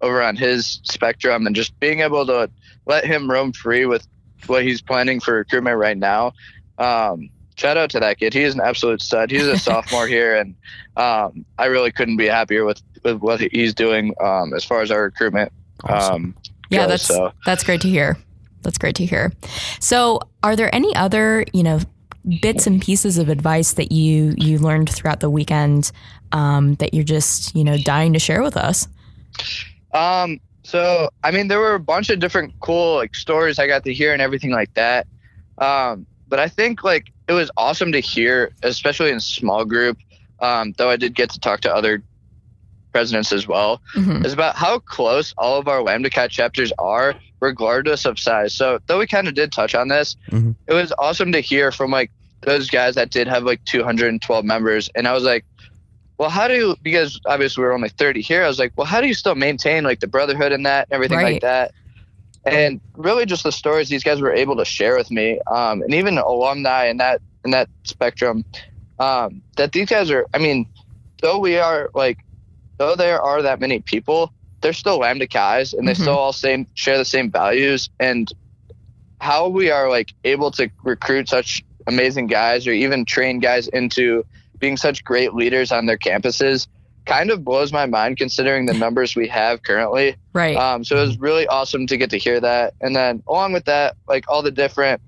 over 0.00 0.22
on 0.22 0.36
his 0.36 0.80
spectrum 0.82 1.46
and 1.46 1.54
just 1.54 1.78
being 1.78 2.00
able 2.00 2.26
to 2.26 2.50
let 2.86 3.04
him 3.04 3.30
roam 3.30 3.52
free 3.52 3.86
with 3.86 4.06
what 4.46 4.62
he's 4.62 4.80
planning 4.80 5.20
for 5.20 5.34
recruitment 5.34 5.78
right 5.78 5.96
now. 5.96 6.32
Um, 6.78 7.30
shout 7.56 7.76
out 7.76 7.90
to 7.90 8.00
that 8.00 8.18
kid. 8.18 8.34
He 8.34 8.42
is 8.42 8.54
an 8.54 8.60
absolute 8.60 9.02
stud. 9.02 9.30
He's 9.30 9.46
a 9.46 9.58
sophomore 9.58 10.06
here, 10.06 10.36
and 10.36 10.54
um, 10.96 11.44
I 11.58 11.66
really 11.66 11.92
couldn't 11.92 12.16
be 12.16 12.26
happier 12.26 12.64
with, 12.64 12.82
with 13.04 13.18
what 13.18 13.40
he's 13.40 13.74
doing 13.74 14.14
um, 14.20 14.54
as 14.54 14.64
far 14.64 14.80
as 14.82 14.90
our 14.90 15.02
recruitment. 15.02 15.52
Awesome. 15.84 16.14
Um, 16.14 16.36
yeah, 16.70 16.80
goes, 16.80 16.88
that's 16.88 17.04
so. 17.04 17.32
that's 17.44 17.62
great 17.62 17.80
to 17.82 17.88
hear. 17.88 18.16
That's 18.62 18.78
great 18.78 18.96
to 18.96 19.06
hear. 19.06 19.32
So, 19.78 20.20
are 20.42 20.56
there 20.56 20.74
any 20.74 20.94
other, 20.96 21.44
you 21.52 21.62
know, 21.62 21.78
bits 22.40 22.66
and 22.66 22.82
pieces 22.82 23.18
of 23.18 23.28
advice 23.28 23.74
that 23.74 23.92
you 23.92 24.34
you 24.36 24.58
learned 24.58 24.90
throughout 24.90 25.20
the 25.20 25.30
weekend 25.30 25.92
um, 26.32 26.74
that 26.76 26.94
you're 26.94 27.04
just 27.04 27.54
you 27.54 27.64
know 27.64 27.76
dying 27.78 28.12
to 28.12 28.18
share 28.18 28.42
with 28.42 28.56
us? 28.56 28.88
Um, 29.94 30.40
so 30.62 31.10
I 31.22 31.30
mean, 31.30 31.48
there 31.48 31.60
were 31.60 31.74
a 31.74 31.80
bunch 31.80 32.10
of 32.10 32.18
different 32.18 32.54
cool 32.60 32.96
like 32.96 33.14
stories 33.14 33.58
I 33.58 33.66
got 33.66 33.84
to 33.84 33.94
hear 33.94 34.12
and 34.12 34.20
everything 34.20 34.50
like 34.50 34.74
that. 34.74 35.06
Um, 35.58 36.06
but 36.28 36.40
I 36.40 36.48
think 36.48 36.82
like 36.82 37.12
it 37.28 37.32
was 37.32 37.50
awesome 37.56 37.92
to 37.92 38.00
hear, 38.00 38.52
especially 38.62 39.10
in 39.10 39.20
small 39.20 39.64
group. 39.64 39.98
Um, 40.40 40.74
though 40.76 40.90
I 40.90 40.96
did 40.96 41.14
get 41.14 41.30
to 41.30 41.40
talk 41.40 41.60
to 41.62 41.74
other 41.74 42.02
presidents 42.92 43.32
as 43.32 43.46
well, 43.46 43.80
mm-hmm. 43.94 44.24
is 44.24 44.32
about 44.32 44.56
how 44.56 44.78
close 44.80 45.34
all 45.38 45.58
of 45.58 45.68
our 45.68 45.82
Lambda 45.82 46.10
Chi 46.10 46.28
chapters 46.28 46.72
are, 46.78 47.14
regardless 47.40 48.04
of 48.04 48.18
size. 48.18 48.52
So, 48.52 48.78
though 48.86 48.98
we 48.98 49.06
kind 49.06 49.28
of 49.28 49.34
did 49.34 49.52
touch 49.52 49.74
on 49.74 49.88
this, 49.88 50.16
mm-hmm. 50.30 50.52
it 50.66 50.74
was 50.74 50.92
awesome 50.98 51.32
to 51.32 51.40
hear 51.40 51.72
from 51.72 51.90
like 51.90 52.10
those 52.42 52.70
guys 52.70 52.94
that 52.94 53.10
did 53.10 53.28
have 53.28 53.44
like 53.44 53.64
212 53.64 54.44
members. 54.44 54.90
And 54.94 55.08
I 55.08 55.12
was 55.12 55.24
like, 55.24 55.44
well, 56.18 56.30
how 56.30 56.48
do 56.48 56.54
you, 56.54 56.76
because 56.82 57.20
obviously 57.26 57.62
we 57.62 57.68
are 57.68 57.72
only 57.72 57.88
30 57.88 58.22
here, 58.22 58.42
I 58.42 58.48
was 58.48 58.58
like, 58.58 58.72
well, 58.76 58.86
how 58.86 59.00
do 59.00 59.06
you 59.06 59.14
still 59.14 59.34
maintain 59.34 59.84
like 59.84 60.00
the 60.00 60.06
brotherhood 60.06 60.52
and 60.52 60.64
that 60.66 60.88
and 60.88 60.94
everything 60.94 61.18
right. 61.18 61.32
like 61.34 61.42
that? 61.42 61.72
And 62.44 62.80
really 62.94 63.26
just 63.26 63.42
the 63.42 63.50
stories 63.50 63.88
these 63.88 64.04
guys 64.04 64.20
were 64.20 64.32
able 64.32 64.56
to 64.56 64.64
share 64.64 64.96
with 64.96 65.10
me, 65.10 65.40
um, 65.50 65.82
and 65.82 65.92
even 65.92 66.16
alumni 66.16 66.86
in 66.86 66.98
that 66.98 67.20
in 67.44 67.50
that 67.50 67.68
spectrum, 67.82 68.44
um, 69.00 69.42
that 69.56 69.72
these 69.72 69.88
guys 69.88 70.12
are. 70.12 70.26
I 70.32 70.38
mean, 70.38 70.68
though 71.20 71.40
we 71.40 71.58
are 71.58 71.90
like 71.92 72.18
though 72.78 72.94
there 72.94 73.20
are 73.20 73.42
that 73.42 73.60
many 73.60 73.80
people, 73.80 74.32
they're 74.60 74.72
still 74.72 74.98
Lambda 74.98 75.26
Chi's 75.26 75.74
and 75.74 75.86
they 75.86 75.92
mm-hmm. 75.92 76.02
still 76.02 76.16
all 76.16 76.32
same 76.32 76.66
share 76.74 76.98
the 76.98 77.04
same 77.04 77.30
values. 77.30 77.90
And 77.98 78.30
how 79.20 79.48
we 79.48 79.70
are 79.70 79.88
like 79.88 80.12
able 80.24 80.50
to 80.52 80.70
recruit 80.84 81.28
such 81.28 81.64
amazing 81.86 82.26
guys 82.26 82.66
or 82.66 82.72
even 82.72 83.04
train 83.04 83.38
guys 83.38 83.68
into 83.68 84.24
being 84.58 84.76
such 84.76 85.04
great 85.04 85.34
leaders 85.34 85.72
on 85.72 85.86
their 85.86 85.98
campuses 85.98 86.66
kind 87.06 87.30
of 87.30 87.44
blows 87.44 87.72
my 87.72 87.86
mind 87.86 88.16
considering 88.16 88.66
the 88.66 88.74
numbers 88.74 89.14
we 89.14 89.28
have 89.28 89.62
currently. 89.62 90.16
Right. 90.32 90.56
Um, 90.56 90.84
so 90.84 90.96
it 90.96 91.00
was 91.00 91.18
really 91.18 91.46
awesome 91.46 91.86
to 91.86 91.96
get 91.96 92.10
to 92.10 92.18
hear 92.18 92.40
that. 92.40 92.74
And 92.80 92.94
then 92.94 93.22
along 93.28 93.52
with 93.52 93.64
that, 93.66 93.96
like 94.08 94.28
all 94.28 94.42
the 94.42 94.50
different 94.50 95.00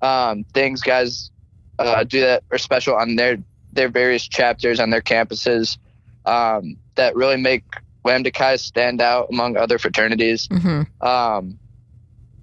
um, 0.00 0.44
things 0.54 0.80
guys 0.80 1.30
uh, 1.78 2.04
do 2.04 2.20
that 2.20 2.42
are 2.50 2.58
special 2.58 2.96
on 2.96 3.16
their 3.16 3.36
their 3.72 3.88
various 3.90 4.26
chapters 4.26 4.80
on 4.80 4.88
their 4.88 5.02
campuses 5.02 5.76
um, 6.24 6.76
that 6.94 7.14
really 7.14 7.36
make 7.36 7.64
Lambda 8.04 8.30
Chi 8.30 8.56
stand 8.56 9.02
out 9.02 9.28
among 9.30 9.56
other 9.58 9.78
fraternities, 9.78 10.48
mm-hmm. 10.48 11.06
um, 11.06 11.58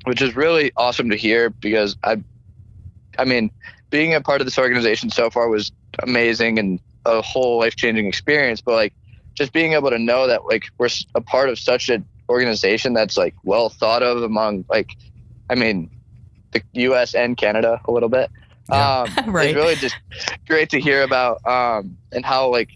which 0.03 0.21
is 0.21 0.35
really 0.35 0.71
awesome 0.77 1.09
to 1.09 1.15
hear 1.15 1.49
because 1.49 1.97
I, 2.03 2.23
I 3.17 3.25
mean, 3.25 3.51
being 3.89 4.13
a 4.13 4.21
part 4.21 4.41
of 4.41 4.47
this 4.47 4.57
organization 4.57 5.09
so 5.09 5.29
far 5.29 5.47
was 5.49 5.71
amazing 5.99 6.59
and 6.59 6.79
a 7.05 7.21
whole 7.21 7.59
life 7.59 7.75
changing 7.75 8.07
experience. 8.07 8.61
But 8.61 8.73
like, 8.73 8.93
just 9.35 9.51
being 9.51 9.73
able 9.73 9.89
to 9.89 9.97
know 9.97 10.27
that 10.27 10.45
like 10.45 10.65
we're 10.77 10.89
a 11.15 11.21
part 11.21 11.49
of 11.49 11.57
such 11.57 11.89
an 11.89 12.05
organization 12.29 12.93
that's 12.93 13.17
like 13.17 13.35
well 13.43 13.69
thought 13.69 14.03
of 14.03 14.21
among 14.23 14.65
like, 14.69 14.91
I 15.49 15.55
mean, 15.55 15.89
the 16.51 16.61
U.S. 16.73 17.15
and 17.15 17.35
Canada 17.35 17.81
a 17.85 17.91
little 17.91 18.09
bit. 18.09 18.29
Yeah. 18.69 19.01
Um, 19.01 19.09
Right. 19.33 19.49
It's 19.49 19.55
really 19.55 19.75
just 19.75 19.95
great 20.47 20.69
to 20.69 20.79
hear 20.79 21.03
about 21.03 21.45
um, 21.45 21.97
and 22.11 22.25
how 22.25 22.49
like 22.49 22.69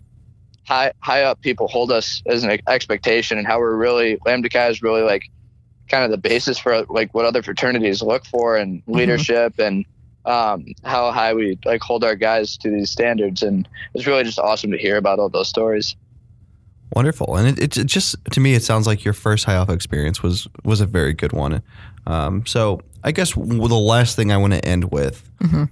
high 0.65 0.91
high 0.99 1.23
up 1.23 1.41
people 1.41 1.67
hold 1.67 1.91
us 1.91 2.21
as 2.25 2.43
an 2.43 2.59
expectation 2.67 3.37
and 3.37 3.47
how 3.47 3.59
we're 3.59 3.75
really 3.75 4.17
Lambda 4.25 4.49
Chi 4.49 4.67
is 4.67 4.81
really 4.81 5.01
like 5.01 5.23
kind 5.87 6.03
of 6.03 6.11
the 6.11 6.17
basis 6.17 6.57
for 6.57 6.83
like 6.89 7.13
what 7.13 7.25
other 7.25 7.41
fraternities 7.41 8.01
look 8.01 8.25
for 8.25 8.57
and 8.57 8.83
leadership 8.87 9.57
and 9.59 9.85
um, 10.27 10.65
how 10.83 11.11
high 11.11 11.33
we 11.33 11.57
like 11.65 11.81
hold 11.81 12.03
our 12.03 12.15
guys 12.15 12.57
to 12.57 12.69
these 12.69 12.89
standards 12.91 13.41
and 13.41 13.67
it's 13.93 14.05
really 14.05 14.23
just 14.23 14.37
awesome 14.39 14.69
to 14.71 14.77
hear 14.77 14.97
about 14.97 15.17
all 15.19 15.29
those 15.29 15.47
stories. 15.47 15.95
Wonderful, 16.93 17.35
and 17.35 17.47
it, 17.49 17.59
it, 17.63 17.77
it 17.77 17.85
just 17.87 18.15
to 18.31 18.39
me 18.39 18.53
it 18.53 18.63
sounds 18.63 18.87
like 18.87 19.03
your 19.03 19.13
first 19.13 19.43
high 19.45 19.55
alpha 19.55 19.73
experience 19.73 20.23
was 20.23 20.47
was 20.63 20.79
a 20.81 20.85
very 20.85 21.13
good 21.13 21.33
one. 21.33 21.61
Um, 22.05 22.45
so 22.45 22.79
I 23.03 23.11
guess 23.11 23.33
the 23.33 23.41
last 23.43 24.15
thing 24.15 24.31
I 24.31 24.37
want 24.37 24.53
to 24.53 24.63
end 24.65 24.91
with, 24.91 25.29
Mhm. 25.41 25.69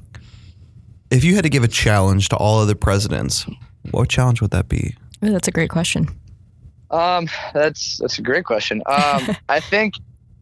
if 1.12 1.24
you 1.24 1.36
had 1.36 1.44
to 1.44 1.50
give 1.50 1.64
a 1.64 1.68
challenge 1.70 2.30
to 2.30 2.36
all 2.36 2.60
other 2.60 2.76
presidents, 2.76 3.46
what 3.92 4.10
challenge 4.10 4.42
would 4.42 4.52
that 4.52 4.68
be? 4.68 4.96
Ooh, 5.24 5.32
that's 5.32 5.48
a 5.48 5.52
great 5.52 5.70
question. 5.70 6.08
Um, 6.92 7.28
that's 7.54 7.98
that's 7.98 8.20
a 8.20 8.22
great 8.22 8.44
question. 8.46 8.82
Um, 8.86 9.36
I 9.50 9.60
think 9.62 9.96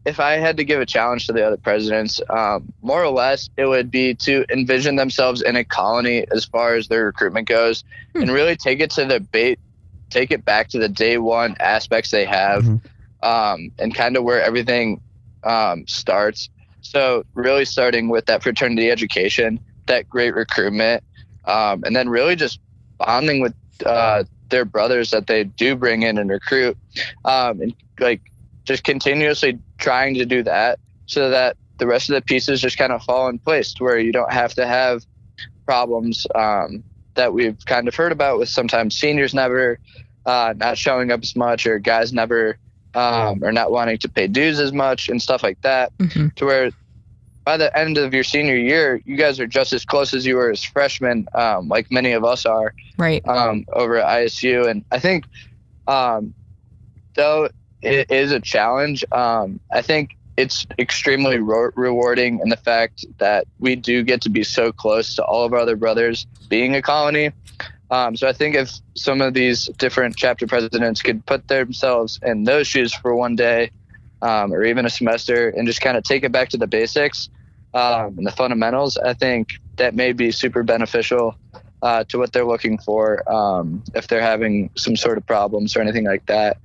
if 0.04 0.20
I 0.20 0.32
had 0.32 0.56
to 0.58 0.64
give 0.64 0.80
a 0.80 0.86
challenge 0.86 1.26
to 1.26 1.32
the 1.32 1.46
other 1.46 1.56
presidents, 1.56 2.20
um, 2.28 2.72
more 2.82 3.02
or 3.02 3.08
less, 3.10 3.48
it 3.56 3.66
would 3.66 3.90
be 3.90 4.14
to 4.14 4.44
envision 4.50 4.96
themselves 4.96 5.40
in 5.42 5.56
a 5.56 5.64
colony 5.64 6.26
as 6.30 6.44
far 6.44 6.74
as 6.74 6.88
their 6.88 7.06
recruitment 7.06 7.48
goes, 7.48 7.84
Hmm. 8.14 8.22
and 8.22 8.30
really 8.32 8.56
take 8.56 8.80
it 8.80 8.90
to 8.92 9.04
the 9.04 9.20
bait, 9.20 9.58
take 10.10 10.30
it 10.30 10.44
back 10.44 10.68
to 10.68 10.78
the 10.78 10.88
day 10.88 11.18
one 11.18 11.56
aspects 11.60 12.10
they 12.10 12.24
have, 12.26 12.64
Mhm. 12.64 12.80
um, 13.22 13.70
and 13.78 13.94
kind 13.94 14.16
of 14.16 14.24
where 14.24 14.42
everything 14.42 15.00
um, 15.42 15.86
starts. 15.86 16.48
So 16.80 17.24
really 17.34 17.64
starting 17.66 18.08
with 18.08 18.26
that 18.26 18.42
fraternity 18.42 18.90
education, 18.90 19.60
that 19.86 20.08
great 20.08 20.34
recruitment, 20.34 21.02
um, 21.44 21.82
and 21.84 21.94
then 21.94 22.08
really 22.08 22.34
just 22.34 22.60
bonding 22.98 23.40
with 23.40 23.54
uh, 23.84 24.24
their 24.48 24.64
brothers 24.64 25.10
that 25.10 25.26
they 25.26 25.44
do 25.44 25.76
bring 25.76 26.02
in 26.02 26.16
and 26.16 26.30
recruit, 26.30 26.78
um, 27.24 27.60
and 27.60 27.74
like 28.00 28.22
just 28.64 28.84
continuously 28.84 29.58
trying 29.78 30.14
to 30.14 30.24
do 30.24 30.42
that 30.42 30.78
so 31.06 31.30
that 31.30 31.56
the 31.78 31.86
rest 31.86 32.08
of 32.08 32.14
the 32.14 32.22
pieces 32.22 32.60
just 32.60 32.78
kind 32.78 32.92
of 32.92 33.02
fall 33.02 33.28
in 33.28 33.38
place 33.38 33.72
to 33.74 33.84
where 33.84 33.98
you 33.98 34.12
don't 34.12 34.32
have 34.32 34.54
to 34.54 34.66
have 34.66 35.04
problems 35.66 36.26
um, 36.34 36.84
that 37.14 37.32
we've 37.32 37.58
kind 37.66 37.88
of 37.88 37.94
heard 37.94 38.12
about 38.12 38.38
with 38.38 38.48
sometimes 38.48 38.96
seniors 38.98 39.34
never 39.34 39.78
uh, 40.26 40.54
not 40.56 40.78
showing 40.78 41.10
up 41.10 41.20
as 41.22 41.36
much 41.36 41.66
or 41.66 41.78
guys 41.78 42.12
never 42.12 42.58
um, 42.94 43.42
or 43.42 43.52
not 43.52 43.70
wanting 43.72 43.98
to 43.98 44.08
pay 44.08 44.26
dues 44.26 44.60
as 44.60 44.72
much 44.72 45.08
and 45.08 45.20
stuff 45.20 45.42
like 45.42 45.60
that 45.62 45.92
hmm 46.00 46.28
to 46.36 46.44
where 46.46 46.70
by 47.44 47.56
the 47.56 47.76
end 47.76 47.98
of 47.98 48.14
your 48.14 48.24
senior 48.24 48.56
year 48.56 49.00
you 49.04 49.16
guys 49.16 49.38
are 49.38 49.46
just 49.46 49.72
as 49.72 49.84
close 49.84 50.14
as 50.14 50.24
you 50.24 50.36
were 50.36 50.50
as 50.50 50.62
freshmen 50.62 51.26
um, 51.34 51.68
like 51.68 51.90
many 51.90 52.12
of 52.12 52.24
us 52.24 52.46
are 52.46 52.72
Right. 52.96 53.26
um, 53.26 53.64
over 53.72 53.96
at 53.96 54.06
ISU. 54.06 54.68
And 54.68 54.84
I 54.90 55.00
think, 55.00 55.24
um, 55.86 56.34
though 57.16 57.48
it 57.84 58.10
is 58.10 58.32
a 58.32 58.40
challenge, 58.40 59.04
um, 59.12 59.60
I 59.72 59.82
think 59.82 60.16
it's 60.36 60.66
extremely 60.78 61.38
ro- 61.38 61.70
rewarding 61.76 62.40
in 62.40 62.48
the 62.48 62.56
fact 62.56 63.04
that 63.18 63.46
we 63.58 63.76
do 63.76 64.02
get 64.02 64.20
to 64.22 64.28
be 64.28 64.42
so 64.42 64.72
close 64.72 65.14
to 65.14 65.24
all 65.24 65.44
of 65.44 65.52
our 65.52 65.60
other 65.60 65.76
brothers 65.76 66.26
being 66.48 66.74
a 66.74 66.82
colony. 66.82 67.30
Um, 67.90 68.16
so 68.16 68.26
I 68.26 68.32
think 68.32 68.56
if 68.56 68.72
some 68.96 69.20
of 69.20 69.34
these 69.34 69.66
different 69.78 70.16
chapter 70.16 70.46
presidents 70.46 71.02
could 71.02 71.24
put 71.26 71.46
themselves 71.46 72.18
in 72.22 72.44
those 72.44 72.66
shoes 72.66 72.92
for 72.92 73.14
one 73.14 73.36
day 73.36 73.70
um, 74.22 74.52
or 74.52 74.64
even 74.64 74.86
a 74.86 74.90
semester 74.90 75.50
and 75.50 75.66
just 75.66 75.80
kind 75.80 75.96
of 75.96 76.02
take 76.02 76.24
it 76.24 76.32
back 76.32 76.48
to 76.48 76.56
the 76.56 76.66
basics 76.66 77.28
um, 77.74 78.16
and 78.18 78.26
the 78.26 78.32
fundamentals, 78.32 78.96
I 78.96 79.14
think 79.14 79.60
that 79.76 79.94
may 79.94 80.12
be 80.12 80.30
super 80.30 80.62
beneficial 80.62 81.36
uh, 81.82 82.04
to 82.04 82.18
what 82.18 82.32
they're 82.32 82.46
looking 82.46 82.78
for 82.78 83.30
um, 83.30 83.84
if 83.94 84.08
they're 84.08 84.22
having 84.22 84.70
some 84.76 84.96
sort 84.96 85.18
of 85.18 85.26
problems 85.26 85.76
or 85.76 85.80
anything 85.80 86.04
like 86.04 86.24
that. 86.26 86.56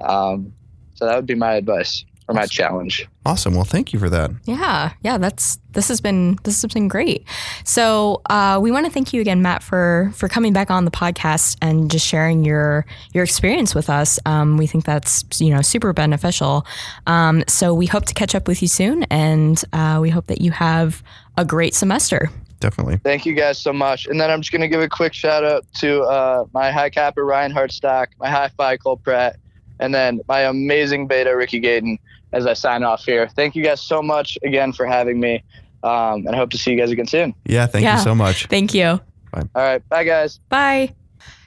Um, 0.00 0.52
so 0.94 1.06
that 1.06 1.16
would 1.16 1.26
be 1.26 1.34
my 1.34 1.54
advice 1.54 2.04
or 2.28 2.34
my 2.34 2.46
challenge. 2.46 3.06
Awesome. 3.26 3.54
Well, 3.54 3.64
thank 3.64 3.92
you 3.92 3.98
for 3.98 4.08
that. 4.08 4.30
Yeah, 4.44 4.92
yeah, 5.02 5.18
that's 5.18 5.58
this 5.72 5.88
has 5.88 6.00
been 6.00 6.38
this 6.44 6.62
has 6.62 6.72
been 6.72 6.88
great. 6.88 7.26
So 7.64 8.22
uh, 8.30 8.58
we 8.62 8.70
want 8.70 8.86
to 8.86 8.92
thank 8.92 9.12
you 9.12 9.20
again, 9.20 9.42
Matt, 9.42 9.62
for 9.62 10.10
for 10.14 10.28
coming 10.28 10.52
back 10.52 10.70
on 10.70 10.84
the 10.84 10.90
podcast 10.90 11.56
and 11.60 11.90
just 11.90 12.06
sharing 12.06 12.44
your 12.44 12.86
your 13.12 13.24
experience 13.24 13.74
with 13.74 13.90
us. 13.90 14.18
Um, 14.24 14.56
we 14.56 14.66
think 14.66 14.84
that's 14.84 15.24
you 15.38 15.50
know 15.50 15.62
super 15.62 15.92
beneficial. 15.92 16.66
Um, 17.06 17.44
so 17.46 17.74
we 17.74 17.86
hope 17.86 18.06
to 18.06 18.14
catch 18.14 18.34
up 18.34 18.48
with 18.48 18.62
you 18.62 18.68
soon, 18.68 19.04
and 19.04 19.62
uh, 19.72 19.98
we 20.00 20.10
hope 20.10 20.26
that 20.26 20.40
you 20.40 20.50
have 20.52 21.02
a 21.36 21.44
great 21.44 21.74
semester. 21.74 22.30
Definitely. 22.60 22.96
Thank 23.04 23.26
you 23.26 23.34
guys 23.34 23.58
so 23.58 23.74
much. 23.74 24.06
And 24.06 24.18
then 24.18 24.30
I'm 24.30 24.40
just 24.40 24.50
going 24.50 24.62
to 24.62 24.68
give 24.68 24.80
a 24.80 24.88
quick 24.88 25.12
shout 25.12 25.44
out 25.44 25.66
to 25.74 26.00
uh, 26.04 26.46
my 26.54 26.70
high 26.70 26.88
kappa 26.88 27.22
Ryan 27.22 27.52
Hartstock, 27.52 28.06
my 28.18 28.30
high 28.30 28.48
phi 28.56 28.78
Cole 28.78 28.96
Pratt, 28.96 29.36
and 29.80 29.94
then 29.94 30.20
my 30.28 30.40
amazing 30.40 31.06
beta 31.06 31.36
Ricky 31.36 31.60
Gayden 31.60 31.98
as 32.32 32.46
I 32.46 32.52
sign 32.54 32.82
off 32.82 33.04
here. 33.04 33.28
Thank 33.28 33.54
you 33.54 33.62
guys 33.62 33.80
so 33.80 34.02
much 34.02 34.36
again 34.42 34.72
for 34.72 34.86
having 34.86 35.20
me. 35.20 35.42
Um, 35.82 36.26
and 36.26 36.30
I 36.30 36.36
hope 36.36 36.50
to 36.50 36.58
see 36.58 36.70
you 36.72 36.78
guys 36.78 36.90
again 36.90 37.06
soon. 37.06 37.34
Yeah. 37.44 37.66
Thank 37.66 37.84
Yeah. 37.84 37.98
you 37.98 38.02
so 38.04 38.14
much. 38.14 38.46
Thank 38.50 38.72
you. 38.74 38.86
All 39.34 39.42
right. 39.54 39.86
Bye, 39.88 40.04
guys. 40.04 40.40
Bye. 40.48 40.94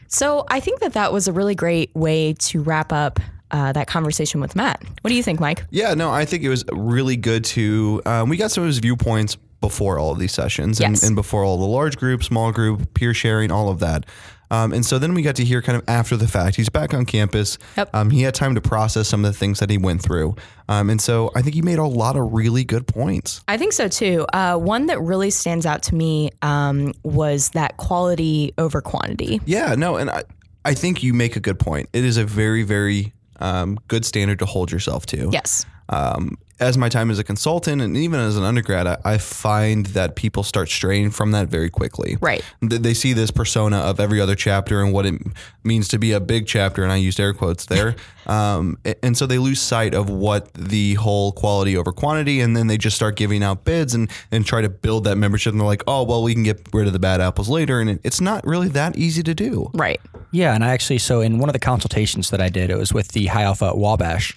So 0.07 0.45
I 0.49 0.59
think 0.59 0.79
that 0.81 0.93
that 0.93 1.11
was 1.11 1.27
a 1.27 1.33
really 1.33 1.55
great 1.55 1.93
way 1.95 2.33
to 2.33 2.61
wrap 2.61 2.93
up 2.93 3.19
uh, 3.51 3.71
that 3.73 3.87
conversation 3.87 4.39
with 4.41 4.55
Matt. 4.55 4.83
What 5.01 5.09
do 5.09 5.15
you 5.15 5.23
think, 5.23 5.39
Mike? 5.39 5.65
Yeah, 5.69 5.93
no, 5.93 6.11
I 6.11 6.25
think 6.25 6.43
it 6.43 6.49
was 6.49 6.63
really 6.71 7.15
good 7.15 7.43
to. 7.45 8.01
Um, 8.05 8.29
we 8.29 8.37
got 8.37 8.51
some 8.51 8.63
of 8.63 8.67
his 8.67 8.79
viewpoints 8.79 9.37
before 9.61 9.97
all 9.99 10.11
of 10.11 10.19
these 10.19 10.31
sessions 10.33 10.79
and, 10.79 10.93
Yes. 10.95 11.03
and 11.03 11.15
before 11.15 11.43
all 11.43 11.57
the 11.57 11.65
large 11.65 11.97
group, 11.97 12.23
small 12.23 12.51
group, 12.51 12.93
peer 12.93 13.13
sharing, 13.13 13.51
all 13.51 13.69
of 13.69 13.79
that. 13.79 14.05
Um, 14.49 14.71
and 14.71 14.85
so 14.85 14.97
then 14.97 15.13
we 15.13 15.23
got 15.23 15.35
to 15.37 15.43
hear 15.43 15.61
kind 15.61 15.77
of 15.77 15.83
after 15.89 16.15
the 16.15 16.27
fact. 16.27 16.55
He's 16.55 16.69
back 16.69 16.93
on 16.93 17.05
campus. 17.05 17.57
Yep. 17.75 17.89
Um, 17.93 18.09
he 18.11 18.21
had 18.21 18.33
time 18.33 18.55
to 18.55 18.61
process 18.61 19.09
some 19.09 19.25
of 19.25 19.33
the 19.33 19.37
things 19.37 19.59
that 19.59 19.69
he 19.69 19.77
went 19.77 20.01
through. 20.01 20.35
Um, 20.69 20.89
and 20.89 21.01
so 21.01 21.31
I 21.35 21.41
think 21.41 21.53
he 21.55 21.61
made 21.61 21.79
a 21.79 21.85
lot 21.85 22.15
of 22.15 22.31
really 22.31 22.63
good 22.63 22.87
points. 22.87 23.41
I 23.49 23.57
think 23.57 23.73
so 23.73 23.89
too. 23.89 24.25
Uh, 24.31 24.55
one 24.55 24.85
that 24.85 25.01
really 25.01 25.31
stands 25.31 25.65
out 25.65 25.83
to 25.83 25.95
me 25.95 26.29
um, 26.41 26.93
was 27.03 27.49
that 27.49 27.75
quality 27.75 28.53
over 28.57 28.79
quantity. 28.79 29.41
Yeah, 29.45 29.75
no, 29.75 29.97
and 29.97 30.09
I, 30.09 30.23
I 30.63 30.73
think 30.75 31.03
you 31.03 31.13
make 31.13 31.35
a 31.35 31.41
good 31.41 31.59
point. 31.59 31.89
It 31.91 32.05
is 32.05 32.15
a 32.15 32.23
very, 32.23 32.63
very 32.63 33.13
um, 33.41 33.77
good 33.89 34.05
standard 34.05 34.39
to 34.39 34.45
hold 34.45 34.71
yourself 34.71 35.05
to. 35.07 35.29
Yes. 35.31 35.65
Um, 35.89 36.38
as 36.60 36.76
my 36.76 36.89
time 36.89 37.12
as 37.12 37.19
a 37.19 37.23
consultant 37.23 37.84
and 37.84 37.95
even 37.95 38.19
as 38.19 38.36
an 38.36 38.43
undergrad, 38.43 38.88
I, 38.88 38.97
I 39.06 39.17
find 39.19 39.86
that 39.88 40.15
people 40.15 40.41
start 40.41 40.69
straying 40.69 41.12
from 41.12 41.30
that 41.34 41.50
very 41.50 41.69
quickly. 41.69 42.17
Right. 42.19 42.43
Th- 42.67 42.82
They 42.82 42.95
see 42.95 43.13
this 43.13 43.30
persona 43.30 43.78
of 43.78 44.00
every 44.00 44.19
other 44.19 44.34
chapter 44.34 44.82
and 44.82 44.91
what 44.91 45.06
it 45.06 45.21
means 45.63 45.88
to 45.89 46.00
be 46.00 46.13
a 46.13 46.19
big 46.19 46.47
chapter, 46.47 46.82
and 46.82 46.91
I 46.91 46.95
used 46.95 47.19
air 47.19 47.32
quotes 47.36 47.67
there. 47.67 47.95
um, 48.26 48.80
a- 48.86 49.06
and 49.06 49.15
so 49.15 49.28
they 49.28 49.38
lose 49.38 49.62
sight 49.62 49.93
of 49.93 50.10
what 50.10 50.52
the 50.56 50.95
whole 50.95 51.32
quality 51.32 51.78
over 51.78 51.91
quantity, 51.91 52.41
and 52.41 52.58
then 52.58 52.65
they 52.65 52.78
just 52.80 52.95
start 52.95 53.17
giving 53.17 53.43
out 53.43 53.63
bids 53.63 53.93
and 53.93 54.10
and 54.32 54.43
try 54.43 54.62
to 54.62 54.69
build 54.69 55.04
that 55.04 55.15
membership. 55.17 55.52
And 55.54 55.60
they're 55.62 55.67
like, 55.67 55.84
oh 55.86 56.04
well, 56.04 56.23
we 56.23 56.34
can 56.34 56.41
get 56.41 56.67
rid 56.73 56.88
of 56.88 56.93
the 56.93 57.00
bad 57.00 57.21
apples 57.21 57.50
later, 57.50 57.80
and 57.80 57.89
it, 57.91 58.02
it's 58.04 58.19
not 58.19 58.43
really 58.47 58.69
that 58.69 58.97
easy 58.97 59.21
to 59.21 59.36
do. 59.36 59.69
Right. 59.76 60.02
Yeah, 60.32 60.56
and 60.56 60.63
I 60.63 60.69
actually 60.69 60.97
so 60.97 61.21
in 61.21 61.38
one 61.38 61.50
of 61.50 61.54
the 61.54 61.60
consultations 61.60 62.32
that 62.32 62.41
I 62.41 62.50
did, 62.50 62.71
it 62.71 62.78
was 62.78 62.93
with 62.93 63.10
the 63.10 63.28
High 63.28 63.43
Alpha 63.43 63.65
at 63.67 63.78
Wabash. 63.78 64.36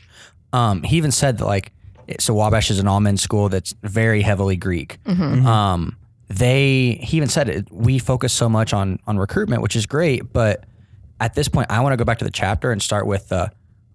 Um, 0.53 0.83
he 0.83 0.97
even 0.97 1.11
said 1.13 1.39
that 1.39 1.45
like 1.47 1.73
so 2.19 2.35
Wabash 2.35 2.71
is 2.71 2.79
an 2.81 2.89
all 2.89 3.01
men 3.01 3.17
school 3.17 3.49
that's 3.49 3.75
very 3.83 4.23
heavily 4.23 4.57
Greek. 4.57 4.99
Um, 5.47 5.97
they 6.29 6.99
he 7.03 7.17
even 7.17 7.29
said 7.29 7.49
it. 7.49 7.69
We 7.71 7.99
focus 7.99 8.33
so 8.33 8.49
much 8.49 8.73
on 8.73 8.99
on 9.07 9.19
recruitment, 9.19 9.63
which 9.63 9.77
is 9.77 9.87
great, 9.87 10.33
but 10.33 10.65
at 11.21 11.35
this 11.35 11.49
point, 11.49 11.71
I 11.71 11.81
want 11.81 11.93
to 11.93 11.97
go 11.97 12.05
back 12.05 12.19
to 12.19 12.25
the 12.25 12.31
chapter 12.31 12.73
and 12.73 12.81
start 12.83 13.07
with 13.07 13.29
the 13.29 13.53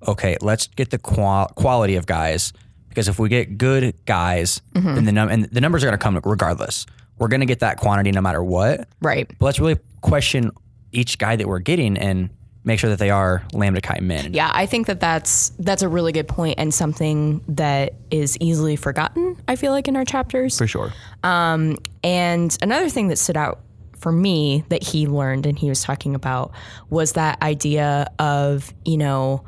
okay. 0.07 0.37
Let's 0.41 0.67
get 0.67 0.91
the 0.91 0.97
qual- 0.99 1.47
quality 1.55 1.95
of 1.95 2.05
guys 2.05 2.53
because 2.89 3.07
if 3.07 3.17
we 3.19 3.29
get 3.29 3.57
good 3.57 3.95
guys, 4.05 4.61
then 4.73 5.05
the 5.05 5.11
num- 5.11 5.29
and 5.29 5.45
the 5.45 5.59
numbers 5.61 5.83
are 5.83 5.87
going 5.87 5.97
to 5.97 6.03
come 6.03 6.19
regardless. 6.23 6.85
We're 7.17 7.29
going 7.29 7.39
to 7.39 7.45
get 7.45 7.59
that 7.59 7.77
quantity 7.77 8.11
no 8.11 8.21
matter 8.21 8.43
what. 8.43 8.87
Right. 9.01 9.27
But 9.27 9.45
let's 9.45 9.59
really 9.59 9.77
question 10.01 10.51
each 10.91 11.17
guy 11.17 11.35
that 11.37 11.47
we're 11.47 11.59
getting 11.59 11.97
and 11.97 12.29
make 12.65 12.79
sure 12.79 12.89
that 12.89 12.99
they 12.99 13.11
are 13.11 13.43
Lambda 13.53 13.79
Chi 13.79 13.99
men. 14.01 14.33
Yeah, 14.33 14.51
I 14.53 14.65
think 14.65 14.87
that 14.87 14.99
that's 14.99 15.49
that's 15.59 15.83
a 15.83 15.87
really 15.87 16.11
good 16.11 16.27
point 16.27 16.55
and 16.57 16.73
something 16.73 17.41
that 17.47 17.93
is 18.11 18.37
easily 18.41 18.75
forgotten. 18.75 19.37
I 19.47 19.55
feel 19.55 19.71
like 19.71 19.87
in 19.87 19.95
our 19.95 20.03
chapters. 20.03 20.57
For 20.57 20.67
sure. 20.67 20.91
Um, 21.23 21.77
and 22.03 22.57
another 22.61 22.89
thing 22.89 23.07
that 23.09 23.17
stood 23.17 23.37
out 23.37 23.61
for 23.97 24.11
me 24.11 24.63
that 24.69 24.83
he 24.83 25.07
learned 25.07 25.45
and 25.45 25.57
he 25.57 25.69
was 25.69 25.81
talking 25.81 26.15
about 26.15 26.51
was 26.89 27.13
that 27.13 27.41
idea 27.41 28.11
of, 28.19 28.73
you 28.83 28.97
know, 28.97 29.43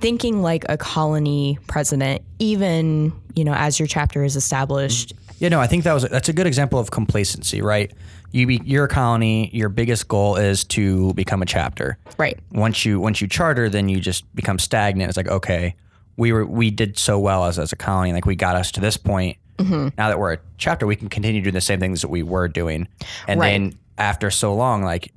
thinking 0.00 0.42
like 0.42 0.64
a 0.68 0.76
colony 0.76 1.58
president, 1.66 2.22
even, 2.38 3.12
you 3.34 3.44
know, 3.44 3.54
as 3.54 3.78
your 3.78 3.88
chapter 3.88 4.24
is 4.24 4.36
established. 4.36 5.12
Yeah, 5.38 5.48
no, 5.50 5.60
I 5.60 5.66
think 5.66 5.84
that 5.84 5.92
was 5.92 6.04
that's 6.04 6.28
a 6.28 6.32
good 6.32 6.46
example 6.46 6.78
of 6.78 6.90
complacency, 6.90 7.62
right? 7.62 7.92
You 8.32 8.46
be, 8.46 8.60
you're 8.64 8.84
a 8.84 8.88
colony. 8.88 9.50
Your 9.52 9.68
biggest 9.68 10.08
goal 10.08 10.36
is 10.36 10.64
to 10.64 11.14
become 11.14 11.40
a 11.42 11.46
chapter. 11.46 11.96
Right. 12.18 12.38
Once 12.52 12.84
you 12.84 13.00
once 13.00 13.20
you 13.20 13.28
charter, 13.28 13.68
then 13.68 13.88
you 13.88 14.00
just 14.00 14.24
become 14.34 14.58
stagnant. 14.58 15.08
It's 15.08 15.16
like 15.16 15.28
okay, 15.28 15.74
we 16.16 16.32
were 16.32 16.44
we 16.44 16.70
did 16.70 16.98
so 16.98 17.18
well 17.18 17.44
as 17.46 17.58
as 17.58 17.72
a 17.72 17.76
colony, 17.76 18.12
like 18.12 18.26
we 18.26 18.36
got 18.36 18.54
us 18.56 18.70
to 18.72 18.80
this 18.80 18.96
point. 18.96 19.38
Mm-hmm. 19.56 19.88
Now 19.96 20.08
that 20.08 20.18
we're 20.18 20.34
a 20.34 20.38
chapter, 20.58 20.86
we 20.86 20.94
can 20.94 21.08
continue 21.08 21.40
doing 21.42 21.54
the 21.54 21.60
same 21.60 21.80
things 21.80 22.02
that 22.02 22.08
we 22.08 22.22
were 22.22 22.48
doing, 22.48 22.86
and 23.26 23.40
Right. 23.40 23.50
then 23.52 23.78
after 23.96 24.30
so 24.30 24.54
long, 24.54 24.82
like 24.82 25.12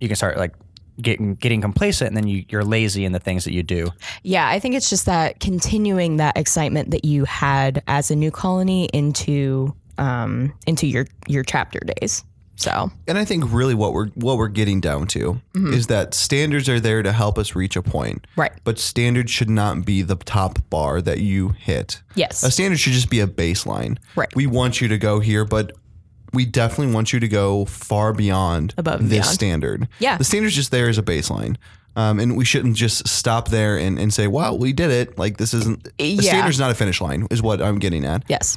you 0.00 0.08
can 0.08 0.16
start 0.16 0.36
like 0.36 0.54
getting 1.00 1.36
getting 1.36 1.60
complacent, 1.60 2.08
and 2.08 2.16
then 2.16 2.26
you, 2.26 2.44
you're 2.48 2.64
lazy 2.64 3.04
in 3.04 3.12
the 3.12 3.18
things 3.20 3.44
that 3.44 3.52
you 3.52 3.62
do. 3.62 3.88
Yeah, 4.24 4.48
I 4.48 4.58
think 4.58 4.74
it's 4.74 4.90
just 4.90 5.06
that 5.06 5.38
continuing 5.40 6.16
that 6.16 6.36
excitement 6.36 6.90
that 6.90 7.04
you 7.04 7.24
had 7.24 7.82
as 7.86 8.10
a 8.10 8.16
new 8.16 8.30
colony 8.30 8.86
into 8.92 9.74
um, 9.96 10.52
into 10.66 10.86
your 10.86 11.06
your 11.28 11.44
chapter 11.44 11.80
days. 12.00 12.24
So 12.60 12.90
And 13.06 13.16
I 13.16 13.24
think 13.24 13.44
really 13.52 13.74
what 13.74 13.92
we're 13.92 14.08
what 14.08 14.36
we're 14.36 14.48
getting 14.48 14.80
down 14.80 15.06
to 15.08 15.40
is 15.54 15.86
that 15.86 16.12
standards 16.12 16.68
are 16.68 16.80
there 16.80 17.02
to 17.04 17.12
help 17.12 17.38
us 17.38 17.54
reach 17.54 17.76
a 17.76 17.82
point. 17.82 18.26
Right. 18.36 18.50
But 18.64 18.78
standards 18.80 19.30
should 19.30 19.48
not 19.48 19.84
be 19.84 20.02
the 20.02 20.16
top 20.16 20.58
bar 20.68 21.00
that 21.02 21.18
you 21.20 21.50
hit. 21.50 22.02
yes, 22.16 22.42
A 22.42 22.50
standard 22.50 22.78
should 22.80 22.94
just 22.94 23.10
be 23.10 23.20
a 23.20 23.28
baseline. 23.28 23.98
Right. 24.16 24.34
We 24.34 24.46
want 24.46 24.80
you 24.80 24.88
to 24.88 24.98
go 24.98 25.20
here, 25.20 25.44
but 25.44 25.72
we 26.34 26.44
definitely 26.44 26.92
want 26.92 27.12
you 27.12 27.20
to 27.20 27.28
go 27.28 27.64
far 27.64 28.12
beyond 28.12 28.74
Above 28.76 29.00
this 29.08 29.10
beyond. 29.20 29.26
standard. 29.34 29.88
Yeah. 30.00 30.16
The 30.18 30.24
standard's 30.24 30.54
just 30.56 30.70
there 30.72 30.88
as 30.88 30.98
a 30.98 31.02
baseline. 31.02 31.56
Um, 31.96 32.20
and 32.20 32.36
we 32.36 32.44
shouldn't 32.44 32.76
just 32.76 33.08
stop 33.08 33.48
there 33.48 33.76
and, 33.76 33.98
and 33.98 34.12
say, 34.12 34.26
wow, 34.26 34.54
we 34.54 34.72
did 34.72 34.90
it. 34.90 35.16
Like 35.18 35.36
this 35.38 35.54
isn't 35.54 35.88
Yeah. 35.98 36.20
standard's 36.20 36.58
not 36.58 36.70
a 36.70 36.74
finish 36.74 37.00
line, 37.00 37.26
is 37.30 37.40
what 37.40 37.62
I'm 37.62 37.78
getting 37.78 38.04
at. 38.04 38.24
yes, 38.28 38.56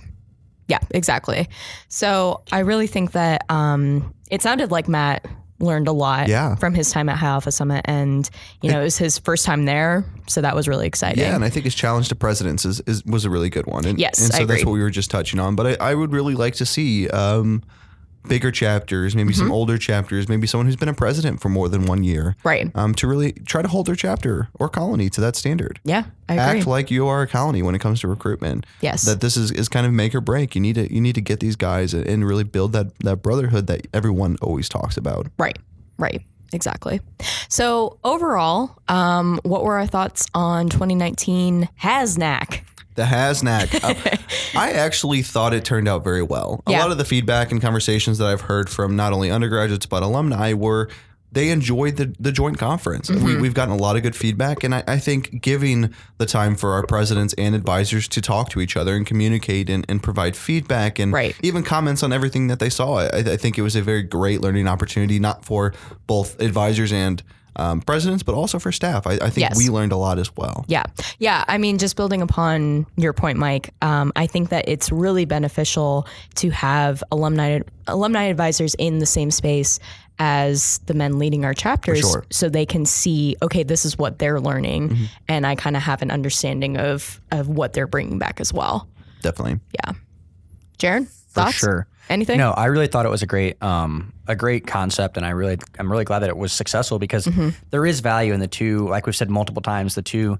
yeah, 0.68 0.80
exactly. 0.91 1.49
So 1.89 2.41
I 2.51 2.59
really 2.59 2.88
think 2.88 3.12
that 3.14 3.45
um, 3.49 4.14
it 4.30 4.41
sounded 4.41 4.72
like 4.72 4.88
Matt 4.88 5.26
learned 5.59 5.88
a 5.88 5.91
lot 5.91 6.28
Yeah. 6.28 6.55
from 6.55 6.74
his 6.74 6.89
time 6.91 7.07
at 7.09 7.18
High 7.18 7.28
Alpha 7.28 7.51
Summit, 7.51 7.84
and 7.86 8.28
you 8.64 8.72
know 8.72 8.82
it 8.82 8.84
was 8.86 8.97
his 8.97 9.20
first 9.20 9.45
time 9.45 9.66
there, 9.66 10.03
so 10.28 10.41
that 10.41 10.55
was 10.55 10.68
really 10.68 10.88
exciting. 10.88 11.20
Yeah, 11.20 11.36
and 11.36 11.43
I 11.43 11.49
think 11.49 11.66
his 11.66 11.76
challenge 11.76 12.09
to 12.09 12.16
presidents 12.16 12.66
is, 12.66 12.82
is 12.88 13.03
was 13.05 13.26
a 13.26 13.30
really 13.30 13.49
good 13.49 13.68
one. 13.68 13.86
And, 13.86 13.99
Yes, 13.99 14.20
and 14.20 14.34
so 14.34 14.45
that's 14.45 14.66
what 14.66 14.72
we 14.72 14.82
were 14.82 14.89
just 14.89 15.12
touching 15.12 15.39
on. 15.39 15.55
But 15.55 15.80
I, 15.82 15.91
I 15.91 15.95
would 15.95 16.12
really 16.12 16.34
like 16.36 16.55
to 16.55 16.66
see 16.66 17.07
um, 17.09 17.62
bigger 18.28 18.51
chapters, 18.51 19.15
maybe 19.15 19.32
Mm-hmm. 19.34 19.39
some 19.39 19.51
older 19.51 19.78
chapters, 19.78 20.28
maybe 20.30 20.45
someone 20.47 20.65
who's 20.67 20.76
been 20.76 20.89
a 20.89 20.93
president 20.93 21.41
for 21.41 21.49
more 21.49 21.69
than 21.69 21.86
one 21.86 22.03
year, 22.03 22.36
Right. 22.43 22.69
um, 22.76 22.93
to 22.95 23.07
really 23.07 23.32
try 23.34 23.61
to 23.61 23.67
hold 23.67 23.88
their 23.88 23.95
chapter 23.95 24.49
or 24.59 24.69
colony 24.69 25.09
to 25.09 25.22
that 25.22 25.36
standard. 25.36 25.80
Yeah, 25.84 26.03
I 26.30 26.34
agree. 26.36 26.59
Act 26.59 26.67
like 26.67 26.91
you 26.91 27.07
are 27.07 27.22
a 27.24 27.28
colony 27.28 27.61
when 27.63 27.76
it 27.76 27.80
comes 27.80 28.01
to 28.01 28.07
recruitment. 28.07 28.65
Yes. 28.82 29.03
that 29.03 29.22
this 29.22 29.38
is, 29.38 29.51
is 29.51 29.69
kind 29.69 29.86
of 29.86 29.93
make 29.93 30.13
or 30.15 30.22
break. 30.22 30.55
You 30.55 30.61
need 30.61 30.76
to 30.76 30.93
you 30.93 31.01
need 31.01 31.15
to 31.15 31.22
get 31.22 31.39
these 31.39 31.55
guys 31.55 31.93
and 31.93 32.26
really 32.26 32.43
build 32.43 32.74
that 32.74 32.97
that 32.99 33.17
brotherhood 33.17 33.67
that 33.67 33.88
everyone 33.93 34.38
always 34.41 34.67
talks 34.69 34.97
about. 34.97 35.28
Right, 35.38 35.57
right, 35.97 36.22
exactly. 36.53 37.01
So 37.49 37.97
overall, 38.03 38.78
um, 38.88 39.39
what 39.43 39.63
were 39.63 39.78
our 39.78 39.88
thoughts 39.88 40.26
on 40.34 40.69
2019 40.69 41.69
Hasnack? 41.82 42.61
The 42.96 43.04
Hasnack. 43.04 43.70
Uh, 44.54 44.60
I 44.60 44.72
actually 44.74 45.22
thought 45.22 45.54
it 45.54 45.64
turned 45.64 45.88
out 45.88 46.04
very 46.04 46.22
well. 46.24 46.62
A 46.68 46.72
Yeah. 46.72 46.80
lot 46.82 46.92
of 46.92 46.98
the 46.98 47.06
feedback 47.06 47.52
and 47.52 47.62
conversations 47.62 48.18
that 48.18 48.28
I've 48.28 48.42
heard 48.42 48.70
from 48.70 48.96
not 48.96 49.14
only 49.14 49.32
undergraduates 49.32 49.86
but 49.86 50.04
alumni 50.04 50.54
were 50.54 50.89
they 51.34 51.50
enjoyed 51.50 51.96
the, 51.96 52.14
the 52.20 52.34
joint 52.34 52.58
conference. 52.58 53.10
Mm-hmm. 53.10 53.24
We, 53.26 53.38
we've 53.38 53.54
gotten 53.54 53.74
a 53.74 53.78
lot 53.78 53.96
of 53.96 54.04
good 54.04 54.18
feedback, 54.18 54.66
and 54.66 54.76
I, 54.76 54.84
I 54.86 54.98
think 55.00 55.42
giving 55.42 55.94
the 56.18 56.26
time 56.26 56.56
for 56.56 56.74
our 56.74 56.86
presidents 56.86 57.34
and 57.38 57.56
advisors 57.56 58.10
to 58.10 58.22
talk 58.22 58.50
to 58.50 58.60
each 58.60 58.76
other 58.76 58.94
and 58.98 59.06
communicate 59.08 59.70
and, 59.70 59.86
and 59.88 60.04
provide 60.04 60.36
feedback 60.36 61.00
and 61.00 61.14
Right. 61.14 61.34
even 61.42 61.64
comments 61.64 62.04
on 62.04 62.12
everything 62.12 62.48
that 62.48 62.60
they 62.60 62.70
saw, 62.70 62.98
I, 63.00 63.20
I 63.20 63.38
think 63.38 63.58
it 63.58 63.62
was 63.62 63.78
a 63.78 63.82
very 63.82 64.04
great 64.04 64.42
learning 64.42 64.68
opportunity, 64.68 65.20
not 65.20 65.46
for 65.46 65.74
both 66.06 66.38
advisors 66.42 66.92
and 66.92 67.24
um, 67.56 67.82
presidents, 67.82 68.24
but 68.24 68.34
also 68.36 68.60
for 68.60 68.72
staff. 68.72 69.06
I, 69.06 69.14
I 69.14 69.30
think 69.30 69.38
Yes. 69.49 69.58
we 69.58 69.70
learned 69.70 69.91
a 69.91 69.97
lot 69.97 70.20
as 70.20 70.36
well. 70.36 70.66
Yeah. 70.68 70.84
Yeah. 71.20 71.43
I 71.47 71.58
mean, 71.58 71.78
just 71.78 71.95
building 71.95 72.22
upon 72.22 72.86
your 72.97 73.14
point, 73.14 73.38
Mike, 73.38 73.74
um, 73.82 74.12
I 74.16 74.28
think 74.28 74.49
that 74.49 74.68
it's 74.70 74.91
really 74.91 75.26
beneficial 75.26 76.08
to 76.36 76.49
have 76.52 77.04
alumni 77.12 77.60
alumni 77.88 78.24
advisors 78.24 78.74
in 78.76 78.99
the 78.99 79.06
same 79.06 79.32
space 79.32 79.80
as 80.20 80.78
the 80.86 80.93
men 80.93 81.18
leading 81.18 81.43
our 81.45 81.54
chapters 81.54 81.99
sure. 81.99 82.24
so 82.30 82.47
they 82.47 82.66
can 82.66 82.86
see, 82.86 83.36
okay, 83.41 83.64
this 83.64 83.86
is 83.86 83.97
what 83.97 84.20
they're 84.20 84.39
learning. 84.39 84.89
Mm-hmm. 84.89 85.04
And 85.28 85.47
I 85.47 85.56
kind 85.56 85.76
of 85.76 85.82
have 85.82 86.02
an 86.04 86.12
understanding 86.12 86.78
of, 86.78 87.20
of 87.32 87.49
what 87.49 87.74
they're 87.74 87.88
bringing 87.88 88.20
back 88.20 88.39
as 88.39 88.54
well. 88.54 88.88
Definitely. 89.24 89.60
Yeah. 89.74 89.93
Jared, 90.78 91.08
For 91.08 91.14
thoughts? 91.41 91.54
sure. 91.56 91.88
Anything? 92.10 92.38
No, 92.38 92.52
I 92.52 92.66
really 92.66 92.88
thought 92.88 93.06
it 93.06 93.10
was 93.10 93.22
a 93.22 93.26
great, 93.28 93.62
um, 93.64 94.12
a 94.28 94.36
great 94.36 94.68
concept, 94.68 95.18
and 95.18 95.26
I 95.26 95.30
really, 95.30 95.58
I'm 95.80 95.89
really 95.91 96.04
glad 96.04 96.20
that 96.20 96.30
it 96.30 96.38
was 96.38 96.52
successful 96.52 96.99
because 96.99 97.26
Mm-hmm. 97.26 97.49
there 97.70 97.86
is 97.86 97.99
value 98.02 98.34
in 98.34 98.39
the 98.39 98.47
two, 98.47 98.88
like 98.89 99.06
we've 99.06 99.16
said 99.16 99.30
multiple 99.30 99.62
times, 99.62 99.95
the 99.95 100.02
two 100.02 100.38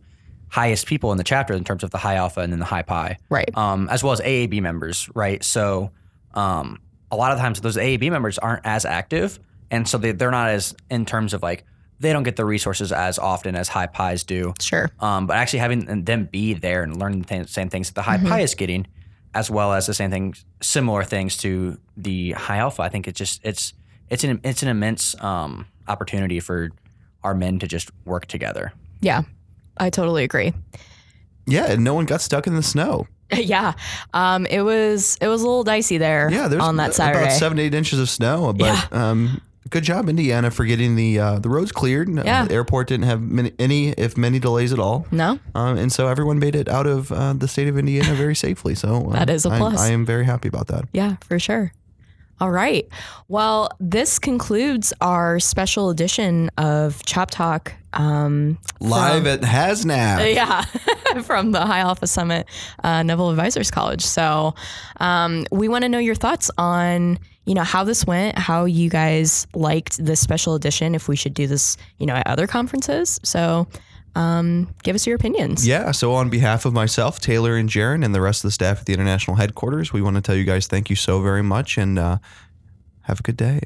highest 0.50 0.86
people 0.86 1.12
in 1.14 1.18
the 1.18 1.24
chapter 1.24 1.54
in 1.54 1.64
terms 1.64 1.84
of 1.84 1.92
the 1.92 1.98
high 1.98 2.16
alpha 2.16 2.42
and 2.42 2.52
then 2.52 2.60
the 2.60 2.66
high 2.66 2.82
pi, 2.82 3.18
Right. 3.30 3.50
um, 3.56 3.88
as 3.90 4.04
well 4.04 4.12
as 4.12 4.20
AAB 4.20 4.62
members, 4.62 5.10
right? 5.16 5.42
So, 5.44 5.92
um, 6.34 6.80
a 7.10 7.16
lot 7.16 7.32
of 7.32 7.40
times 7.40 7.60
those 7.62 7.78
AAB 7.78 8.10
members 8.12 8.38
aren't 8.38 8.66
as 8.66 8.86
active, 8.86 9.40
and 9.70 9.88
so 9.88 9.98
they, 9.98 10.12
they're 10.12 10.32
not 10.32 10.50
as 10.50 10.76
in 10.90 11.06
terms 11.06 11.34
of 11.34 11.42
like 11.44 11.64
they 12.00 12.12
don't 12.14 12.24
get 12.24 12.36
the 12.36 12.46
resources 12.46 12.92
as 12.92 13.20
often 13.20 13.56
as 13.56 13.68
high 13.70 13.86
pies 13.86 14.24
do. 14.24 14.54
Sure. 14.60 14.90
Um, 15.00 15.28
but 15.28 15.38
actually 15.38 15.60
having 15.60 16.04
them 16.04 16.26
be 16.32 16.54
there 16.54 16.82
and 16.84 16.98
learn 17.00 17.20
the 17.20 17.26
th- 17.28 17.48
same 17.48 17.70
things 17.70 17.90
that 17.90 17.96
the 17.96 18.02
high 18.02 18.18
Mm-hmm. 18.18 18.28
pi 18.28 18.40
is 18.42 18.56
getting, 18.56 18.88
as 19.34 19.50
well 19.50 19.74
as 19.74 19.88
the 19.88 19.94
same 19.94 20.12
things, 20.12 20.46
similar 20.62 21.04
things 21.04 21.38
to 21.38 21.78
the 21.98 22.32
high 22.32 22.58
alpha. 22.58 22.82
I 22.82 22.90
think 22.90 23.08
it's 23.08 23.18
just 23.18 23.40
it's 23.44 23.74
it's 24.10 24.24
an 24.24 24.40
it's 24.44 24.62
an 24.64 24.70
immense 24.70 25.16
um, 25.24 25.68
opportunity 25.88 26.40
for 26.40 26.72
our 27.24 27.34
men 27.34 27.60
to 27.60 27.68
just 27.68 27.92
work 28.06 28.26
together. 28.26 28.74
Yeah. 29.00 29.22
I 29.78 29.90
totally 29.90 30.24
agree. 30.24 30.54
Yeah, 31.48 31.72
and 31.72 31.84
no 31.84 31.94
one 31.94 32.06
got 32.06 32.22
stuck 32.22 32.46
in 32.46 32.56
the 32.56 32.62
snow. 32.64 33.08
yeah. 33.34 33.74
Um, 34.14 34.46
it 34.48 34.62
was 34.62 35.18
it 35.22 35.28
was 35.28 35.42
a 35.42 35.46
little 35.48 35.64
dicey 35.64 35.98
there 35.98 36.30
Yeah, 36.32 36.48
there's 36.48 36.62
on 36.62 36.76
that 36.78 36.88
about 36.88 36.96
Saturday. 36.96 37.30
seven 37.32 37.58
eight 37.60 37.74
inches 37.74 38.00
of 38.00 38.10
snow. 38.10 38.54
But 38.54 38.92
um, 38.94 39.42
good 39.72 39.84
job, 39.84 40.08
Indiana, 40.08 40.52
for 40.52 40.66
getting 40.66 40.96
the 40.96 41.18
uh, 41.18 41.40
the 41.40 41.50
roads 41.50 41.72
cleared. 41.72 42.08
Uh, 42.10 42.22
Yeah. 42.24 42.46
the 42.46 42.54
airport 42.54 42.88
didn't 42.88 43.08
have 43.08 43.22
many, 43.22 43.52
any, 43.58 43.90
if 43.90 44.16
many, 44.18 44.38
delays 44.38 44.72
at 44.72 44.80
all. 44.80 45.08
no? 45.10 45.40
Um, 45.56 45.78
and 45.78 45.92
so 45.92 46.08
everyone 46.08 46.38
made 46.38 46.56
it 46.56 46.70
out 46.70 46.86
of 46.86 47.12
uh, 47.12 47.34
the 47.34 47.48
state 47.48 47.68
of 47.68 47.78
Indiana 47.78 48.14
very 48.14 48.36
safely. 48.36 48.76
So 48.76 49.10
uh, 49.10 49.14
that 49.14 49.30
is 49.30 49.46
a 49.46 49.50
plus. 49.50 49.80
I, 49.80 49.90
am 49.90 50.06
very 50.06 50.26
happy 50.26 50.48
about 50.48 50.68
that. 50.68 50.86
Yeah, 50.94 51.16
for 51.28 51.40
sure. 51.40 51.74
All 52.40 52.50
right. 52.52 52.88
Well, 53.28 53.70
this 53.80 54.18
concludes 54.18 54.94
our 55.00 55.40
special 55.40 55.90
edition 55.92 56.50
of 56.58 56.98
ChopTalk. 57.04 57.72
Um, 57.94 58.58
Live 58.80 59.28
at 59.28 59.42
Hasnap. 59.42 60.34
yeah, 60.34 60.64
from 61.24 61.52
the 61.52 61.62
High 61.62 61.82
Alpha 61.82 62.08
Summit, 62.08 62.48
uh, 62.84 63.04
Neville 63.04 63.30
Advisors 63.30 63.70
College. 63.70 64.02
So, 64.04 64.56
um, 65.00 65.46
we 65.52 65.68
want 65.68 65.84
to 65.84 65.90
know 65.90 66.00
your 66.00 66.16
thoughts 66.16 66.50
on, 66.58 67.20
you 67.46 67.54
know, 67.54 67.64
how 67.64 67.84
this 67.84 68.06
went, 68.06 68.38
how 68.38 68.66
you 68.66 68.90
guys 68.90 69.48
liked 69.54 70.04
this 70.04 70.20
special 70.20 70.56
edition, 70.56 70.96
if 70.96 71.08
we 71.08 71.16
should 71.16 71.34
do 71.34 71.48
this, 71.48 71.78
you 71.98 72.06
know, 72.06 72.14
at 72.14 72.28
other 72.28 72.48
conferences. 72.48 73.20
So, 73.24 73.68
um, 74.16 74.74
give 74.84 74.96
us 74.96 75.08
your 75.08 75.16
opinions. 75.16 75.66
Yeah, 75.66 75.92
so 75.92 76.14
on 76.14 76.30
behalf 76.30 76.66
of 76.66 76.74
myself, 76.74 77.20
Taylor 77.20 77.56
and 77.56 77.70
Jaron, 77.70 78.04
and 78.04 78.14
the 78.14 78.22
rest 78.22 78.44
of 78.44 78.50
the 78.50 78.52
staff 78.52 78.80
at 78.82 78.86
the 78.86 78.94
international 78.94 79.38
headquarters, 79.38 79.94
we 79.94 80.02
want 80.02 80.18
to 80.18 80.22
tell 80.22 80.36
you 80.36 80.44
guys 80.44 80.68
thank 80.68 80.90
you 80.90 80.96
so 80.96 81.22
very 81.22 81.44
much 81.44 81.78
and 81.78 81.98
uh, 81.98 82.18
have 83.04 83.22
a 83.22 83.24
good 83.24 83.38
day. 83.38 83.62